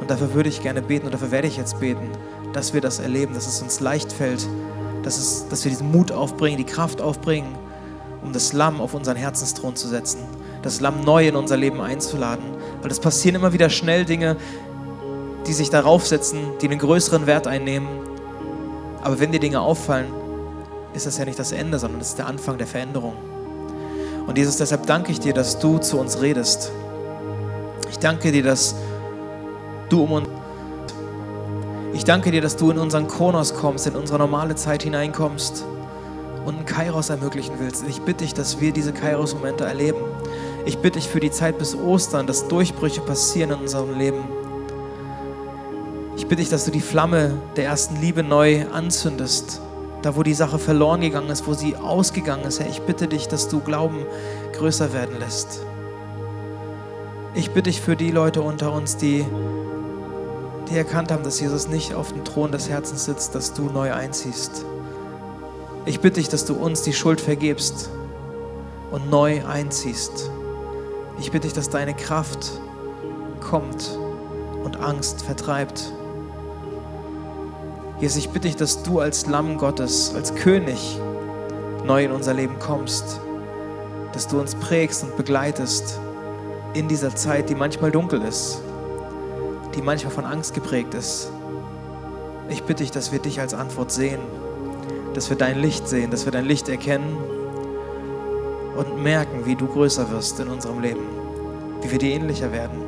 Und 0.00 0.10
dafür 0.10 0.34
würde 0.34 0.50
ich 0.50 0.62
gerne 0.62 0.82
beten 0.82 1.06
und 1.06 1.14
dafür 1.14 1.30
werde 1.30 1.48
ich 1.48 1.56
jetzt 1.56 1.80
beten, 1.80 2.10
dass 2.52 2.74
wir 2.74 2.82
das 2.82 2.98
erleben, 2.98 3.32
dass 3.32 3.46
es 3.46 3.62
uns 3.62 3.80
leicht 3.80 4.12
fällt, 4.12 4.46
dass, 5.02 5.16
es, 5.16 5.48
dass 5.48 5.64
wir 5.64 5.70
diesen 5.70 5.90
Mut 5.90 6.12
aufbringen, 6.12 6.58
die 6.58 6.64
Kraft 6.64 7.00
aufbringen, 7.00 7.54
um 8.22 8.34
das 8.34 8.52
Lamm 8.52 8.82
auf 8.82 8.92
unseren 8.92 9.16
Herzensthron 9.16 9.76
zu 9.76 9.88
setzen, 9.88 10.20
das 10.60 10.80
Lamm 10.80 11.04
neu 11.04 11.28
in 11.28 11.36
unser 11.36 11.56
Leben 11.56 11.80
einzuladen. 11.80 12.44
Weil 12.82 12.90
es 12.90 13.00
passieren 13.00 13.36
immer 13.36 13.54
wieder 13.54 13.70
schnell 13.70 14.04
Dinge, 14.04 14.36
die 15.46 15.52
sich 15.52 15.70
darauf 15.70 16.06
setzen, 16.06 16.38
die 16.60 16.68
einen 16.68 16.78
größeren 16.78 17.26
Wert 17.26 17.46
einnehmen. 17.46 17.88
Aber 19.02 19.20
wenn 19.20 19.32
dir 19.32 19.40
Dinge 19.40 19.60
auffallen, 19.60 20.06
ist 20.94 21.06
das 21.06 21.18
ja 21.18 21.24
nicht 21.24 21.38
das 21.38 21.52
Ende, 21.52 21.78
sondern 21.78 21.98
das 21.98 22.10
ist 22.10 22.18
der 22.18 22.26
Anfang 22.26 22.56
der 22.58 22.66
Veränderung. 22.66 23.14
Und 24.26 24.38
Jesus, 24.38 24.56
deshalb 24.56 24.86
danke 24.86 25.12
ich 25.12 25.20
dir, 25.20 25.34
dass 25.34 25.58
du 25.58 25.78
zu 25.78 25.98
uns 25.98 26.22
redest. 26.22 26.72
Ich 27.90 27.98
danke 27.98 28.32
dir, 28.32 28.42
dass 28.42 28.74
du 29.88 30.04
um 30.04 30.12
uns. 30.12 30.28
Ich 31.92 32.04
danke 32.04 32.30
dir, 32.30 32.40
dass 32.40 32.56
du 32.56 32.70
in 32.70 32.78
unseren 32.78 33.06
Kronos 33.06 33.54
kommst, 33.54 33.86
in 33.86 33.94
unsere 33.94 34.18
normale 34.18 34.56
Zeit 34.56 34.82
hineinkommst 34.82 35.64
und 36.44 36.56
einen 36.56 36.66
Kairos 36.66 37.10
ermöglichen 37.10 37.54
willst. 37.58 37.84
Ich 37.86 38.00
bitte 38.00 38.24
dich, 38.24 38.34
dass 38.34 38.60
wir 38.60 38.72
diese 38.72 38.92
Kairos-Momente 38.92 39.64
erleben. 39.64 39.98
Ich 40.64 40.78
bitte 40.78 40.98
dich 40.98 41.08
für 41.08 41.20
die 41.20 41.30
Zeit 41.30 41.58
bis 41.58 41.76
Ostern, 41.76 42.26
dass 42.26 42.48
Durchbrüche 42.48 43.00
passieren 43.00 43.50
in 43.50 43.58
unserem 43.58 43.96
Leben. 43.96 44.24
Ich 46.24 46.28
bitte 46.28 46.42
dich, 46.42 46.50
dass 46.50 46.64
du 46.64 46.70
die 46.70 46.80
Flamme 46.80 47.40
der 47.54 47.66
ersten 47.66 48.00
Liebe 48.00 48.22
neu 48.22 48.66
anzündest 48.72 49.60
da 50.04 50.14
wo 50.14 50.22
die 50.22 50.34
Sache 50.34 50.58
verloren 50.58 51.00
gegangen 51.00 51.30
ist, 51.30 51.46
wo 51.46 51.54
sie 51.54 51.76
ausgegangen 51.76 52.44
ist, 52.44 52.60
Herr, 52.60 52.68
ich 52.68 52.82
bitte 52.82 53.08
dich, 53.08 53.26
dass 53.26 53.48
du 53.48 53.60
Glauben 53.60 54.04
größer 54.52 54.92
werden 54.92 55.18
lässt. 55.18 55.60
Ich 57.34 57.52
bitte 57.52 57.70
dich 57.70 57.80
für 57.80 57.96
die 57.96 58.10
Leute 58.10 58.42
unter 58.42 58.74
uns, 58.74 58.98
die, 58.98 59.24
die 60.68 60.76
erkannt 60.76 61.10
haben, 61.10 61.24
dass 61.24 61.40
Jesus 61.40 61.68
nicht 61.68 61.94
auf 61.94 62.12
dem 62.12 62.22
Thron 62.22 62.52
des 62.52 62.68
Herzens 62.68 63.06
sitzt, 63.06 63.34
dass 63.34 63.54
du 63.54 63.70
neu 63.70 63.94
einziehst. 63.94 64.66
Ich 65.86 66.00
bitte 66.00 66.20
dich, 66.20 66.28
dass 66.28 66.44
du 66.44 66.52
uns 66.52 66.82
die 66.82 66.92
Schuld 66.92 67.22
vergibst 67.22 67.88
und 68.90 69.08
neu 69.08 69.42
einziehst. 69.46 70.30
Ich 71.18 71.32
bitte 71.32 71.46
dich, 71.46 71.54
dass 71.54 71.70
deine 71.70 71.94
Kraft 71.94 72.60
kommt 73.40 73.98
und 74.62 74.76
Angst 74.76 75.22
vertreibt. 75.22 75.94
Jesus, 78.00 78.18
ich 78.18 78.30
bitte 78.30 78.48
dich, 78.48 78.56
dass 78.56 78.82
du 78.82 78.98
als 78.98 79.26
Lamm 79.26 79.56
Gottes, 79.56 80.12
als 80.16 80.34
König 80.34 80.98
neu 81.84 82.04
in 82.04 82.10
unser 82.10 82.34
Leben 82.34 82.58
kommst, 82.58 83.20
dass 84.12 84.26
du 84.26 84.40
uns 84.40 84.56
prägst 84.56 85.04
und 85.04 85.16
begleitest 85.16 86.00
in 86.74 86.88
dieser 86.88 87.14
Zeit, 87.14 87.48
die 87.48 87.54
manchmal 87.54 87.92
dunkel 87.92 88.20
ist, 88.22 88.60
die 89.76 89.82
manchmal 89.82 90.12
von 90.12 90.24
Angst 90.24 90.54
geprägt 90.54 90.94
ist. 90.94 91.30
Ich 92.48 92.64
bitte 92.64 92.82
dich, 92.82 92.90
dass 92.90 93.12
wir 93.12 93.20
dich 93.20 93.40
als 93.40 93.54
Antwort 93.54 93.92
sehen, 93.92 94.20
dass 95.14 95.30
wir 95.30 95.36
dein 95.36 95.60
Licht 95.60 95.86
sehen, 95.86 96.10
dass 96.10 96.24
wir 96.24 96.32
dein 96.32 96.46
Licht 96.46 96.68
erkennen 96.68 97.16
und 98.76 99.02
merken, 99.02 99.46
wie 99.46 99.54
du 99.54 99.68
größer 99.68 100.10
wirst 100.10 100.40
in 100.40 100.48
unserem 100.48 100.80
Leben, 100.80 101.06
wie 101.80 101.92
wir 101.92 101.98
dir 101.98 102.10
ähnlicher 102.10 102.50
werden, 102.50 102.82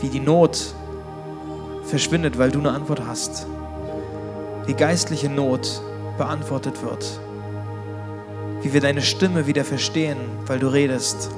wie 0.00 0.08
die 0.08 0.20
Not 0.20 0.74
verschwindet, 1.92 2.38
weil 2.38 2.50
du 2.50 2.58
eine 2.58 2.70
Antwort 2.70 3.02
hast. 3.06 3.46
Wie 4.64 4.72
geistliche 4.72 5.28
Not 5.28 5.82
beantwortet 6.16 6.82
wird. 6.82 7.20
Wie 8.62 8.72
wir 8.72 8.80
deine 8.80 9.02
Stimme 9.02 9.46
wieder 9.46 9.62
verstehen, 9.62 10.16
weil 10.46 10.58
du 10.58 10.68
redest. 10.68 11.28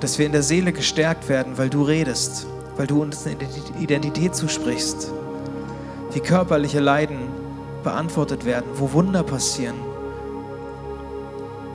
Dass 0.00 0.18
wir 0.18 0.26
in 0.26 0.32
der 0.32 0.42
Seele 0.42 0.74
gestärkt 0.74 1.30
werden, 1.30 1.56
weil 1.56 1.70
du 1.70 1.84
redest, 1.84 2.46
weil 2.76 2.86
du 2.86 3.00
uns 3.00 3.26
eine 3.26 3.38
Identität 3.80 4.36
zusprichst. 4.36 5.10
Wie 6.12 6.20
körperliche 6.20 6.80
Leiden 6.80 7.16
beantwortet 7.82 8.44
werden, 8.44 8.66
wo 8.74 8.92
Wunder 8.92 9.22
passieren. 9.22 9.76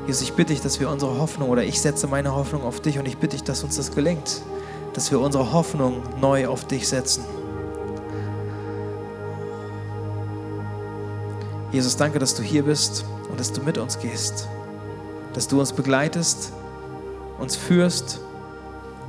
Jesus, 0.06 0.22
ich 0.22 0.34
bitte 0.34 0.54
dich, 0.54 0.62
dass 0.62 0.80
wir 0.80 0.88
unsere 0.88 1.18
Hoffnung 1.18 1.49
oder 1.49 1.64
ich 1.64 1.82
setze 1.82 2.06
meine 2.06 2.36
Hoffnung 2.36 2.62
auf 2.62 2.80
dich 2.80 2.99
und 2.99 3.08
ich 3.08 3.18
bitte 3.18 3.38
dich, 3.38 3.43
dass 3.43 3.64
uns 3.64 3.78
das 3.78 3.91
gelingt 3.95 4.43
dass 4.94 5.12
wir 5.12 5.20
unsere 5.20 5.52
Hoffnung 5.54 6.02
neu 6.20 6.48
auf 6.48 6.66
dich 6.66 6.88
setzen. 6.88 7.24
Jesus, 11.72 11.96
danke, 11.96 12.20
dass 12.20 12.36
du 12.36 12.44
hier 12.44 12.64
bist 12.64 13.06
und 13.30 13.39
dass 13.39 13.54
du 13.54 13.62
mit 13.62 13.78
uns 13.78 13.98
gehst, 14.00 14.50
dass 15.34 15.48
du 15.48 15.60
uns 15.60 15.72
begleitest, 15.72 16.52
uns 17.39 17.56
führst 17.56 18.20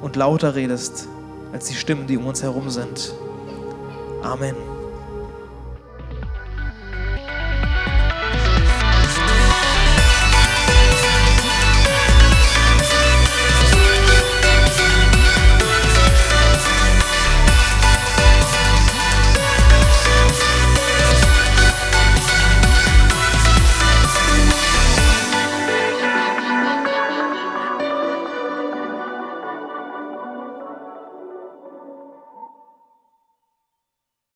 und 0.01 0.15
lauter 0.17 0.55
redest 0.55 1.09
als 1.53 1.67
die 1.67 1.75
Stimmen, 1.75 2.07
die 2.07 2.17
um 2.17 2.27
uns 2.27 2.43
herum 2.43 2.71
sind. 2.71 3.13
Amen. 4.23 4.72